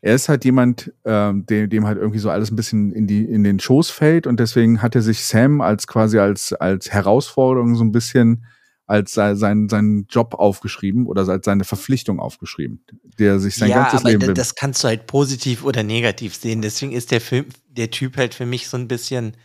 er 0.00 0.14
ist 0.14 0.28
halt 0.28 0.44
jemand, 0.44 0.92
ähm, 1.04 1.44
dem, 1.46 1.68
dem 1.68 1.86
halt 1.86 1.98
irgendwie 1.98 2.20
so 2.20 2.30
alles 2.30 2.50
ein 2.50 2.56
bisschen 2.56 2.92
in, 2.92 3.06
die, 3.06 3.24
in 3.24 3.42
den 3.42 3.58
Schoß 3.58 3.90
fällt. 3.90 4.26
Und 4.26 4.38
deswegen 4.38 4.82
hat 4.82 4.94
er 4.94 5.02
sich 5.02 5.24
Sam 5.24 5.60
als 5.60 5.86
quasi 5.86 6.18
als, 6.18 6.52
als 6.52 6.90
Herausforderung 6.90 7.74
so 7.74 7.82
ein 7.82 7.92
bisschen 7.92 8.46
als 8.86 9.12
sei- 9.12 9.34
sein, 9.34 9.68
seinen 9.68 10.06
Job 10.08 10.34
aufgeschrieben 10.34 11.06
oder 11.06 11.26
als 11.28 11.44
seine 11.44 11.64
Verpflichtung 11.64 12.20
aufgeschrieben, 12.20 12.84
der 13.18 13.40
sich 13.40 13.56
sein 13.56 13.68
ja, 13.70 13.82
ganzes 13.82 14.00
aber 14.00 14.10
Leben 14.10 14.26
will. 14.28 14.34
das 14.34 14.54
kannst 14.54 14.84
du 14.84 14.88
halt 14.88 15.06
positiv 15.06 15.64
oder 15.64 15.82
negativ 15.82 16.34
sehen. 16.36 16.62
Deswegen 16.62 16.92
ist 16.92 17.10
der 17.10 17.20
Film, 17.20 17.46
der 17.68 17.90
Typ 17.90 18.16
halt 18.16 18.34
für 18.34 18.46
mich 18.46 18.68
so 18.68 18.76
ein 18.76 18.86
bisschen 18.88 19.36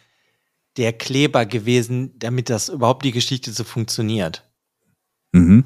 der 0.77 0.93
Kleber 0.93 1.45
gewesen, 1.45 2.17
damit 2.19 2.49
das 2.49 2.69
überhaupt 2.69 3.04
die 3.04 3.12
Geschichte 3.12 3.51
so 3.51 3.63
funktioniert. 3.63 4.47
Mhm. 5.34 5.65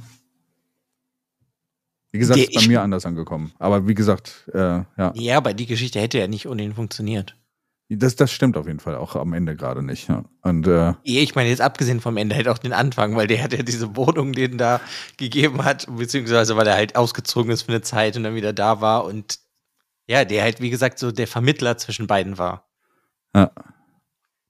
Wie 2.12 2.20
gesagt, 2.20 2.40
Der- 2.40 2.48
ist 2.50 2.56
bei 2.56 2.68
mir 2.68 2.82
anders 2.82 3.06
angekommen. 3.06 3.52
Aber 3.60 3.88
wie 3.88 3.94
gesagt, 3.94 4.50
äh, 4.54 4.58
ja. 4.98 5.14
Ja, 5.16 5.38
aber 5.38 5.54
die 5.54 5.66
Geschichte 5.66 6.00
hätte 6.00 6.18
ja 6.18 6.28
nicht 6.28 6.48
ohne 6.48 6.64
ihn 6.64 6.74
funktioniert. 6.74 7.36
Das, 7.90 8.16
das 8.16 8.32
stimmt 8.32 8.58
auf 8.58 8.66
jeden 8.66 8.80
Fall 8.80 8.96
auch 8.96 9.16
am 9.16 9.34
Ende 9.34 9.56
gerade 9.56 9.84
nicht. 9.84 10.10
Ja. 10.10 10.26
Und 10.42 10.66
äh, 10.68 10.94
Ich 11.04 11.36
meine, 11.36 11.50
jetzt 11.50 11.62
abgesehen 11.62 12.02
vom 12.02 12.18
Ende 12.18 12.36
halt 12.36 12.48
auch 12.48 12.58
den 12.58 12.74
Anfang, 12.74 13.16
weil 13.16 13.28
der 13.28 13.44
hat 13.44 13.54
ja 13.54 13.62
diese 13.62 13.96
Wohnung 13.96 14.34
den 14.34 14.58
da 14.58 14.82
gegeben 15.18 15.64
hat, 15.64 15.86
beziehungsweise 15.96 16.58
weil 16.58 16.66
er 16.66 16.76
halt 16.76 16.96
ausgezogen 16.96 17.52
ist 17.52 17.64
für 17.64 17.72
eine 17.72 17.82
Zeit 17.82 18.18
und 18.18 18.24
dann 18.24 18.34
wieder 18.34 18.54
da 18.54 18.82
war 18.82 19.06
und 19.06 19.40
ja, 20.08 20.26
der 20.26 20.44
halt, 20.44 20.62
wie 20.62 20.70
gesagt, 20.70 21.00
so 21.00 21.12
der 21.12 21.28
Vermittler 21.28 21.78
zwischen 21.78 22.08
beiden 22.08 22.38
war. 22.38 22.68
Ja. 23.36 23.52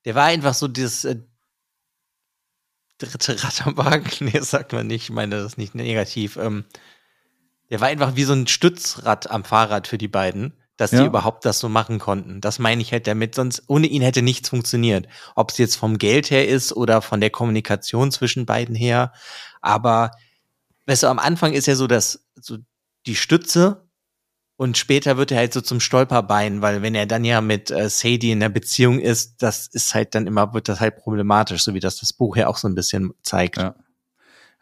Der 0.06 0.16
war 0.16 0.26
einfach 0.26 0.54
so 0.54 0.68
dieses 0.68 1.06
äh, 1.06 1.18
dritte 2.98 3.42
Rad 3.44 3.68
am 3.68 3.78
Wagen. 3.78 4.10
Nee, 4.20 4.32
das 4.32 4.50
sagt 4.52 4.74
man 4.74 4.88
nicht, 4.88 5.04
ich 5.04 5.10
meine 5.12 5.36
das 5.38 5.54
ist 5.54 5.58
nicht 5.58 5.76
negativ. 5.76 6.38
Ähm, 6.38 6.66
der 7.70 7.82
war 7.82 7.88
einfach 7.88 8.16
wie 8.16 8.24
so 8.24 8.34
ein 8.34 8.48
Stützrad 8.48 9.30
am 9.30 9.44
Fahrrad 9.44 9.88
für 9.88 9.98
die 9.98 10.08
beiden, 10.08 10.54
dass 10.78 10.92
die 10.92 10.98
Ja. 10.98 11.06
überhaupt 11.06 11.46
das 11.46 11.60
so 11.60 11.70
machen 11.70 12.00
konnten. 12.00 12.42
Das 12.42 12.60
meine 12.60 12.82
ich 12.82 12.92
halt 12.92 13.08
damit, 13.08 13.36
sonst 13.36 13.64
ohne 13.68 13.88
ihn 13.88 14.02
hätte 14.02 14.22
nichts 14.22 14.50
funktioniert. 14.50 15.08
Ob 15.36 15.52
es 15.52 15.58
jetzt 15.58 15.76
vom 15.76 15.98
Geld 15.98 16.32
her 16.32 16.48
ist 16.48 16.74
oder 16.74 17.02
von 17.02 17.22
der 17.22 17.30
Kommunikation 17.30 18.12
zwischen 18.12 18.46
beiden 18.46 18.76
her. 18.76 19.14
Aber 19.62 20.12
weißt 20.86 21.04
du, 21.04 21.08
am 21.08 21.20
Anfang 21.20 21.54
ist 21.54 21.68
ja 21.68 21.76
so, 21.76 21.88
dass 21.88 22.26
so 22.36 22.58
die 23.08 23.16
Stütze 23.16 23.88
und 24.58 24.78
später 24.78 25.18
wird 25.18 25.32
er 25.32 25.38
halt 25.40 25.54
so 25.54 25.62
zum 25.62 25.80
Stolperbein, 25.80 26.62
weil 26.62 26.82
wenn 26.82 26.96
er 26.96 27.06
dann 27.06 27.26
ja 27.26 27.42
mit 27.42 27.72
äh, 27.72 27.90
Sadie 27.90 28.32
in 28.32 28.40
der 28.40 28.50
Beziehung 28.50 29.00
ist, 29.00 29.42
das 29.42 29.68
ist 29.68 29.94
halt 29.94 30.16
dann 30.16 30.28
immer, 30.28 30.54
wird 30.54 30.70
das 30.70 30.80
halt 30.80 30.98
problematisch, 30.98 31.64
so 31.64 31.74
wie 31.74 31.80
das 31.82 31.98
das 31.98 32.14
Buch 32.14 32.38
ja 32.38 32.48
auch 32.48 32.58
so 32.58 32.68
ein 32.68 32.76
bisschen 32.76 33.14
zeigt. 33.22 33.58
Ja. 33.58 33.76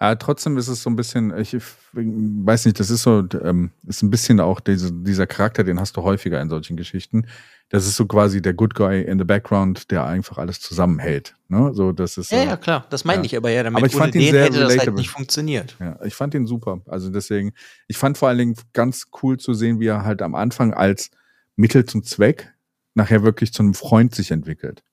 Ja, 0.02 0.16
trotzdem 0.16 0.58
ist 0.58 0.68
es 0.68 0.84
so 0.84 0.90
ein 0.90 0.96
bisschen, 0.96 1.36
ich 1.38 1.56
weiß 1.94 2.66
nicht, 2.66 2.80
das 2.80 2.90
ist 2.90 3.04
so, 3.04 3.24
ähm, 3.42 3.72
ist 3.88 4.02
ein 4.04 4.10
bisschen 4.10 4.40
auch 4.40 4.60
diese, 4.60 4.92
dieser 4.92 5.28
Charakter, 5.28 5.64
den 5.64 5.80
hast 5.80 5.96
du 5.96 6.04
häufiger 6.04 6.42
in 6.42 6.50
solchen 6.50 6.76
Geschichten. 6.78 7.28
Das 7.70 7.88
ist 7.88 7.96
so 7.96 8.06
quasi 8.06 8.42
der 8.42 8.54
Good 8.54 8.76
Guy 8.76 9.02
in 9.02 9.18
the 9.18 9.24
Background, 9.24 9.90
der 9.90 10.06
einfach 10.06 10.38
alles 10.38 10.60
zusammenhält. 10.60 11.36
Ne? 11.48 11.72
So, 11.74 11.92
das 11.92 12.18
ist 12.18 12.32
Ja, 12.32 12.44
ja, 12.44 12.58
klar, 12.58 12.86
das 12.90 13.04
meine 13.06 13.22
Ja. 13.22 13.26
ich 13.26 13.38
aber 13.38 13.50
ja, 13.50 13.64
damit 13.64 13.78
Aber 13.78 13.88
ich 13.88 13.96
fand 13.96 14.14
ihn 14.14 14.30
sehr 14.32 14.44
hätte 14.44 14.54
das 14.60 14.62
halt 14.64 14.72
relatable. 14.74 15.00
nicht 15.00 15.10
funktioniert. 15.10 15.76
Ja, 15.80 15.98
ich 16.04 16.14
fand 16.14 16.34
ihn 16.36 16.46
super. 16.46 16.82
Also 16.88 17.10
deswegen, 17.10 17.54
ich 17.88 17.98
fand 17.98 18.18
vor 18.18 18.28
allen 18.30 18.38
Dingen 18.38 18.56
ganz 18.74 19.08
cool 19.24 19.38
zu 19.40 19.54
sehen, 19.54 19.80
wie 19.80 19.88
er 19.88 20.04
halt 20.04 20.22
am 20.22 20.36
Anfang 20.36 20.74
als 20.74 21.10
Mittel 21.56 21.86
zum 21.86 22.04
Zweck 22.04 22.54
nachher 22.94 23.24
wirklich 23.24 23.54
zu 23.54 23.64
einem 23.64 23.74
Freund 23.74 24.14
sich 24.14 24.30
entwickelt. 24.32 24.84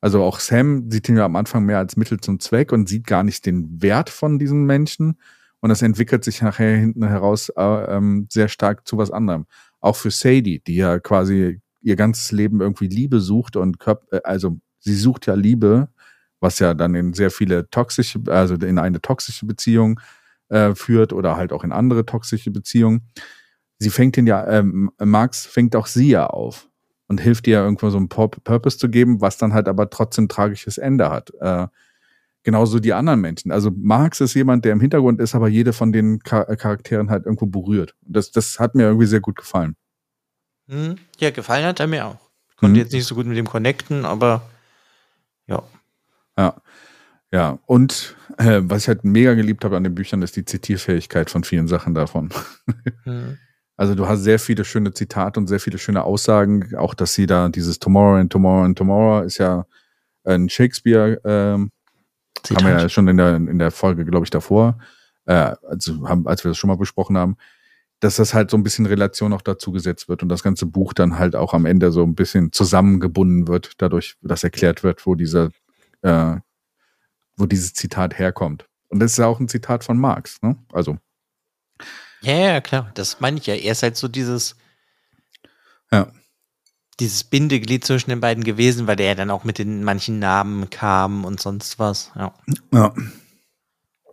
Also 0.00 0.22
auch 0.22 0.40
Sam 0.40 0.90
sieht 0.90 1.08
ihn 1.08 1.16
ja 1.16 1.24
am 1.24 1.36
Anfang 1.36 1.64
mehr 1.64 1.78
als 1.78 1.96
Mittel 1.96 2.20
zum 2.20 2.38
Zweck 2.40 2.72
und 2.72 2.88
sieht 2.88 3.06
gar 3.06 3.24
nicht 3.24 3.46
den 3.46 3.82
Wert 3.82 4.10
von 4.10 4.38
diesem 4.38 4.64
Menschen. 4.64 5.18
Und 5.60 5.70
das 5.70 5.82
entwickelt 5.82 6.24
sich 6.24 6.40
nachher 6.40 6.76
hinten 6.76 7.06
heraus 7.06 7.48
äh, 7.56 7.62
ähm, 7.62 8.26
sehr 8.30 8.48
stark 8.48 8.86
zu 8.86 8.96
was 8.96 9.10
anderem. 9.10 9.46
auch 9.80 9.96
für 9.96 10.10
Sadie, 10.10 10.60
die 10.60 10.76
ja 10.76 10.98
quasi 10.98 11.60
ihr 11.82 11.96
ganzes 11.96 12.32
Leben 12.32 12.60
irgendwie 12.60 12.88
Liebe 12.88 13.20
sucht 13.20 13.56
und 13.56 13.78
äh, 13.86 14.20
also 14.24 14.60
sie 14.80 14.94
sucht 14.94 15.26
ja 15.26 15.34
Liebe, 15.34 15.88
was 16.40 16.58
ja 16.58 16.74
dann 16.74 16.94
in 16.94 17.12
sehr 17.14 17.30
viele 17.30 17.68
toxische, 17.70 18.20
also 18.28 18.54
in 18.54 18.78
eine 18.78 19.00
toxische 19.00 19.46
Beziehung 19.46 20.00
äh, 20.48 20.74
führt 20.74 21.12
oder 21.12 21.36
halt 21.36 21.52
auch 21.52 21.64
in 21.64 21.72
andere 21.72 22.06
toxische 22.06 22.50
Beziehungen. 22.50 23.08
Sie 23.78 23.90
fängt 23.90 24.16
ihn 24.16 24.26
ja, 24.26 24.46
ähm, 24.48 24.90
Marx 24.98 25.46
fängt 25.46 25.76
auch 25.76 25.86
sie 25.86 26.10
ja 26.10 26.26
auf 26.26 26.68
und 27.08 27.20
hilft 27.20 27.46
ihr 27.46 27.58
irgendwo 27.58 27.90
so 27.90 27.96
einen 27.96 28.08
Purpose 28.08 28.78
zu 28.78 28.88
geben, 28.88 29.20
was 29.20 29.38
dann 29.38 29.52
halt 29.54 29.66
aber 29.66 29.90
trotzdem 29.90 30.24
ein 30.24 30.28
tragisches 30.28 30.78
Ende 30.78 31.10
hat. 31.10 31.32
Äh, 31.40 31.66
genauso 32.44 32.78
die 32.78 32.92
anderen 32.92 33.20
Menschen. 33.20 33.50
Also 33.50 33.70
Marx 33.74 34.20
ist 34.20 34.34
jemand, 34.34 34.64
der 34.64 34.72
im 34.72 34.80
Hintergrund 34.80 35.20
ist, 35.20 35.34
aber 35.34 35.48
jede 35.48 35.72
von 35.72 35.92
den 35.92 36.20
Char 36.26 36.44
Charakteren 36.56 37.10
halt 37.10 37.24
irgendwo 37.26 37.46
berührt. 37.46 37.94
Das, 38.02 38.30
das 38.30 38.58
hat 38.60 38.74
mir 38.74 38.84
irgendwie 38.84 39.06
sehr 39.06 39.20
gut 39.20 39.36
gefallen. 39.36 39.74
Hm, 40.68 40.96
ja, 41.18 41.30
gefallen 41.30 41.64
hat 41.64 41.80
er 41.80 41.86
mir 41.86 42.06
auch. 42.06 42.18
Ich 42.50 42.56
konnte 42.56 42.78
mhm. 42.78 42.84
jetzt 42.84 42.92
nicht 42.92 43.06
so 43.06 43.14
gut 43.14 43.26
mit 43.26 43.36
dem 43.36 43.46
connecten, 43.46 44.04
aber 44.04 44.42
ja. 45.46 45.62
Ja. 46.36 46.54
Ja, 47.30 47.58
und 47.66 48.16
äh, 48.38 48.60
was 48.62 48.82
ich 48.82 48.88
halt 48.88 49.04
mega 49.04 49.34
geliebt 49.34 49.64
habe 49.64 49.76
an 49.76 49.84
den 49.84 49.94
Büchern, 49.94 50.22
ist 50.22 50.36
die 50.36 50.46
Zitierfähigkeit 50.46 51.28
von 51.28 51.44
vielen 51.44 51.68
Sachen 51.68 51.94
davon. 51.94 52.30
Mhm. 53.04 53.38
Also 53.78 53.94
du 53.94 54.08
hast 54.08 54.24
sehr 54.24 54.40
viele 54.40 54.64
schöne 54.64 54.92
Zitate 54.92 55.38
und 55.38 55.46
sehr 55.46 55.60
viele 55.60 55.78
schöne 55.78 56.02
Aussagen. 56.02 56.74
Auch, 56.76 56.94
dass 56.94 57.14
sie 57.14 57.26
da 57.26 57.48
dieses 57.48 57.78
Tomorrow 57.78 58.16
and 58.18 58.30
Tomorrow 58.30 58.64
and 58.64 58.76
Tomorrow 58.76 59.22
ist 59.24 59.38
ja 59.38 59.66
ein 60.24 60.48
Shakespeare, 60.48 61.20
ähm, 61.24 61.70
haben 62.50 62.66
wir 62.66 62.72
ja 62.72 62.88
schon 62.88 63.06
in 63.06 63.16
der, 63.16 63.36
in 63.36 63.58
der 63.58 63.70
Folge, 63.70 64.04
glaube 64.04 64.24
ich, 64.24 64.30
davor, 64.30 64.78
äh, 65.26 65.54
also 65.62 66.08
haben, 66.08 66.26
als 66.26 66.44
wir 66.44 66.50
das 66.50 66.58
schon 66.58 66.68
mal 66.68 66.76
besprochen 66.76 67.16
haben, 67.16 67.36
dass 68.00 68.16
das 68.16 68.34
halt 68.34 68.50
so 68.50 68.56
ein 68.56 68.64
bisschen 68.64 68.84
Relation 68.84 69.32
auch 69.32 69.42
dazu 69.42 69.70
gesetzt 69.70 70.08
wird 70.08 70.24
und 70.24 70.28
das 70.28 70.42
ganze 70.42 70.66
Buch 70.66 70.92
dann 70.92 71.16
halt 71.16 71.36
auch 71.36 71.54
am 71.54 71.64
Ende 71.64 71.92
so 71.92 72.02
ein 72.02 72.16
bisschen 72.16 72.50
zusammengebunden 72.50 73.46
wird, 73.46 73.74
dadurch, 73.78 74.16
dass 74.22 74.42
erklärt 74.42 74.82
wird, 74.82 75.06
wo 75.06 75.14
dieser, 75.14 75.50
äh, 76.02 76.34
wo 77.36 77.46
dieses 77.46 77.74
Zitat 77.74 78.18
herkommt. 78.18 78.66
Und 78.88 78.98
das 78.98 79.12
ist 79.12 79.18
ja 79.18 79.26
auch 79.26 79.38
ein 79.38 79.48
Zitat 79.48 79.84
von 79.84 79.98
Marx, 79.98 80.42
ne? 80.42 80.56
Also 80.72 80.98
ja, 82.22 82.34
ja, 82.34 82.60
klar, 82.60 82.90
das 82.94 83.20
meine 83.20 83.38
ich 83.38 83.46
ja. 83.46 83.54
Er 83.54 83.72
ist 83.72 83.82
halt 83.82 83.96
so 83.96 84.08
dieses, 84.08 84.56
ja. 85.90 86.10
dieses 87.00 87.24
Bindeglied 87.24 87.84
zwischen 87.84 88.10
den 88.10 88.20
beiden 88.20 88.44
gewesen, 88.44 88.86
weil 88.86 88.96
der 88.96 89.06
ja 89.06 89.14
dann 89.14 89.30
auch 89.30 89.44
mit 89.44 89.58
den 89.58 89.84
manchen 89.84 90.18
Namen 90.18 90.70
kam 90.70 91.24
und 91.24 91.40
sonst 91.40 91.78
was. 91.78 92.10
Ja. 92.14 92.34
Ja. 92.72 92.94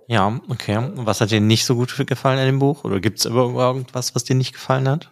Ja, 0.07 0.39
okay. 0.49 0.77
Und 0.77 1.05
was 1.05 1.19
hat 1.19 1.31
dir 1.31 1.41
nicht 1.41 1.65
so 1.65 1.75
gut 1.75 1.95
gefallen 2.05 2.37
an 2.37 2.45
dem 2.45 2.59
Buch? 2.59 2.83
Oder 2.83 2.99
gibt 2.99 3.19
es 3.19 3.25
irgendwas, 3.25 4.13
was 4.13 4.23
dir 4.23 4.35
nicht 4.35 4.53
gefallen 4.53 4.87
hat? 4.87 5.11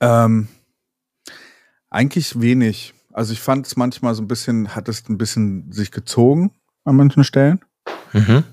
Ähm, 0.00 0.48
eigentlich 1.90 2.40
wenig. 2.40 2.94
Also 3.12 3.32
ich 3.32 3.40
fand 3.40 3.66
es 3.66 3.76
manchmal 3.76 4.14
so 4.14 4.22
ein 4.22 4.28
bisschen, 4.28 4.74
hat 4.74 4.88
es 4.88 5.08
ein 5.08 5.18
bisschen 5.18 5.70
sich 5.72 5.90
gezogen 5.90 6.52
an 6.84 6.96
manchen 6.96 7.22
Stellen. 7.22 7.60
Mhm. 8.12 8.44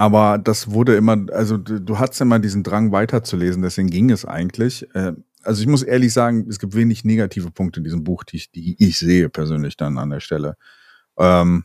Aber 0.00 0.38
das 0.38 0.70
wurde 0.70 0.96
immer, 0.96 1.26
also 1.30 1.58
du, 1.58 1.98
hattest 1.98 2.22
immer 2.22 2.38
diesen 2.38 2.62
Drang 2.62 2.90
weiterzulesen, 2.90 3.60
deswegen 3.60 3.90
ging 3.90 4.10
es 4.10 4.24
eigentlich. 4.24 4.88
Äh, 4.94 5.12
also 5.42 5.60
ich 5.60 5.68
muss 5.68 5.82
ehrlich 5.82 6.14
sagen, 6.14 6.46
es 6.48 6.58
gibt 6.58 6.74
wenig 6.74 7.04
negative 7.04 7.50
Punkte 7.50 7.80
in 7.80 7.84
diesem 7.84 8.02
Buch, 8.02 8.24
die 8.24 8.36
ich, 8.36 8.50
die 8.50 8.82
ich 8.82 8.98
sehe 8.98 9.28
persönlich 9.28 9.76
dann 9.76 9.98
an 9.98 10.08
der 10.08 10.20
Stelle. 10.20 10.56
Ähm, 11.18 11.64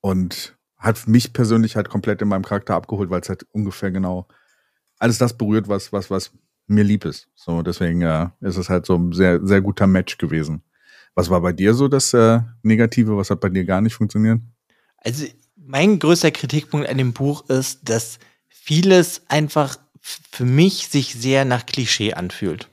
und 0.00 0.56
hat 0.78 1.06
mich 1.06 1.34
persönlich 1.34 1.76
halt 1.76 1.90
komplett 1.90 2.22
in 2.22 2.28
meinem 2.28 2.42
Charakter 2.42 2.74
abgeholt, 2.74 3.10
weil 3.10 3.20
es 3.20 3.28
halt 3.28 3.46
ungefähr 3.52 3.90
genau 3.90 4.26
alles 4.98 5.18
das 5.18 5.36
berührt, 5.36 5.68
was, 5.68 5.92
was, 5.92 6.10
was 6.10 6.32
mir 6.68 6.84
lieb 6.84 7.04
ist. 7.04 7.28
So, 7.34 7.60
deswegen 7.60 8.00
äh, 8.00 8.30
ist 8.40 8.56
es 8.56 8.70
halt 8.70 8.86
so 8.86 8.96
ein 8.96 9.12
sehr, 9.12 9.46
sehr 9.46 9.60
guter 9.60 9.86
Match 9.86 10.16
gewesen. 10.16 10.62
Was 11.14 11.28
war 11.28 11.42
bei 11.42 11.52
dir 11.52 11.74
so 11.74 11.88
das 11.88 12.14
äh, 12.14 12.40
Negative? 12.62 13.14
Was 13.18 13.28
hat 13.28 13.40
bei 13.40 13.50
dir 13.50 13.66
gar 13.66 13.82
nicht 13.82 13.94
funktioniert? 13.94 14.40
Also 14.96 15.26
mein 15.64 15.98
größter 15.98 16.30
Kritikpunkt 16.30 16.88
an 16.88 16.98
dem 16.98 17.12
Buch 17.12 17.48
ist, 17.48 17.80
dass 17.88 18.18
vieles 18.48 19.22
einfach 19.28 19.76
für 20.00 20.44
mich 20.44 20.88
sich 20.88 21.14
sehr 21.14 21.44
nach 21.44 21.66
Klischee 21.66 22.14
anfühlt. 22.14 22.68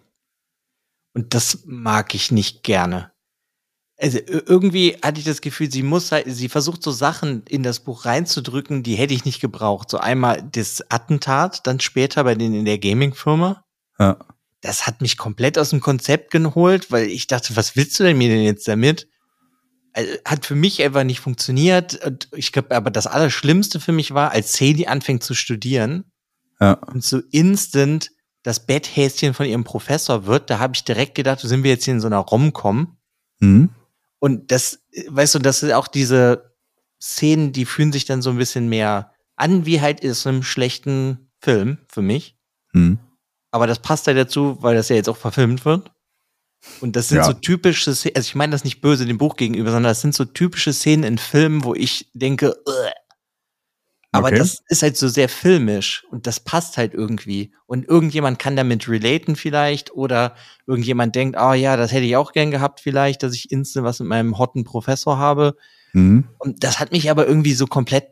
Und 1.13 1.33
das 1.33 1.63
mag 1.65 2.15
ich 2.15 2.31
nicht 2.31 2.63
gerne. 2.63 3.11
Also 4.01 4.19
irgendwie 4.25 4.97
hatte 5.03 5.19
ich 5.19 5.25
das 5.25 5.41
Gefühl, 5.41 5.69
sie 5.69 5.83
muss 5.83 6.11
halt, 6.11 6.25
sie 6.27 6.47
versucht 6.47 6.81
so 6.81 6.91
Sachen 6.91 7.43
in 7.49 7.63
das 7.63 7.81
Buch 7.81 8.05
reinzudrücken, 8.05 8.81
die 8.81 8.95
hätte 8.95 9.13
ich 9.13 9.25
nicht 9.25 9.41
gebraucht. 9.41 9.89
So 9.89 9.97
einmal 9.97 10.41
das 10.41 10.89
Attentat, 10.89 11.67
dann 11.67 11.81
später 11.81 12.23
bei 12.23 12.35
denen 12.35 12.55
in 12.55 12.65
der 12.65 12.79
Gaming-Firma. 12.79 13.65
Ja. 13.99 14.17
Das 14.61 14.87
hat 14.87 15.01
mich 15.01 15.17
komplett 15.17 15.57
aus 15.57 15.71
dem 15.71 15.81
Konzept 15.81 16.31
geholt, 16.31 16.91
weil 16.91 17.07
ich 17.07 17.27
dachte, 17.27 17.55
was 17.57 17.75
willst 17.75 17.99
du 17.99 18.03
denn 18.03 18.17
mir 18.17 18.29
denn 18.29 18.43
jetzt 18.43 18.67
damit? 18.67 19.07
Also, 19.93 20.11
hat 20.25 20.45
für 20.45 20.55
mich 20.55 20.81
einfach 20.81 21.03
nicht 21.03 21.19
funktioniert. 21.19 22.03
Und 22.05 22.27
ich 22.33 22.51
glaube, 22.51 22.75
aber 22.75 22.91
das 22.91 23.07
Allerschlimmste 23.07 23.79
für 23.79 23.91
mich 23.91 24.13
war, 24.13 24.31
als 24.31 24.53
Sadie 24.53 24.87
anfängt 24.87 25.23
zu 25.23 25.33
studieren 25.33 26.05
ja. 26.59 26.73
und 26.73 27.03
so 27.03 27.21
instant 27.31 28.11
das 28.43 28.65
Betthäschen 28.65 29.33
von 29.33 29.45
ihrem 29.45 29.63
Professor 29.63 30.25
wird, 30.25 30.49
da 30.49 30.59
habe 30.59 30.73
ich 30.73 30.85
direkt 30.85 31.15
gedacht, 31.15 31.41
sind 31.41 31.63
wir 31.63 31.71
jetzt 31.71 31.85
hier 31.85 31.93
in 31.93 31.99
so 31.99 32.07
einer 32.07 32.19
Rom-Com. 32.19 32.97
Mhm. 33.39 33.69
Und 34.19 34.51
das, 34.51 34.79
weißt 35.07 35.35
du, 35.35 35.39
das 35.39 35.59
sind 35.59 35.73
auch 35.73 35.87
diese 35.87 36.55
Szenen, 37.01 37.51
die 37.51 37.65
fühlen 37.65 37.91
sich 37.91 38.05
dann 38.05 38.21
so 38.21 38.29
ein 38.29 38.37
bisschen 38.37 38.67
mehr 38.69 39.13
an, 39.35 39.65
wie 39.65 39.81
halt 39.81 40.01
in 40.01 40.13
so 40.13 40.29
einem 40.29 40.43
schlechten 40.43 41.31
Film 41.39 41.79
für 41.87 42.01
mich. 42.01 42.37
Mhm. 42.73 42.99
Aber 43.51 43.67
das 43.67 43.79
passt 43.79 44.07
ja 44.07 44.13
dazu, 44.13 44.57
weil 44.61 44.75
das 44.75 44.89
ja 44.89 44.95
jetzt 44.95 45.09
auch 45.09 45.17
verfilmt 45.17 45.65
wird. 45.65 45.91
Und 46.81 46.95
das 46.95 47.09
sind 47.09 47.17
ja. 47.17 47.23
so 47.23 47.33
typische 47.33 47.95
Szenen, 47.95 48.15
also 48.15 48.27
ich 48.27 48.35
meine 48.35 48.51
das 48.51 48.63
nicht 48.63 48.81
böse 48.81 49.05
dem 49.05 49.17
Buch 49.17 49.35
gegenüber, 49.35 49.71
sondern 49.71 49.91
das 49.91 50.01
sind 50.01 50.13
so 50.13 50.25
typische 50.25 50.73
Szenen 50.73 51.03
in 51.03 51.17
Filmen, 51.17 51.63
wo 51.63 51.73
ich 51.73 52.09
denke, 52.13 52.55
Ugh. 52.65 52.91
aber 54.11 54.27
okay. 54.27 54.39
das 54.39 54.61
ist 54.67 54.83
halt 54.83 54.97
so 54.97 55.07
sehr 55.07 55.29
filmisch 55.29 56.05
und 56.11 56.27
das 56.27 56.39
passt 56.39 56.77
halt 56.77 56.93
irgendwie. 56.93 57.53
Und 57.65 57.87
irgendjemand 57.87 58.39
kann 58.39 58.55
damit 58.55 58.89
relaten 58.89 59.35
vielleicht 59.35 59.91
oder 59.93 60.35
irgendjemand 60.67 61.15
denkt, 61.15 61.37
ah 61.37 61.51
oh 61.51 61.53
ja, 61.53 61.77
das 61.77 61.91
hätte 61.91 62.05
ich 62.05 62.17
auch 62.17 62.33
gern 62.33 62.51
gehabt 62.51 62.81
vielleicht, 62.81 63.23
dass 63.23 63.33
ich 63.33 63.51
instant 63.51 63.85
was 63.85 63.99
mit 63.99 64.09
meinem 64.09 64.37
hotten 64.37 64.63
Professor 64.65 65.17
habe. 65.17 65.55
Mhm. 65.93 66.27
Und 66.39 66.63
das 66.63 66.79
hat 66.79 66.91
mich 66.91 67.09
aber 67.09 67.25
irgendwie 67.25 67.53
so 67.53 67.67
komplett, 67.67 68.09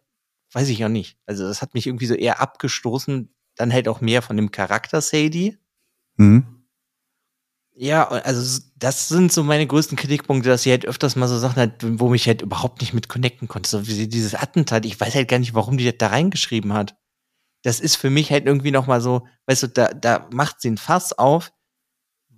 weiß 0.53 0.69
ich 0.69 0.83
auch 0.85 0.89
nicht. 0.89 1.17
Also 1.25 1.45
das 1.45 1.61
hat 1.61 1.73
mich 1.73 1.85
irgendwie 1.85 2.07
so 2.07 2.15
eher 2.15 2.41
abgestoßen, 2.41 3.33
dann 3.55 3.73
halt 3.73 3.89
auch 3.89 3.99
mehr 3.99 4.21
von 4.21 4.37
dem 4.37 4.51
Charakter 4.51 5.01
Sadie. 5.01 5.57
Mhm 6.15 6.56
ja, 7.79 8.07
also 8.07 8.61
das 8.75 9.07
sind 9.07 9.31
so 9.31 9.43
meine 9.43 9.67
größten 9.67 9.97
Kritikpunkte, 9.97 10.49
dass 10.49 10.63
sie 10.63 10.71
halt 10.71 10.85
öfters 10.85 11.15
mal 11.15 11.27
so 11.27 11.37
Sachen 11.37 11.61
hat, 11.61 11.73
wo 11.83 12.09
mich 12.09 12.27
halt 12.27 12.41
überhaupt 12.41 12.81
nicht 12.81 12.93
mit 12.93 13.07
connecten 13.07 13.47
konnte. 13.47 13.69
So 13.69 13.87
wie 13.87 14.07
dieses 14.07 14.33
Attentat, 14.33 14.85
ich 14.85 14.99
weiß 14.99 15.13
halt 15.13 15.27
gar 15.27 15.37
nicht, 15.37 15.53
warum 15.53 15.77
die 15.77 15.85
das 15.85 15.95
da 15.99 16.07
reingeschrieben 16.07 16.73
hat. 16.73 16.95
Das 17.63 17.79
ist 17.79 17.95
für 17.95 18.09
mich 18.09 18.31
halt 18.31 18.47
irgendwie 18.47 18.71
noch 18.71 18.87
mal 18.87 18.99
so, 18.99 19.27
weißt 19.45 19.63
du, 19.63 19.67
da, 19.67 19.93
da 19.93 20.27
macht 20.31 20.59
sie 20.61 20.71
ein 20.71 20.77
Fass 20.77 21.13
auf, 21.13 21.51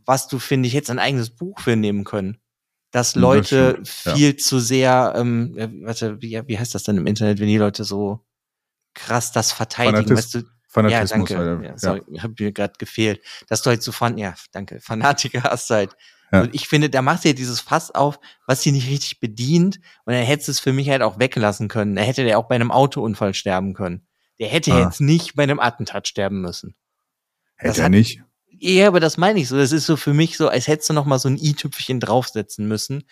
was 0.06 0.28
du, 0.28 0.40
finde 0.40 0.68
ich, 0.68 0.74
jetzt 0.74 0.90
ein 0.90 1.00
eigenes 1.00 1.30
Buch 1.30 1.60
für 1.60 1.76
nehmen 1.76 2.04
können. 2.04 2.38
Dass 2.92 3.16
Leute 3.16 3.78
das 3.80 3.90
viel 3.90 4.32
ja. 4.32 4.38
zu 4.38 4.60
sehr, 4.60 5.14
ähm, 5.16 5.56
warte, 5.84 6.22
wie, 6.22 6.42
wie 6.48 6.60
heißt 6.60 6.76
das 6.76 6.84
denn 6.84 6.98
im 6.98 7.08
Internet, 7.08 7.40
wenn 7.40 7.48
die 7.48 7.58
Leute 7.58 7.84
so 7.86 8.26
krass 8.94 9.32
das 9.32 9.52
verteidigen, 9.52 10.08
Fanatis 10.08 10.18
weißt 10.18 10.36
du? 10.36 10.59
Fanatismus. 10.70 11.30
Ja, 11.30 11.44
danke. 11.44 11.66
Ja, 11.68 11.78
sorry, 11.78 12.02
ja. 12.08 12.24
hab 12.24 12.40
mir 12.40 12.52
gerade 12.52 12.74
gefehlt. 12.78 13.22
Dass 13.48 13.62
du 13.62 13.72
halt 13.72 13.84
so 13.84 13.92
von, 13.92 14.18
ja, 14.18 14.36
danke, 14.52 14.80
Fanatiker 14.82 15.44
hast 15.44 15.70
halt. 15.70 15.96
Ja. 16.32 16.42
Und 16.42 16.54
ich 16.54 16.68
finde, 16.68 16.92
da 16.92 17.02
macht 17.02 17.24
sie 17.24 17.30
ja 17.30 17.34
dieses 17.34 17.60
Fass 17.60 17.90
auf, 17.90 18.20
was 18.46 18.62
sie 18.62 18.72
nicht 18.72 18.88
richtig 18.88 19.20
bedient. 19.20 19.80
Und 20.06 20.14
er 20.14 20.24
hätte 20.24 20.50
es 20.52 20.60
für 20.60 20.74
mich 20.74 20.90
halt 20.90 21.02
auch 21.02 21.18
weglassen 21.18 21.68
können. 21.68 21.96
Da 21.96 22.04
hätte 22.04 22.24
der 22.24 22.38
auch 22.38 22.48
bei 22.48 22.56
einem 22.56 22.72
Autounfall 22.72 23.34
sterben 23.34 23.74
können. 23.74 24.06
Der 24.40 24.48
hätte 24.48 24.72
ah. 24.74 24.80
jetzt 24.82 25.02
nicht 25.02 25.36
bei 25.36 25.44
einem 25.44 25.60
Attentat 25.60 26.08
sterben 26.08 26.42
müssen. 26.42 26.76
Hätte 27.56 27.70
das 27.70 27.78
er 27.80 27.86
hat, 27.86 27.92
nicht? 27.92 28.22
Ja, 28.60 28.88
aber 28.88 29.00
das 29.00 29.18
meine 29.18 29.40
ich 29.40 29.48
so. 29.48 29.58
Das 29.58 29.72
ist 29.72 29.88
so 29.88 29.98
für 29.98 30.14
mich 30.14 30.38
so, 30.38 30.50
als 30.50 30.68
hättest 30.68 30.90
du 30.90 30.94
noch 30.94 31.06
mal 31.06 31.18
so 31.18 31.30
ein 31.30 31.38
i-Tüpfchen 31.38 32.00
draufsetzen 32.00 32.68
müssen 32.68 33.06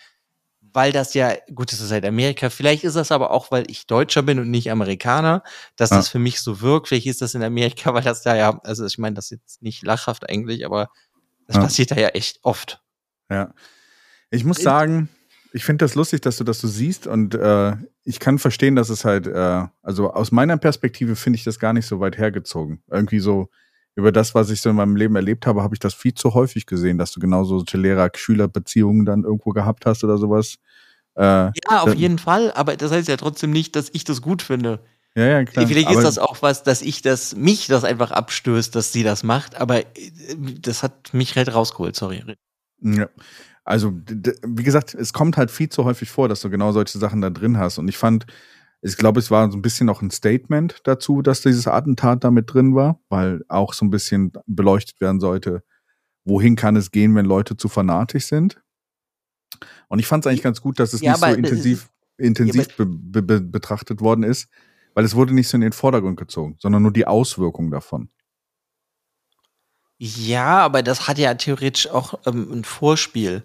weil 0.72 0.92
das 0.92 1.14
ja, 1.14 1.34
gut, 1.54 1.72
das 1.72 1.80
ist 1.80 1.90
halt 1.90 2.04
Amerika, 2.04 2.50
vielleicht 2.50 2.84
ist 2.84 2.96
das 2.96 3.12
aber 3.12 3.30
auch, 3.30 3.50
weil 3.50 3.70
ich 3.70 3.86
Deutscher 3.86 4.22
bin 4.22 4.38
und 4.38 4.50
nicht 4.50 4.70
Amerikaner, 4.70 5.42
dass 5.76 5.90
ja. 5.90 5.96
das 5.96 6.08
für 6.08 6.18
mich 6.18 6.40
so 6.40 6.60
wirkt. 6.60 6.88
Vielleicht 6.88 7.06
ist 7.06 7.22
das 7.22 7.34
in 7.34 7.42
Amerika, 7.42 7.94
weil 7.94 8.02
das 8.02 8.22
da 8.22 8.36
ja, 8.36 8.58
also 8.64 8.86
ich 8.86 8.98
meine, 8.98 9.14
das 9.14 9.26
ist 9.26 9.40
jetzt 9.42 9.62
nicht 9.62 9.82
lachhaft 9.84 10.28
eigentlich, 10.28 10.64
aber 10.64 10.90
das 11.46 11.56
ja. 11.56 11.62
passiert 11.62 11.90
da 11.90 11.96
ja 11.96 12.08
echt 12.08 12.40
oft. 12.42 12.82
Ja. 13.30 13.54
Ich 14.30 14.44
muss 14.44 14.58
sagen, 14.58 15.08
ich 15.52 15.64
finde 15.64 15.84
das 15.84 15.94
lustig, 15.94 16.20
dass 16.20 16.36
du 16.36 16.44
das 16.44 16.60
so 16.60 16.68
siehst 16.68 17.06
und 17.06 17.34
äh, 17.34 17.76
ich 18.04 18.20
kann 18.20 18.38
verstehen, 18.38 18.76
dass 18.76 18.90
es 18.90 19.04
halt, 19.04 19.26
äh, 19.26 19.66
also 19.82 20.12
aus 20.12 20.30
meiner 20.32 20.58
Perspektive 20.58 21.16
finde 21.16 21.38
ich 21.38 21.44
das 21.44 21.58
gar 21.58 21.72
nicht 21.72 21.86
so 21.86 22.00
weit 22.00 22.18
hergezogen. 22.18 22.82
Irgendwie 22.90 23.20
so, 23.20 23.48
über 23.98 24.12
das, 24.12 24.32
was 24.32 24.48
ich 24.50 24.60
so 24.60 24.70
in 24.70 24.76
meinem 24.76 24.94
Leben 24.94 25.16
erlebt 25.16 25.44
habe, 25.44 25.64
habe 25.64 25.74
ich 25.74 25.80
das 25.80 25.92
viel 25.92 26.14
zu 26.14 26.32
häufig 26.32 26.66
gesehen, 26.66 26.98
dass 26.98 27.10
du 27.10 27.18
genauso 27.18 27.64
Lehrer-Schüler-Beziehungen 27.70 29.04
dann 29.04 29.24
irgendwo 29.24 29.50
gehabt 29.50 29.86
hast 29.86 30.04
oder 30.04 30.18
sowas. 30.18 30.54
Äh, 31.16 31.22
ja, 31.22 31.80
auf 31.80 31.94
jeden 31.94 32.18
Fall, 32.20 32.52
aber 32.52 32.76
das 32.76 32.92
heißt 32.92 33.08
ja 33.08 33.16
trotzdem 33.16 33.50
nicht, 33.50 33.74
dass 33.74 33.90
ich 33.92 34.04
das 34.04 34.22
gut 34.22 34.40
finde. 34.40 34.78
Ja, 35.16 35.26
ja, 35.26 35.44
klar. 35.44 35.66
Vielleicht 35.66 35.90
ist 35.90 36.04
das 36.04 36.18
auch 36.18 36.42
was, 36.42 36.62
dass 36.62 36.80
ich 36.80 37.02
das, 37.02 37.34
mich 37.34 37.66
das 37.66 37.82
einfach 37.82 38.12
abstößt, 38.12 38.72
dass 38.76 38.92
sie 38.92 39.02
das 39.02 39.24
macht, 39.24 39.60
aber 39.60 39.80
äh, 39.80 39.86
das 40.60 40.84
hat 40.84 41.12
mich 41.12 41.34
halt 41.34 41.52
rausgeholt, 41.52 41.96
sorry. 41.96 42.22
Ja. 42.80 43.08
Also, 43.64 43.92
wie 44.46 44.62
gesagt, 44.62 44.94
es 44.94 45.12
kommt 45.12 45.36
halt 45.36 45.50
viel 45.50 45.70
zu 45.70 45.84
häufig 45.84 46.08
vor, 46.08 46.28
dass 46.28 46.40
du 46.40 46.50
genau 46.50 46.70
solche 46.70 46.98
Sachen 46.98 47.20
da 47.20 47.30
drin 47.30 47.58
hast. 47.58 47.78
Und 47.78 47.88
ich 47.88 47.98
fand, 47.98 48.26
ich 48.80 48.96
glaube, 48.96 49.18
es 49.20 49.30
war 49.30 49.50
so 49.50 49.58
ein 49.58 49.62
bisschen 49.62 49.86
noch 49.86 50.02
ein 50.02 50.10
Statement 50.10 50.80
dazu, 50.84 51.22
dass 51.22 51.42
dieses 51.42 51.66
Attentat 51.66 52.24
da 52.24 52.30
mit 52.30 52.52
drin 52.52 52.74
war, 52.74 53.00
weil 53.08 53.44
auch 53.48 53.72
so 53.72 53.84
ein 53.84 53.90
bisschen 53.90 54.32
beleuchtet 54.46 55.00
werden 55.00 55.20
sollte, 55.20 55.64
wohin 56.24 56.56
kann 56.56 56.76
es 56.76 56.90
gehen, 56.90 57.14
wenn 57.14 57.24
Leute 57.26 57.56
zu 57.56 57.68
fanatisch 57.68 58.26
sind. 58.26 58.62
Und 59.88 59.98
ich 59.98 60.06
fand 60.06 60.24
es 60.24 60.30
eigentlich 60.30 60.42
ganz 60.42 60.60
gut, 60.60 60.78
dass 60.78 60.92
es 60.92 61.00
Ja, 61.00 61.12
nicht 61.12 61.20
so 61.20 61.30
intensiv, 61.32 61.90
intensiv 62.18 62.76
be 62.76 62.86
be 62.86 63.22
be 63.22 63.40
betrachtet 63.40 64.00
worden 64.00 64.22
ist, 64.22 64.48
weil 64.94 65.04
es 65.04 65.14
wurde 65.14 65.34
nicht 65.34 65.48
so 65.48 65.56
in 65.56 65.62
den 65.62 65.72
Vordergrund 65.72 66.18
gezogen, 66.18 66.56
sondern 66.60 66.82
nur 66.82 66.92
die 66.92 67.06
Auswirkungen 67.06 67.70
davon. 67.70 68.10
Ja, 70.00 70.58
aber 70.58 70.82
das 70.82 71.08
hat 71.08 71.18
ja 71.18 71.34
theoretisch 71.34 71.88
auch 71.88 72.14
ähm, 72.26 72.52
ein 72.52 72.64
Vorspiel, 72.64 73.42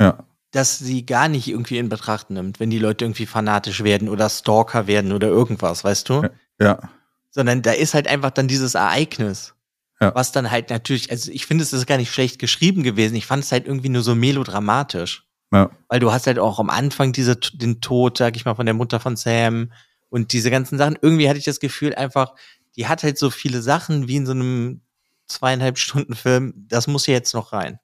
Ja. 0.00 0.24
Dass 0.50 0.78
sie 0.78 1.04
gar 1.04 1.28
nicht 1.28 1.48
irgendwie 1.48 1.78
in 1.78 1.88
Betracht 1.88 2.30
nimmt, 2.30 2.60
wenn 2.60 2.70
die 2.70 2.78
Leute 2.78 3.04
irgendwie 3.04 3.26
fanatisch 3.26 3.82
werden 3.82 4.08
oder 4.08 4.28
Stalker 4.28 4.86
werden 4.86 5.12
oder 5.12 5.28
irgendwas, 5.28 5.84
weißt 5.84 6.08
du? 6.08 6.22
Ja. 6.22 6.30
Ja. 6.60 6.90
Sondern 7.30 7.62
da 7.62 7.72
ist 7.72 7.94
halt 7.94 8.08
einfach 8.08 8.30
dann 8.30 8.48
dieses 8.48 8.74
Ereignis. 8.74 9.54
Ja. 10.00 10.14
Was 10.14 10.32
dann 10.32 10.50
halt 10.50 10.70
natürlich, 10.70 11.10
also 11.10 11.30
ich 11.30 11.46
finde, 11.46 11.64
es 11.64 11.72
ist 11.72 11.86
gar 11.86 11.96
nicht 11.96 12.12
schlecht 12.12 12.38
geschrieben 12.38 12.82
gewesen. 12.82 13.14
Ich 13.14 13.26
fand 13.26 13.44
es 13.44 13.52
halt 13.52 13.66
irgendwie 13.66 13.88
nur 13.88 14.02
so 14.02 14.14
melodramatisch. 14.14 15.26
Ja. 15.52 15.70
Weil 15.88 16.00
du 16.00 16.12
hast 16.12 16.26
halt 16.26 16.38
auch 16.38 16.58
am 16.58 16.70
Anfang 16.70 17.12
diese, 17.12 17.36
den 17.36 17.80
Tod, 17.80 18.18
sag 18.18 18.36
ich 18.36 18.44
mal, 18.44 18.54
von 18.54 18.66
der 18.66 18.74
Mutter 18.74 19.00
von 19.00 19.16
Sam 19.16 19.72
und 20.08 20.32
diese 20.32 20.50
ganzen 20.50 20.76
Sachen. 20.78 20.98
Irgendwie 21.00 21.28
hatte 21.28 21.38
ich 21.38 21.44
das 21.44 21.60
Gefühl 21.60 21.94
einfach, 21.94 22.34
die 22.76 22.88
hat 22.88 23.02
halt 23.02 23.18
so 23.18 23.30
viele 23.30 23.62
Sachen 23.62 24.06
wie 24.06 24.16
in 24.16 24.26
so 24.26 24.32
einem 24.32 24.82
zweieinhalb 25.26 25.78
Stunden 25.78 26.14
Film. 26.14 26.52
Das 26.68 26.86
muss 26.86 27.06
hier 27.06 27.14
jetzt 27.14 27.34
noch 27.34 27.52
rein. 27.52 27.78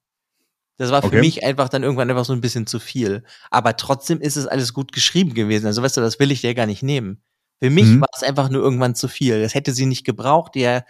Das 0.78 0.90
war 0.90 1.02
für 1.02 1.08
Okay. 1.08 1.20
mich 1.20 1.44
einfach 1.44 1.68
dann 1.68 1.82
irgendwann 1.82 2.10
einfach 2.10 2.24
so 2.24 2.32
ein 2.32 2.40
bisschen 2.40 2.66
zu 2.66 2.80
viel. 2.80 3.22
Aber 3.50 3.76
trotzdem 3.76 4.20
ist 4.20 4.36
es 4.36 4.46
alles 4.46 4.72
gut 4.74 4.92
geschrieben 4.92 5.34
gewesen. 5.34 5.66
Also 5.66 5.82
weißt 5.82 5.96
du, 5.96 6.00
das 6.00 6.18
will 6.18 6.30
ich 6.32 6.40
dir 6.40 6.54
gar 6.54 6.66
nicht 6.66 6.82
nehmen. 6.82 7.22
Für 7.60 7.70
mich 7.70 7.84
Mhm. 7.86 8.00
war 8.00 8.08
es 8.14 8.22
einfach 8.22 8.48
nur 8.48 8.62
irgendwann 8.62 8.94
zu 8.94 9.06
viel. 9.08 9.40
Das 9.42 9.54
hätte 9.54 9.72
sie 9.72 9.86
nicht 9.86 10.04
gebraucht. 10.04 10.54
Der, 10.54 10.84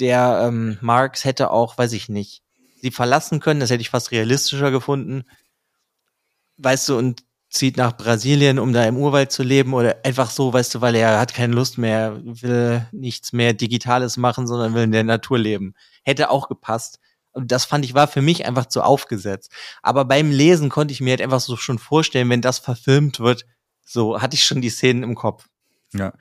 der 0.00 0.44
ähm, 0.48 0.78
Marx 0.80 1.24
hätte 1.24 1.50
auch, 1.50 1.78
weiß 1.78 1.92
ich 1.92 2.08
nicht, 2.08 2.42
sie 2.80 2.90
verlassen 2.90 3.38
können. 3.40 3.60
Das 3.60 3.70
hätte 3.70 3.82
ich 3.82 3.90
fast 3.90 4.10
realistischer 4.10 4.70
gefunden. 4.70 5.24
Weißt 6.56 6.88
du, 6.88 6.98
und 6.98 7.22
zieht 7.50 7.76
nach 7.76 7.96
Brasilien, 7.96 8.58
um 8.58 8.72
da 8.72 8.84
im 8.86 8.96
Urwald 8.96 9.30
zu 9.30 9.42
leben 9.42 9.74
oder 9.74 9.98
einfach 10.04 10.30
so, 10.30 10.52
weißt 10.52 10.74
du, 10.74 10.80
weil 10.80 10.94
er 10.94 11.20
hat 11.20 11.34
keine 11.34 11.54
Lust 11.54 11.76
mehr, 11.76 12.18
will 12.24 12.86
nichts 12.92 13.32
mehr 13.34 13.52
Digitales 13.52 14.16
machen, 14.16 14.46
sondern 14.46 14.74
will 14.74 14.84
in 14.84 14.92
der 14.92 15.04
Natur 15.04 15.38
leben. 15.38 15.74
Hätte 16.02 16.30
auch 16.30 16.48
gepasst. 16.48 16.98
Und 17.32 17.50
das 17.50 17.64
fand 17.64 17.84
ich 17.84 17.94
war 17.94 18.08
für 18.08 18.22
mich 18.22 18.46
einfach 18.46 18.66
zu 18.66 18.82
aufgesetzt. 18.82 19.50
Aber 19.82 20.04
beim 20.04 20.30
Lesen 20.30 20.68
konnte 20.68 20.92
ich 20.92 21.00
mir 21.00 21.10
halt 21.10 21.22
einfach 21.22 21.40
so 21.40 21.56
schon 21.56 21.78
vorstellen, 21.78 22.28
wenn 22.30 22.42
das 22.42 22.58
verfilmt 22.58 23.20
wird, 23.20 23.46
so 23.84 24.20
hatte 24.20 24.34
ich 24.34 24.44
schon 24.44 24.60
die 24.60 24.70
Szenen 24.70 25.02
im 25.02 25.14
Kopf. 25.14 25.46
Ja, 25.94 26.12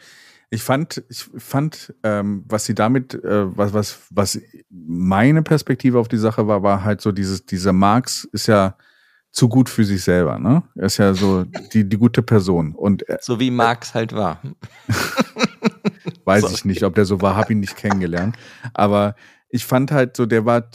ich 0.49 0.63
fand, 0.63 1.03
ich 1.09 1.25
fand, 1.37 1.93
ähm, 2.03 2.43
was 2.47 2.65
sie 2.65 2.75
damit, 2.75 3.13
äh, 3.13 3.57
was, 3.57 3.73
was, 3.73 3.99
was 4.09 4.39
meine 4.69 5.43
Perspektive 5.43 5.97
auf 5.97 6.09
die 6.09 6.17
Sache 6.17 6.45
war, 6.45 6.61
war 6.61 6.83
halt 6.83 6.99
so 6.99 7.13
dieses, 7.13 7.45
dieser 7.45 7.71
Marx 7.71 8.25
ist 8.33 8.47
ja 8.47 8.75
zu 9.31 9.47
gut 9.47 9.69
für 9.69 9.85
sich 9.85 10.03
selber, 10.03 10.39
ne? 10.39 10.63
Er 10.75 10.87
ist 10.87 10.97
ja 10.97 11.13
so 11.13 11.45
die, 11.45 11.87
die 11.87 11.97
gute 11.97 12.21
Person 12.21 12.75
und 12.75 13.03
er, 13.03 13.19
So 13.21 13.39
wie 13.39 13.49
Marx 13.49 13.93
halt 13.93 14.11
war. 14.11 14.41
weiß 16.25 16.41
Sorry. 16.41 16.53
ich 16.53 16.65
nicht, 16.65 16.83
ob 16.83 16.95
der 16.95 17.05
so 17.05 17.21
war, 17.21 17.37
habe 17.37 17.53
ihn 17.53 17.61
nicht 17.61 17.77
kennengelernt, 17.77 18.35
aber 18.73 19.15
ich 19.49 19.65
fand 19.65 19.91
halt 19.91 20.17
so, 20.17 20.25
der 20.25 20.45
war 20.45 20.69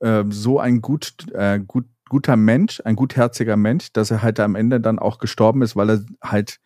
äh, 0.00 0.24
so 0.28 0.58
ein 0.60 0.80
gut, 0.80 1.14
äh, 1.32 1.60
gut, 1.60 1.86
guter 2.08 2.36
Mensch, 2.36 2.80
ein 2.84 2.96
gutherziger 2.96 3.56
Mensch, 3.56 3.92
dass 3.92 4.10
er 4.10 4.22
halt 4.22 4.40
am 4.40 4.54
Ende 4.54 4.80
dann 4.80 4.98
auch 4.98 5.18
gestorben 5.18 5.62
ist, 5.62 5.76
weil 5.76 5.90
er 5.90 6.04
halt 6.22 6.60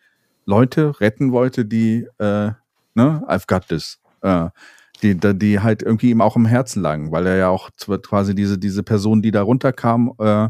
Leute 0.45 0.99
retten 0.99 1.31
wollte, 1.31 1.65
die, 1.65 2.07
äh, 2.19 2.51
ne, 2.95 3.23
I've 3.27 3.47
got 3.47 3.67
this, 3.67 3.99
äh, 4.21 4.49
die, 5.01 5.17
die 5.17 5.59
halt 5.59 5.81
irgendwie 5.81 6.11
ihm 6.11 6.21
auch 6.21 6.35
im 6.35 6.45
Herzen 6.45 6.81
lagen, 6.81 7.11
weil 7.11 7.25
er 7.25 7.37
ja 7.37 7.49
auch 7.49 7.69
quasi 8.03 8.35
diese, 8.35 8.57
diese 8.57 8.83
Person, 8.83 9.21
die 9.21 9.31
da 9.31 9.41
runterkam, 9.41 10.13
äh, 10.19 10.49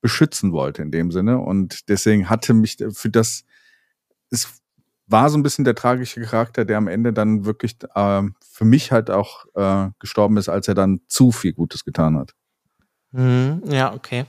beschützen 0.00 0.52
wollte 0.52 0.82
in 0.82 0.90
dem 0.90 1.12
Sinne. 1.12 1.38
Und 1.38 1.88
deswegen 1.88 2.28
hatte 2.28 2.52
mich 2.54 2.76
für 2.92 3.08
das, 3.08 3.44
es 4.30 4.61
war 5.12 5.30
so 5.30 5.38
ein 5.38 5.42
bisschen 5.42 5.64
der 5.64 5.74
tragische 5.74 6.20
Charakter, 6.22 6.64
der 6.64 6.78
am 6.78 6.88
Ende 6.88 7.12
dann 7.12 7.44
wirklich 7.44 7.76
äh, 7.94 8.22
für 8.44 8.64
mich 8.64 8.90
halt 8.90 9.10
auch 9.10 9.44
äh, 9.54 9.90
gestorben 9.98 10.36
ist, 10.38 10.48
als 10.48 10.66
er 10.68 10.74
dann 10.74 11.00
zu 11.08 11.30
viel 11.30 11.52
Gutes 11.52 11.84
getan 11.84 12.16
hat. 12.16 12.34
Mhm, 13.12 13.62
ja, 13.66 13.92
okay. 13.92 14.24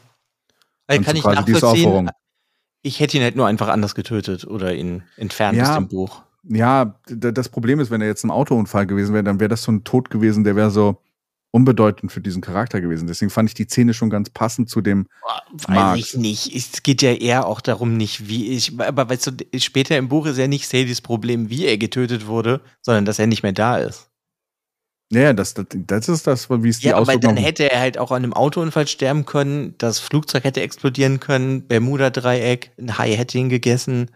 Und 0.89 1.05
kann 1.05 1.15
ich 1.15 1.23
nachvollziehen. 1.23 1.63
Aufforderung. 1.63 2.09
Ich 2.81 2.99
hätte 2.99 3.17
ihn 3.17 3.23
halt 3.23 3.37
nur 3.37 3.47
einfach 3.47 3.69
anders 3.69 3.95
getötet 3.95 4.45
oder 4.45 4.75
ihn 4.75 5.03
entfernt 5.15 5.57
Ja. 5.57 5.69
aus 5.69 5.75
dem 5.75 5.87
Buch. 5.87 6.23
Ja, 6.43 6.99
das 7.07 7.47
Problem 7.47 7.79
ist, 7.79 7.89
wenn 7.89 8.01
er 8.01 8.07
jetzt 8.07 8.25
ein 8.25 8.31
Autounfall 8.31 8.85
gewesen 8.85 9.13
wäre, 9.13 9.23
dann 9.23 9.39
wäre 9.39 9.47
das 9.47 9.63
so 9.63 9.71
ein 9.71 9.85
Tod 9.85 10.09
gewesen, 10.09 10.43
der 10.43 10.57
wäre 10.57 10.69
so 10.69 11.01
unbedeutend 11.53 12.11
für 12.11 12.19
diesen 12.19 12.41
Charakter 12.41 12.81
gewesen. 12.81 13.07
Deswegen 13.07 13.29
fand 13.29 13.47
ich 13.47 13.53
die 13.53 13.65
Szene 13.65 13.93
schon 13.93 14.09
ganz 14.09 14.31
passend 14.31 14.69
zu 14.69 14.81
dem. 14.81 15.07
Weiß 15.51 15.67
Marx. 15.67 15.99
ich 15.99 16.17
nicht. 16.17 16.55
Es 16.55 16.81
geht 16.81 17.03
ja 17.03 17.13
eher 17.13 17.45
auch 17.45 17.61
darum, 17.61 17.95
nicht 17.95 18.27
wie 18.27 18.49
ich, 18.49 18.79
aber 18.79 19.07
weißt 19.07 19.27
du, 19.27 19.59
später 19.59 19.95
im 19.97 20.09
Buch 20.09 20.25
ist 20.25 20.39
ja 20.39 20.47
nicht 20.47 20.67
Sadies 20.67 21.01
Problem, 21.01 21.51
wie 21.51 21.65
er 21.65 21.77
getötet 21.77 22.25
wurde, 22.25 22.61
sondern 22.81 23.05
dass 23.05 23.19
er 23.19 23.27
nicht 23.27 23.43
mehr 23.43 23.51
da 23.53 23.77
ist. 23.77 24.09
Ja, 25.11 25.31
das, 25.33 25.53
das, 25.53 25.67
das 25.71 26.09
ist 26.09 26.25
das, 26.25 26.49
wie 26.49 26.69
es 26.69 26.79
die 26.79 26.87
Ja, 26.87 26.97
aber 26.97 27.17
dann 27.17 27.37
hätte 27.37 27.71
er 27.71 27.79
halt 27.81 27.99
auch 27.99 28.09
an 28.09 28.23
einem 28.23 28.33
Autounfall 28.33 28.87
sterben 28.87 29.25
können, 29.25 29.75
das 29.77 29.99
Flugzeug 29.99 30.45
hätte 30.45 30.61
explodieren 30.61 31.19
können, 31.19 31.67
Bermuda-Dreieck, 31.67 32.71
ein 32.79 32.97
Hai 32.97 33.15
hätte 33.15 33.37
ihn 33.37 33.49
gegessen, 33.49 34.09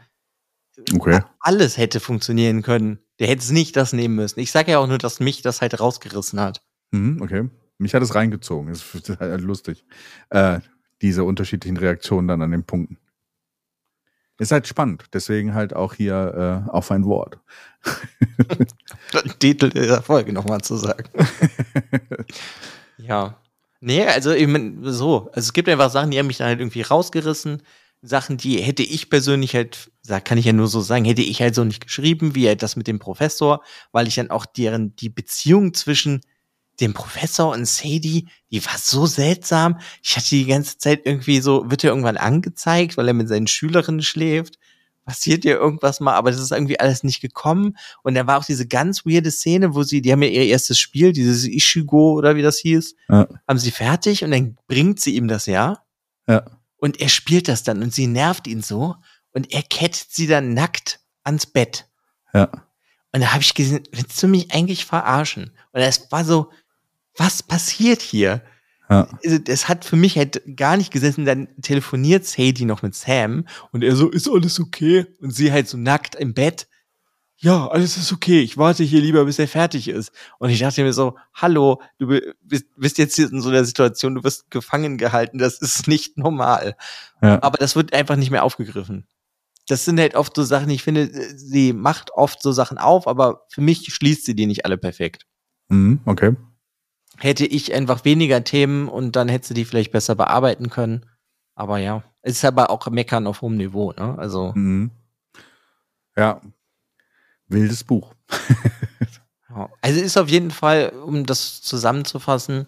Okay. 0.93 1.21
alles 1.39 1.77
hätte 1.77 1.99
funktionieren 1.99 2.61
können. 2.61 2.99
Der 3.19 3.27
hätte 3.27 3.41
es 3.41 3.49
nicht 3.51 3.75
das 3.75 3.93
nehmen 3.93 4.15
müssen. 4.15 4.39
Ich 4.39 4.51
sage 4.51 4.71
ja 4.71 4.79
auch 4.79 4.87
nur, 4.87 4.99
dass 4.99 5.19
mich 5.19 5.41
das 5.41 5.61
halt 5.61 5.79
rausgerissen 5.79 6.39
hat. 6.39 6.61
Mhm, 6.91 7.21
okay. 7.21 7.49
Mich 7.77 7.93
hat 7.93 8.03
es 8.03 8.15
reingezogen. 8.15 8.69
Das 8.69 8.95
ist 8.95 9.09
halt 9.19 9.41
lustig. 9.41 9.85
Äh, 10.29 10.59
diese 11.01 11.23
unterschiedlichen 11.23 11.77
Reaktionen 11.77 12.27
dann 12.27 12.41
an 12.41 12.51
den 12.51 12.63
Punkten. 12.63 12.97
Ist 14.39 14.51
halt 14.51 14.67
spannend. 14.67 15.05
Deswegen 15.13 15.53
halt 15.53 15.75
auch 15.75 15.95
hier 15.95 16.65
äh, 16.67 16.69
auf 16.69 16.91
ein 16.91 17.05
Wort. 17.05 17.39
Titel 19.39 19.69
der 19.69 20.01
Folge 20.01 20.31
nochmal 20.31 20.61
zu 20.61 20.75
sagen. 20.75 21.09
ja. 22.97 23.41
Nee, 23.79 24.05
also 24.05 24.31
ich 24.31 24.47
mein, 24.47 24.79
so. 24.83 25.27
Also 25.33 25.47
es 25.47 25.53
gibt 25.53 25.69
einfach 25.69 25.89
Sachen, 25.89 26.11
die 26.11 26.19
haben 26.19 26.27
mich 26.27 26.37
dann 26.37 26.47
halt 26.47 26.59
irgendwie 26.59 26.81
rausgerissen. 26.81 27.63
Sachen, 28.03 28.37
die 28.37 28.61
hätte 28.61 28.83
ich 28.83 29.09
persönlich 29.09 29.55
halt, 29.55 29.91
da 30.05 30.19
kann 30.19 30.37
ich 30.37 30.45
ja 30.45 30.53
nur 30.53 30.67
so 30.67 30.81
sagen, 30.81 31.05
hätte 31.05 31.23
ich 31.23 31.41
halt 31.41 31.55
so 31.55 31.63
nicht 31.63 31.85
geschrieben, 31.85 32.35
wie 32.35 32.47
halt 32.47 32.61
das 32.61 32.75
mit 32.75 32.87
dem 32.87 32.99
Professor, 32.99 33.63
weil 33.91 34.07
ich 34.07 34.15
dann 34.15 34.29
auch 34.29 34.45
deren, 34.45 34.95
die 34.95 35.09
Beziehung 35.09 35.73
zwischen 35.73 36.21
dem 36.79 36.93
Professor 36.93 37.51
und 37.53 37.65
Sadie, 37.67 38.27
die 38.51 38.65
war 38.65 38.77
so 38.77 39.05
seltsam. 39.05 39.79
Ich 40.03 40.15
hatte 40.15 40.29
die 40.29 40.45
ganze 40.45 40.77
Zeit 40.77 41.01
irgendwie 41.05 41.41
so, 41.41 41.69
wird 41.69 41.83
er 41.83 41.89
irgendwann 41.89 42.17
angezeigt, 42.17 42.97
weil 42.97 43.07
er 43.07 43.13
mit 43.13 43.27
seinen 43.27 43.47
Schülerinnen 43.47 44.03
schläft. 44.03 44.59
Passiert 45.05 45.45
ja 45.45 45.55
irgendwas 45.55 46.01
mal, 46.01 46.15
aber 46.15 46.31
das 46.31 46.41
ist 46.41 46.51
irgendwie 46.51 46.79
alles 46.79 47.03
nicht 47.03 47.21
gekommen. 47.21 47.77
Und 48.03 48.15
da 48.15 48.27
war 48.27 48.37
auch 48.37 48.45
diese 48.45 48.67
ganz 48.67 49.05
weirde 49.05 49.31
Szene, 49.31 49.73
wo 49.73 49.83
sie, 49.83 50.01
die 50.01 50.11
haben 50.11 50.21
ja 50.21 50.29
ihr 50.29 50.45
erstes 50.45 50.79
Spiel, 50.79 51.13
dieses 51.13 51.45
Ishigo 51.47 52.11
oder 52.13 52.35
wie 52.35 52.41
das 52.41 52.57
hieß, 52.57 52.95
Ja. 53.07 53.25
haben 53.47 53.57
sie 53.59 53.71
fertig 53.71 54.23
und 54.25 54.31
dann 54.31 54.57
bringt 54.67 54.99
sie 54.99 55.15
ihm 55.15 55.27
das 55.29 55.45
ja. 55.45 55.81
Ja. 56.27 56.43
Und 56.75 56.99
er 56.99 57.09
spielt 57.09 57.47
das 57.47 57.63
dann 57.63 57.81
und 57.81 57.93
sie 57.93 58.05
nervt 58.07 58.47
ihn 58.47 58.61
so 58.61 58.95
und 59.31 59.51
er 59.53 59.63
kettet 59.63 60.07
sie 60.09 60.27
dann 60.27 60.53
nackt 60.53 60.99
ans 61.23 61.45
Bett. 61.45 61.85
Ja. 62.33 62.49
Und 63.13 63.21
da 63.21 63.31
habe 63.31 63.41
ich 63.41 63.53
gesehen, 63.53 63.83
willst 63.93 64.21
du 64.21 64.27
mich 64.27 64.51
eigentlich 64.51 64.83
verarschen? 64.85 65.51
Und 65.71 65.81
es 65.81 66.11
war 66.11 66.25
so, 66.25 66.51
was 67.17 67.43
passiert 67.43 68.01
hier? 68.01 68.41
Ja. 68.89 69.09
Also, 69.23 69.37
das 69.39 69.67
hat 69.67 69.83
für 69.83 69.97
mich 69.97 70.17
halt 70.17 70.41
gar 70.55 70.77
nicht 70.77 70.91
gesessen. 70.91 71.25
Dann 71.25 71.49
telefoniert 71.61 72.25
Sadie 72.25 72.65
noch 72.65 72.83
mit 72.83 72.95
Sam 72.95 73.45
und 73.71 73.83
er 73.83 73.95
so, 73.95 74.09
ist 74.09 74.29
alles 74.29 74.59
okay? 74.59 75.05
Und 75.19 75.31
sie 75.31 75.51
halt 75.51 75.67
so 75.67 75.77
nackt 75.77 76.15
im 76.15 76.33
Bett. 76.33 76.67
Ja, 77.39 77.67
alles 77.67 77.97
ist 77.97 78.11
okay. 78.11 78.41
Ich 78.41 78.57
warte 78.57 78.83
hier 78.83 78.99
lieber, 79.01 79.25
bis 79.25 79.37
er 79.37 79.47
fertig 79.47 79.89
ist. 79.89 80.11
Und 80.39 80.49
ich 80.49 80.59
dachte 80.59 80.81
mir 80.83 80.93
so, 80.93 81.17
hallo, 81.35 81.81
du 81.99 82.07
bi- 82.07 82.33
bist, 82.41 82.65
bist 82.77 82.97
jetzt 82.97 83.15
hier 83.15 83.31
in 83.31 83.41
so 83.41 83.49
einer 83.49 83.63
Situation, 83.63 84.15
du 84.15 84.23
wirst 84.23 84.49
gefangen 84.49 84.97
gehalten. 84.97 85.37
Das 85.37 85.59
ist 85.59 85.87
nicht 85.87 86.17
normal. 86.17 86.75
Ja. 87.21 87.43
Aber 87.43 87.57
das 87.59 87.75
wird 87.75 87.93
einfach 87.93 88.15
nicht 88.15 88.31
mehr 88.31 88.43
aufgegriffen. 88.43 89.05
Das 89.67 89.85
sind 89.85 89.99
halt 89.99 90.15
oft 90.15 90.35
so 90.35 90.43
Sachen, 90.43 90.69
ich 90.69 90.81
finde, 90.81 91.11
sie 91.37 91.73
macht 91.73 92.11
oft 92.11 92.41
so 92.41 92.53
Sachen 92.53 92.77
auf, 92.77 93.05
aber 93.05 93.45
für 93.49 93.61
mich 93.61 93.93
schließt 93.93 94.25
sie 94.25 94.33
die 94.33 94.45
nicht 94.47 94.65
alle 94.65 94.77
perfekt. 94.77 95.27
Mhm, 95.67 95.99
okay. 96.05 96.35
Hätte 97.19 97.45
ich 97.45 97.73
einfach 97.73 98.05
weniger 98.05 98.43
Themen 98.43 98.87
und 98.87 99.15
dann 99.15 99.27
hätte 99.29 99.47
sie 99.47 99.53
die 99.53 99.65
vielleicht 99.65 99.91
besser 99.91 100.15
bearbeiten 100.15 100.69
können. 100.69 101.05
Aber 101.55 101.79
ja, 101.79 102.03
es 102.21 102.33
ist 102.37 102.45
aber 102.45 102.69
auch 102.69 102.87
Meckern 102.89 103.25
auf 103.27 103.41
hohem 103.41 103.57
Niveau, 103.57 103.91
ne? 103.93 104.15
Also, 104.17 104.51
Mhm. 104.55 104.91
Ja. 106.15 106.41
wildes 107.47 107.83
Buch. 107.83 108.13
Also 109.81 110.01
ist 110.01 110.17
auf 110.17 110.29
jeden 110.29 110.51
Fall, 110.51 110.89
um 110.89 111.25
das 111.25 111.61
zusammenzufassen, 111.63 112.67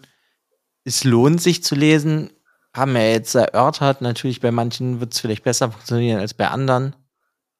es 0.86 1.04
lohnt 1.04 1.40
sich 1.40 1.64
zu 1.64 1.76
lesen. 1.76 2.32
Haben 2.76 2.94
wir 2.94 3.12
jetzt 3.12 3.36
erörtert. 3.36 4.02
Natürlich 4.02 4.40
bei 4.40 4.50
manchen 4.50 5.00
wird 5.00 5.14
es 5.14 5.20
vielleicht 5.20 5.44
besser 5.44 5.72
funktionieren 5.72 6.20
als 6.20 6.34
bei 6.34 6.48
anderen. 6.48 6.96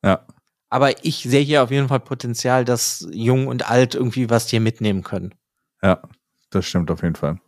Ja. 0.04 0.26
Aber 0.70 1.04
ich 1.06 1.18
sehe 1.24 1.44
hier 1.44 1.62
auf 1.62 1.70
jeden 1.70 1.90
Fall 1.90 2.00
Potenzial, 2.00 2.66
dass 2.66 3.08
jung 3.12 3.48
und 3.48 3.70
alt 3.70 3.94
irgendwie 3.94 4.30
was 4.30 4.50
hier 4.50 4.62
mitnehmen 4.62 5.04
können. 5.04 5.36
Ja, 5.84 6.02
das 6.50 6.66
stimmt 6.66 6.90
auf 6.92 7.02
jeden 7.04 7.16
Fall. 7.16 7.40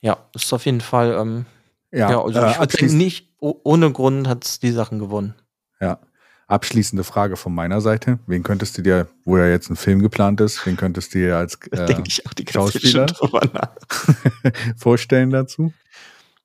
Ja, 0.00 0.16
ist 0.34 0.52
auf 0.52 0.64
jeden 0.64 0.80
Fall. 0.80 1.12
Ähm, 1.20 1.46
Ja, 1.92 2.10
ja, 2.10 2.20
also 2.22 2.38
äh, 2.38 2.42
ich 2.42 2.56
würde 2.56 2.60
abschließend, 2.60 2.98
nicht 2.98 3.28
oh- 3.40 3.60
ohne 3.64 3.92
Grund 3.92 4.28
hat 4.28 4.44
es 4.44 4.60
die 4.60 4.70
Sachen 4.72 4.98
gewonnen. 4.98 5.34
ja. 5.80 5.98
abschließende 6.46 7.04
Frage 7.04 7.36
von 7.36 7.54
meiner 7.54 7.80
Seite. 7.80 8.18
Wen 8.26 8.42
könntest 8.42 8.76
du 8.76 8.82
dir, 8.82 9.06
wo 9.24 9.36
ja 9.38 9.46
jetzt 9.46 9.70
ein 9.70 9.76
Film 9.76 10.00
geplant 10.00 10.40
ist, 10.40 10.64
wen 10.66 10.76
könntest 10.76 11.14
du 11.14 11.18
dir 11.18 11.36
als 11.36 11.54
äh, 11.70 11.86
denke 11.86 12.04
ich 12.08 12.26
auch 12.26 12.32
die 12.34 12.44
ganze 12.44 12.72
Zeit 12.80 13.10
Schauspieler? 13.16 13.74
vorstellen 14.76 15.30
dazu? 15.30 15.72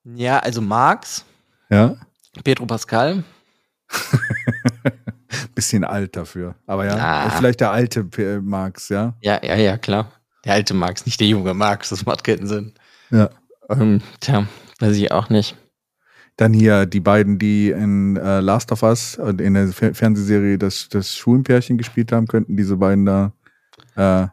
Ja, 0.03 0.37
also 0.39 0.61
Marx, 0.61 1.25
Ja. 1.69 1.95
Pedro 2.43 2.65
Pascal. 2.67 3.23
Bisschen 5.55 5.83
alt 5.85 6.15
dafür. 6.15 6.55
Aber 6.67 6.85
ja, 6.85 6.95
Ah. 6.97 7.29
vielleicht 7.31 7.61
der 7.61 7.71
alte 7.71 8.03
P- 8.03 8.39
Marx, 8.41 8.89
ja. 8.89 9.15
Ja, 9.21 9.39
ja, 9.43 9.55
ja, 9.55 9.77
klar. 9.77 10.11
Der 10.43 10.53
alte 10.53 10.73
Marx, 10.73 11.05
nicht 11.05 11.19
der 11.19 11.27
junge 11.27 11.53
Marx, 11.53 11.89
das 11.89 12.05
macht 12.05 12.23
keinen 12.23 12.45
Sinn. 12.45 12.73
Ja. 13.09 13.29
Ähm, 13.69 14.01
tja, 14.19 14.45
weiß 14.79 14.95
ich 14.97 15.11
auch 15.11 15.29
nicht. 15.29 15.55
Dann 16.37 16.53
hier 16.53 16.85
die 16.85 16.99
beiden, 16.99 17.39
die 17.39 17.69
in 17.71 18.17
äh, 18.17 18.41
Last 18.41 18.71
of 18.73 18.83
Us 18.83 19.17
und 19.17 19.39
in 19.39 19.53
der 19.53 19.69
Fer 19.69 19.95
Fernsehserie 19.95 20.57
das, 20.57 20.89
das 20.89 21.15
Schulenpärchen 21.15 21.77
gespielt 21.77 22.11
haben, 22.11 22.27
könnten 22.27 22.57
diese 22.57 22.75
beiden 22.75 23.05
da, 23.05 23.31
äh, 23.95 24.27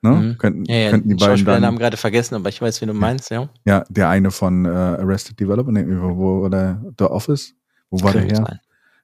ne? 0.00 0.10
Mhm. 0.10 0.38
Könnten, 0.38 0.64
Ja, 0.64 0.74
ja, 0.76 0.90
könnten 0.90 1.10
die 1.10 1.16
den 1.16 1.44
beiden 1.44 1.62
dann, 1.62 1.78
gerade 1.78 1.98
vergessen, 1.98 2.34
aber 2.36 2.48
ich 2.48 2.60
weiß, 2.62 2.80
wen 2.80 2.88
du 2.88 2.94
meinst, 2.94 3.30
ja. 3.30 3.48
ja, 3.66 3.84
der 3.90 4.08
eine 4.08 4.30
von 4.30 4.64
äh, 4.64 4.68
Arrested 4.70 5.38
Development, 5.38 5.86
wo, 6.00 6.16
wo, 6.16 6.46
oder 6.46 6.80
The 6.98 7.04
Office, 7.04 7.54
wo 7.90 8.02
war 8.02 8.12
der 8.12 8.22
her? 8.22 8.36
sein. 8.36 8.60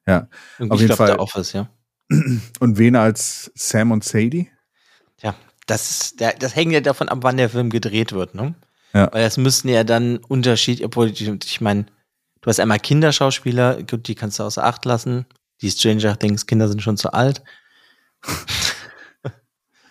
Ja, 0.09 0.27
Irgendwie, 0.57 0.73
auf 0.73 0.81
jeden 0.81 0.95
Fall. 0.95 1.15
Office, 1.17 1.53
ja. 1.53 1.69
Und 2.59 2.77
wen 2.77 2.95
als 2.95 3.51
Sam 3.55 3.91
und 3.91 4.03
Sadie? 4.03 4.49
Ja, 5.21 5.35
das 5.67 6.15
der, 6.15 6.33
das 6.33 6.55
hängt 6.55 6.71
ja 6.71 6.81
davon 6.81 7.07
ab, 7.09 7.19
wann 7.21 7.37
der 7.37 7.49
Film 7.49 7.69
gedreht 7.69 8.11
wird, 8.13 8.33
ne? 8.35 8.55
Ja. 8.93 9.09
Weil 9.13 9.23
das 9.23 9.37
müssten 9.37 9.69
ja 9.69 9.83
dann 9.83 10.17
Unterschied, 10.17 10.83
obwohl 10.83 11.09
ich, 11.11 11.61
meine, 11.61 11.85
du 12.41 12.49
hast 12.49 12.59
einmal 12.59 12.79
Kinderschauspieler, 12.79 13.83
gut, 13.83 14.07
die 14.07 14.15
kannst 14.15 14.39
du 14.39 14.43
außer 14.43 14.63
Acht 14.63 14.85
lassen. 14.85 15.25
Die 15.61 15.69
Stranger 15.69 16.17
Things 16.17 16.47
Kinder 16.47 16.67
sind 16.67 16.81
schon 16.81 16.97
zu 16.97 17.13
alt. 17.13 17.43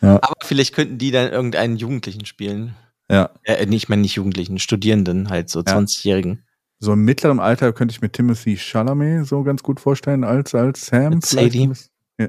Ja. 0.00 0.16
Aber 0.22 0.34
vielleicht 0.42 0.74
könnten 0.74 0.98
die 0.98 1.10
dann 1.10 1.32
irgendeinen 1.32 1.76
Jugendlichen 1.76 2.24
spielen. 2.24 2.76
Ja, 3.10 3.30
Äh, 3.42 3.64
ich 3.64 3.88
meine 3.88 4.02
nicht 4.02 4.14
Jugendlichen, 4.14 4.58
Studierenden, 4.58 5.28
halt 5.28 5.50
so 5.50 5.60
Ja. 5.60 5.76
20-Jährigen. 5.76 6.44
So 6.78 6.92
im 6.92 7.04
mittleren 7.04 7.40
Alter 7.40 7.72
könnte 7.72 7.92
ich 7.92 8.00
mir 8.00 8.10
Timothy 8.10 8.56
Chalamet 8.56 9.26
so 9.26 9.42
ganz 9.42 9.62
gut 9.62 9.80
vorstellen 9.80 10.24
als, 10.24 10.54
als 10.54 10.86
Sam. 10.86 11.14
Als. 11.14 11.30
Sadie. 11.30 11.72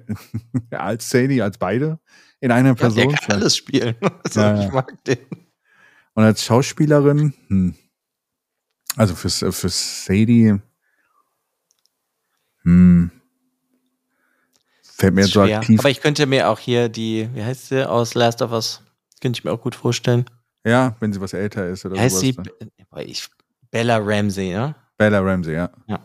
Ja, 0.72 0.80
als 0.82 1.10
Sadie, 1.10 1.42
als 1.42 1.58
beide 1.58 2.00
in 2.42 2.52
einer 2.52 2.70
Ja, 2.70 2.76
Person. 2.76 3.10
der 3.10 3.18
kann 3.18 3.36
alles 3.38 3.58
spielen. 3.58 3.96
Also, 4.24 4.40
Ja. 4.40 4.66
Ich 4.66 4.72
mag 4.72 5.04
den. 5.06 5.18
Und 6.14 6.24
als 6.24 6.44
Schauspielerin, 6.44 7.34
hm. 7.48 7.74
also 8.96 9.16
fürs, 9.16 9.40
für 9.40 9.70
Sadie, 9.70 10.60
hm. 12.64 13.10
fällt 14.84 15.14
mir 15.16 15.26
so 15.26 15.42
aktiv. 15.42 15.80
Aber 15.80 15.90
ich 15.90 16.02
könnte 16.02 16.26
mir 16.26 16.50
auch 16.50 16.60
hier 16.60 16.90
die, 16.90 17.30
wie 17.34 17.44
heißt 17.44 17.70
sie 17.70 17.90
aus 17.90 18.14
Last 18.14 18.42
of 18.42 18.52
Us? 18.52 18.82
Könnte 19.22 19.40
ich 19.40 19.44
mir 19.44 19.52
auch 19.52 19.62
gut 19.62 19.76
vorstellen. 19.76 20.26
ja, 20.66 20.96
wenn 21.00 21.14
sie 21.14 21.22
was 21.22 21.34
älter 21.34 21.68
ist 21.68 21.86
oder 21.86 22.00
heißt 22.00 22.20
sowas. 22.20 22.46
sie? 22.60 22.76
Boah, 22.90 23.02
Ich, 23.02 23.28
Bella 23.72 23.98
Ramsey, 23.98 24.50
ne? 24.52 24.76
Bella 24.98 25.20
Ramsey, 25.20 25.54
ja. 25.54 25.70
Ja, 25.88 26.00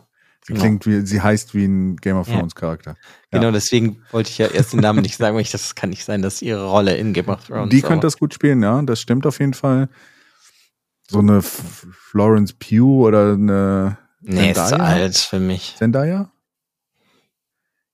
Sie 0.45 0.53
genau. 0.53 0.61
klingt 0.65 0.85
wie, 0.85 1.05
sie 1.05 1.21
heißt 1.21 1.53
wie 1.55 1.65
ein 1.65 1.95
Game 1.97 2.17
of 2.17 2.27
Ja. 2.27 2.37
Thrones 2.37 2.53
Charakter. 2.55 2.95
Ja. 3.31 3.39
Genau, 3.39 3.51
deswegen 3.51 4.03
wollte 4.11 4.29
ich 4.29 4.37
ja 4.37 4.47
erst 4.47 4.73
den 4.73 4.79
Namen 4.81 5.01
nicht 5.01 5.17
sagen, 5.17 5.35
weil 5.35 5.41
ich 5.41 5.51
das 5.51 5.73
kann 5.75 5.89
nicht 5.89 6.05
sein, 6.05 6.21
dass 6.21 6.41
ihre 6.41 6.67
Rolle 6.69 6.95
in 6.95 7.13
Game 7.13 7.27
of 7.29 7.45
Thrones. 7.47 7.71
Die 7.71 7.79
aber- 7.79 7.87
könnte 7.87 8.07
das 8.07 8.17
gut 8.17 8.33
spielen, 8.33 8.61
ja, 8.63 8.81
das 8.83 9.01
stimmt 9.01 9.25
auf 9.25 9.39
jeden 9.39 9.53
Fall. 9.55 9.89
So 11.07 11.19
eine 11.19 11.37
F 11.39 11.87
Florence 11.91 12.53
Pugh 12.53 13.05
oder 13.07 13.33
eine 13.33 13.97
Nee, 14.21 14.51
ist 14.51 14.57
zu 14.57 14.65
Zendaya? 14.69 14.89
alt 14.93 15.17
für 15.17 15.39
mich. 15.39 15.75
Zendaya? 15.77 16.31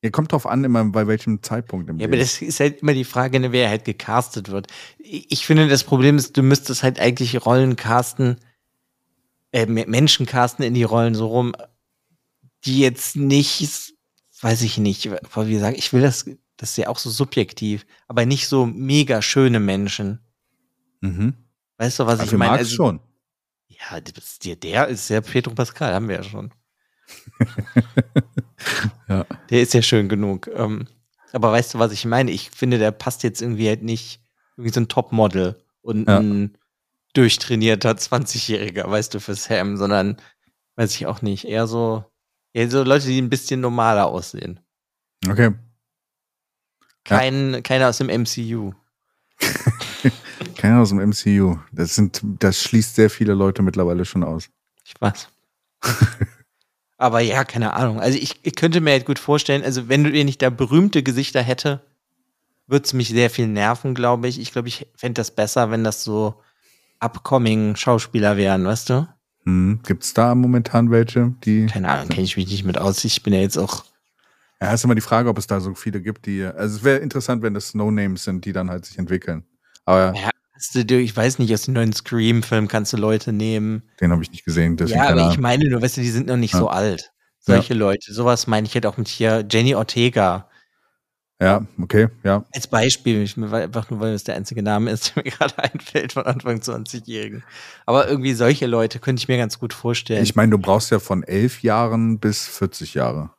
Ja, 0.03 0.09
kommt 0.09 0.31
drauf 0.31 0.47
an, 0.47 0.63
immer 0.63 0.83
bei 0.85 1.05
welchem 1.07 1.43
Zeitpunkt 1.43 1.89
im 1.89 1.99
Ja, 1.99 2.05
aber 2.07 2.15
Leben. 2.15 2.23
das 2.25 2.41
ist 2.41 2.59
halt 2.59 2.81
immer 2.81 2.93
die 2.93 3.03
Frage, 3.03 3.39
ne, 3.39 3.51
wer 3.51 3.69
halt 3.69 3.85
gecastet 3.85 4.49
wird. 4.49 4.67
Ich 4.97 5.31
ich 5.31 5.45
finde, 5.45 5.67
das 5.67 5.83
Problem 5.83 6.17
ist, 6.17 6.35
du 6.37 6.41
müsstest 6.41 6.81
halt 6.83 6.99
eigentlich 6.99 7.45
Rollen 7.45 7.75
casten, 7.75 8.37
äh, 9.51 9.65
Me- 9.65 9.85
Menschen 9.87 10.25
casten 10.25 10.63
in 10.65 10.73
die 10.73 10.83
Rollen 10.83 11.15
so 11.15 11.27
rum, 11.27 11.53
die 12.65 12.79
jetzt 12.79 13.15
nicht, 13.15 13.93
weiß 14.41 14.61
ich 14.61 14.77
nicht, 14.77 15.09
wie 15.11 15.57
sagen, 15.59 15.75
ich 15.77 15.93
will 15.93 16.01
das, 16.01 16.25
das 16.57 16.71
ist 16.71 16.77
ja 16.77 16.87
auch 16.89 16.97
so 16.99 17.09
subjektiv, 17.09 17.85
aber 18.07 18.25
nicht 18.25 18.47
so 18.47 18.65
mega 18.65 19.21
schöne 19.21 19.59
Menschen. 19.59 20.19
Mhm. 21.01 21.33
Weißt 21.77 21.99
du, 21.99 22.05
was 22.05 22.19
Also 22.19 22.33
ich 22.33 22.37
meine? 22.37 22.51
Marx 22.53 22.71
schon. 22.71 22.99
Ja, 23.67 23.99
das- 23.99 24.37
der, 24.39 24.55
der 24.55 24.87
ist 24.87 25.09
ja 25.09 25.21
Pedro 25.21 25.53
Pascal, 25.55 25.93
haben 25.93 26.07
wir 26.07 26.17
ja 26.17 26.23
schon. 26.23 26.53
Ja. 29.07 29.25
Der 29.49 29.61
ist 29.61 29.73
ja 29.73 29.81
schön 29.81 30.07
genug. 30.07 30.47
Ähm, 30.53 30.87
aber 31.33 31.51
weißt 31.51 31.73
du, 31.73 31.79
was 31.79 31.91
ich 31.91 32.05
meine? 32.05 32.31
Ich 32.31 32.51
finde, 32.51 32.77
der 32.77 32.91
passt 32.91 33.23
jetzt 33.23 33.41
irgendwie 33.41 33.67
halt 33.67 33.81
nicht 33.83 34.21
irgendwie 34.55 34.73
so 34.73 34.79
ein 34.81 34.87
Topmodel 34.87 35.61
und 35.81 36.07
Ja. 36.07 36.19
ein 36.19 36.57
durchtrainierter 37.13 37.91
20-Jähriger, 37.91 38.89
weißt 38.89 39.13
du, 39.13 39.19
für 39.19 39.35
Sam, 39.35 39.77
sondern 39.77 40.17
weiß 40.75 40.95
ich 40.95 41.05
auch 41.07 41.21
nicht. 41.21 41.45
Eher 41.45 41.67
so, 41.67 42.05
eher 42.53 42.69
so 42.69 42.83
Leute, 42.83 43.07
die 43.07 43.21
ein 43.21 43.29
bisschen 43.29 43.61
normaler 43.61 44.07
aussehen. 44.07 44.59
Okay. 45.27 45.51
Ja. 47.09 47.17
Kein, 47.17 47.61
Keiner 47.63 47.89
aus 47.89 47.97
dem 47.97 48.07
MCU. 48.07 48.73
Keiner 50.57 50.81
aus 50.81 50.89
dem 50.89 50.99
MCU. 50.99 51.57
Das 51.71 51.95
sind, 51.95 52.21
das 52.23 52.61
schließt 52.61 52.95
sehr 52.95 53.09
viele 53.09 53.33
Leute 53.33 53.61
mittlerweile 53.61 54.05
schon 54.05 54.23
aus. 54.23 54.49
Ich 54.85 54.93
weiß. 54.99 55.27
Aber 56.97 57.19
ja, 57.19 57.43
keine 57.43 57.73
Ahnung. 57.73 57.99
Also 57.99 58.19
ich, 58.19 58.39
ich 58.43 58.55
könnte 58.55 58.79
mir 58.79 58.91
halt 58.91 59.05
gut 59.05 59.17
vorstellen, 59.17 59.63
also 59.63 59.89
wenn 59.89 60.03
du 60.03 60.11
nicht 60.11 60.41
da 60.41 60.51
berühmte 60.51 61.01
Gesichter 61.01 61.41
hätte, 61.41 61.81
würde 62.67 62.85
es 62.85 62.93
mich 62.93 63.09
sehr 63.09 63.31
viel 63.31 63.47
nerven, 63.47 63.95
glaube 63.95 64.27
ich. 64.27 64.39
Ich 64.39 64.51
glaube, 64.51 64.67
ich 64.67 64.87
fände 64.95 65.19
das 65.19 65.31
besser, 65.31 65.71
wenn 65.71 65.83
das 65.83 66.03
so 66.03 66.41
upcoming 67.01 67.75
Schauspieler 67.75 68.37
wären, 68.37 68.65
weißt 68.65 68.89
du? 68.89 69.07
Hm. 69.45 69.79
Gibt 69.85 70.03
es 70.03 70.13
da 70.13 70.35
momentan 70.35 70.91
welche, 70.91 71.33
die. 71.43 71.65
Keine 71.65 71.89
Ahnung, 71.89 72.09
kenne 72.09 72.23
ich 72.23 72.37
mich 72.37 72.47
nicht 72.47 72.63
mit 72.63 72.77
aus. 72.77 73.03
Ich 73.03 73.23
bin 73.23 73.33
ja 73.33 73.39
jetzt 73.39 73.57
auch. 73.57 73.85
Ja, 74.61 74.71
ist 74.73 74.83
immer 74.83 74.93
die 74.95 75.01
Frage, 75.01 75.27
ob 75.29 75.39
es 75.39 75.47
da 75.47 75.59
so 75.59 75.73
viele 75.73 76.01
gibt, 76.01 76.27
die. 76.27 76.43
Also 76.43 76.77
es 76.77 76.83
wäre 76.83 76.99
interessant, 76.99 77.41
wenn 77.41 77.55
das 77.55 77.73
No-Names 77.73 78.23
sind, 78.23 78.45
die 78.45 78.53
dann 78.53 78.69
halt 78.69 78.85
sich 78.85 78.99
entwickeln. 78.99 79.43
Aber 79.85 80.13
Ja, 80.15 80.29
hast 80.53 80.75
du 80.75 80.95
ich 80.99 81.17
weiß 81.17 81.39
nicht, 81.39 81.51
aus 81.51 81.63
dem 81.63 81.73
neuen 81.73 81.91
Scream-Film 81.91 82.67
kannst 82.67 82.93
du 82.93 82.97
Leute 82.97 83.33
nehmen. 83.33 83.81
den 83.99 84.11
habe 84.11 84.21
ich 84.21 84.29
nicht 84.29 84.45
gesehen. 84.45 84.77
Ja, 84.85 85.09
aber 85.09 85.31
ich 85.31 85.39
meine 85.39 85.67
nur, 85.67 85.81
weißt 85.81 85.97
du, 85.97 86.01
die 86.01 86.11
sind 86.11 86.27
noch 86.27 86.37
nicht 86.37 86.53
Ja. 86.53 86.59
so 86.59 86.67
alt. 86.69 87.11
Solche 87.39 87.73
Leute. 87.73 88.13
Sowas 88.13 88.45
meine 88.45 88.67
ich 88.67 88.75
halt 88.75 88.85
auch 88.85 88.97
mit 88.97 89.07
hier 89.07 89.43
Jenny 89.49 89.73
Ortega. 89.73 90.47
Ja, 91.41 91.65
okay, 91.81 92.07
ja. 92.23 92.45
Als 92.53 92.67
Beispiel, 92.67 93.23
ich, 93.23 93.35
mir- 93.35 93.51
einfach 93.51 93.89
nur, 93.89 93.99
weil 93.99 94.13
es 94.13 94.23
der 94.23 94.35
einzige 94.35 94.61
Name 94.61 94.91
ist, 94.91 95.15
der 95.15 95.23
mir 95.23 95.31
gerade 95.31 95.57
einfällt 95.57 96.13
von 96.13 96.23
Anfang 96.27 96.59
20-Jährigen. 96.59 97.43
Aber 97.87 98.07
irgendwie 98.07 98.33
solche 98.33 98.67
Leute 98.67 98.99
könnte 98.99 99.21
ich 99.21 99.27
mir 99.27 99.37
ganz 99.37 99.57
gut 99.57 99.73
vorstellen. 99.73 100.21
Ich 100.21 100.35
meine, 100.35 100.51
du 100.51 100.59
brauchst 100.59 100.91
ja 100.91 100.99
von 100.99 101.23
elf 101.23 101.63
Jahren 101.63 102.19
bis 102.19 102.47
40 102.47 102.93
Jahre. 102.93 103.31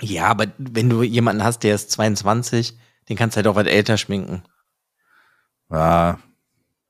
ja, 0.00 0.26
aber 0.26 0.46
wenn 0.58 0.90
du 0.90 1.02
jemanden 1.04 1.44
hast, 1.44 1.60
der 1.62 1.76
ist 1.76 1.92
22, 1.92 2.76
den 3.08 3.16
kannst 3.16 3.36
du 3.36 3.38
halt 3.38 3.46
auch 3.46 3.54
was 3.54 3.66
älter 3.68 3.96
schminken. 3.96 4.42
Ja, 5.70 6.18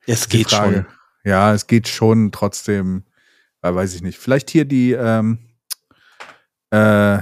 die 0.06 0.14
geht 0.28 0.50
schon. 0.50 0.86
Ja, 1.22 1.52
es 1.52 1.66
geht 1.66 1.88
schon 1.88 2.32
trotzdem, 2.32 3.04
äh, 3.62 3.74
weiß 3.74 3.94
ich 3.94 4.02
nicht. 4.02 4.18
Vielleicht 4.18 4.48
hier 4.50 4.64
die 4.64 4.92
ähm, 4.92 5.38
äh, 6.70 7.18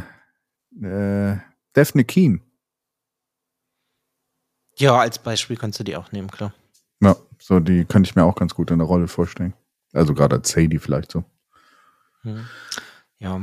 äh, 0.80 1.36
Daphne 1.72 2.04
Keen. 2.04 2.40
Ja, 4.78 4.98
als 4.98 5.18
Beispiel 5.18 5.56
kannst 5.56 5.78
du 5.80 5.84
die 5.84 5.96
auch 5.96 6.12
nehmen, 6.12 6.30
klar. 6.30 6.54
Ja, 7.00 7.16
so 7.38 7.60
die 7.60 7.84
könnte 7.84 8.08
ich 8.08 8.16
mir 8.16 8.24
auch 8.24 8.36
ganz 8.36 8.54
gut 8.54 8.70
in 8.70 8.78
der 8.78 8.86
Rolle 8.86 9.08
vorstellen. 9.08 9.54
Also 9.92 10.14
gerade 10.14 10.36
als 10.36 10.50
Sadie 10.50 10.78
vielleicht 10.78 11.12
so. 11.12 11.24
Hm. 12.22 12.46
Ja. 13.18 13.42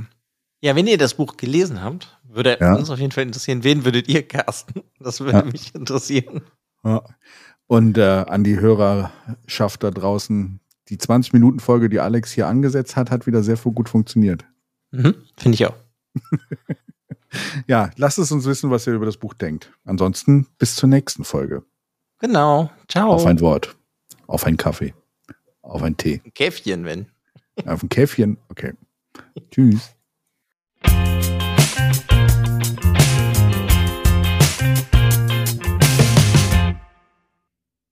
Ja, 0.61 0.75
wenn 0.75 0.88
ihr 0.88 0.97
das 0.97 1.13
Buch 1.13 1.38
gelesen 1.38 1.82
habt, 1.84 2.19
würde 2.23 2.57
Ja. 2.59 2.75
uns 2.75 2.89
auf 2.89 2.99
jeden 2.99 3.11
Fall 3.11 3.23
interessieren, 3.23 3.63
wen 3.63 3.86
würdet 3.86 4.07
ihr 4.07 4.27
casten? 4.27 4.84
Das 4.99 5.19
würde 5.19 5.39
Ja. 5.39 5.43
mich 5.45 5.73
interessieren. 5.75 6.41
Ja. 6.84 7.03
Und 7.67 7.97
äh, 7.97 8.25
an 8.27 8.43
die 8.43 8.59
Hörerschaft 8.59 9.84
da 9.84 9.91
draußen, 9.91 10.59
die 10.89 10.97
20-Minuten-Folge, 10.97 11.89
die 11.89 11.99
Alex 11.99 12.32
hier 12.32 12.47
angesetzt 12.47 12.95
hat, 12.95 13.11
hat 13.11 13.27
wieder 13.27 13.43
sehr 13.43 13.57
gut 13.57 13.89
funktioniert. 13.89 14.45
Mhm. 14.91 15.15
Finde 15.38 15.55
ich 15.55 15.65
auch. 15.67 15.75
ja, 17.68 17.91
lasst 17.97 18.20
es 18.20 18.32
uns 18.32 18.45
wissen, 18.45 18.72
was 18.72 18.88
ihr 18.88 18.93
über 18.93 19.05
das 19.05 19.18
Buch 19.18 19.34
denkt. 19.34 19.72
Ansonsten 19.86 20.47
bis 20.57 20.76
zur 20.76 20.89
nächsten 20.89 21.24
Folge. 21.24 21.64
Genau. 22.20 22.70
Ciao. 22.88 23.12
Auf 23.12 23.26
ein 23.26 23.39
Wort. 23.39 23.76
Auf 24.28 24.45
einen 24.45 24.57
Kaffee. 24.57 24.93
Auf 25.62 25.84
einen 25.84 25.97
Tee. 25.97 26.22
Ein 26.26 26.34
Käffchen, 26.34 26.86
wenn. 26.86 27.07
Auf 27.66 27.84
ein 27.84 27.89
Käffchen. 27.89 28.38
Okay. 28.49 28.74
Tschüss. 29.51 29.95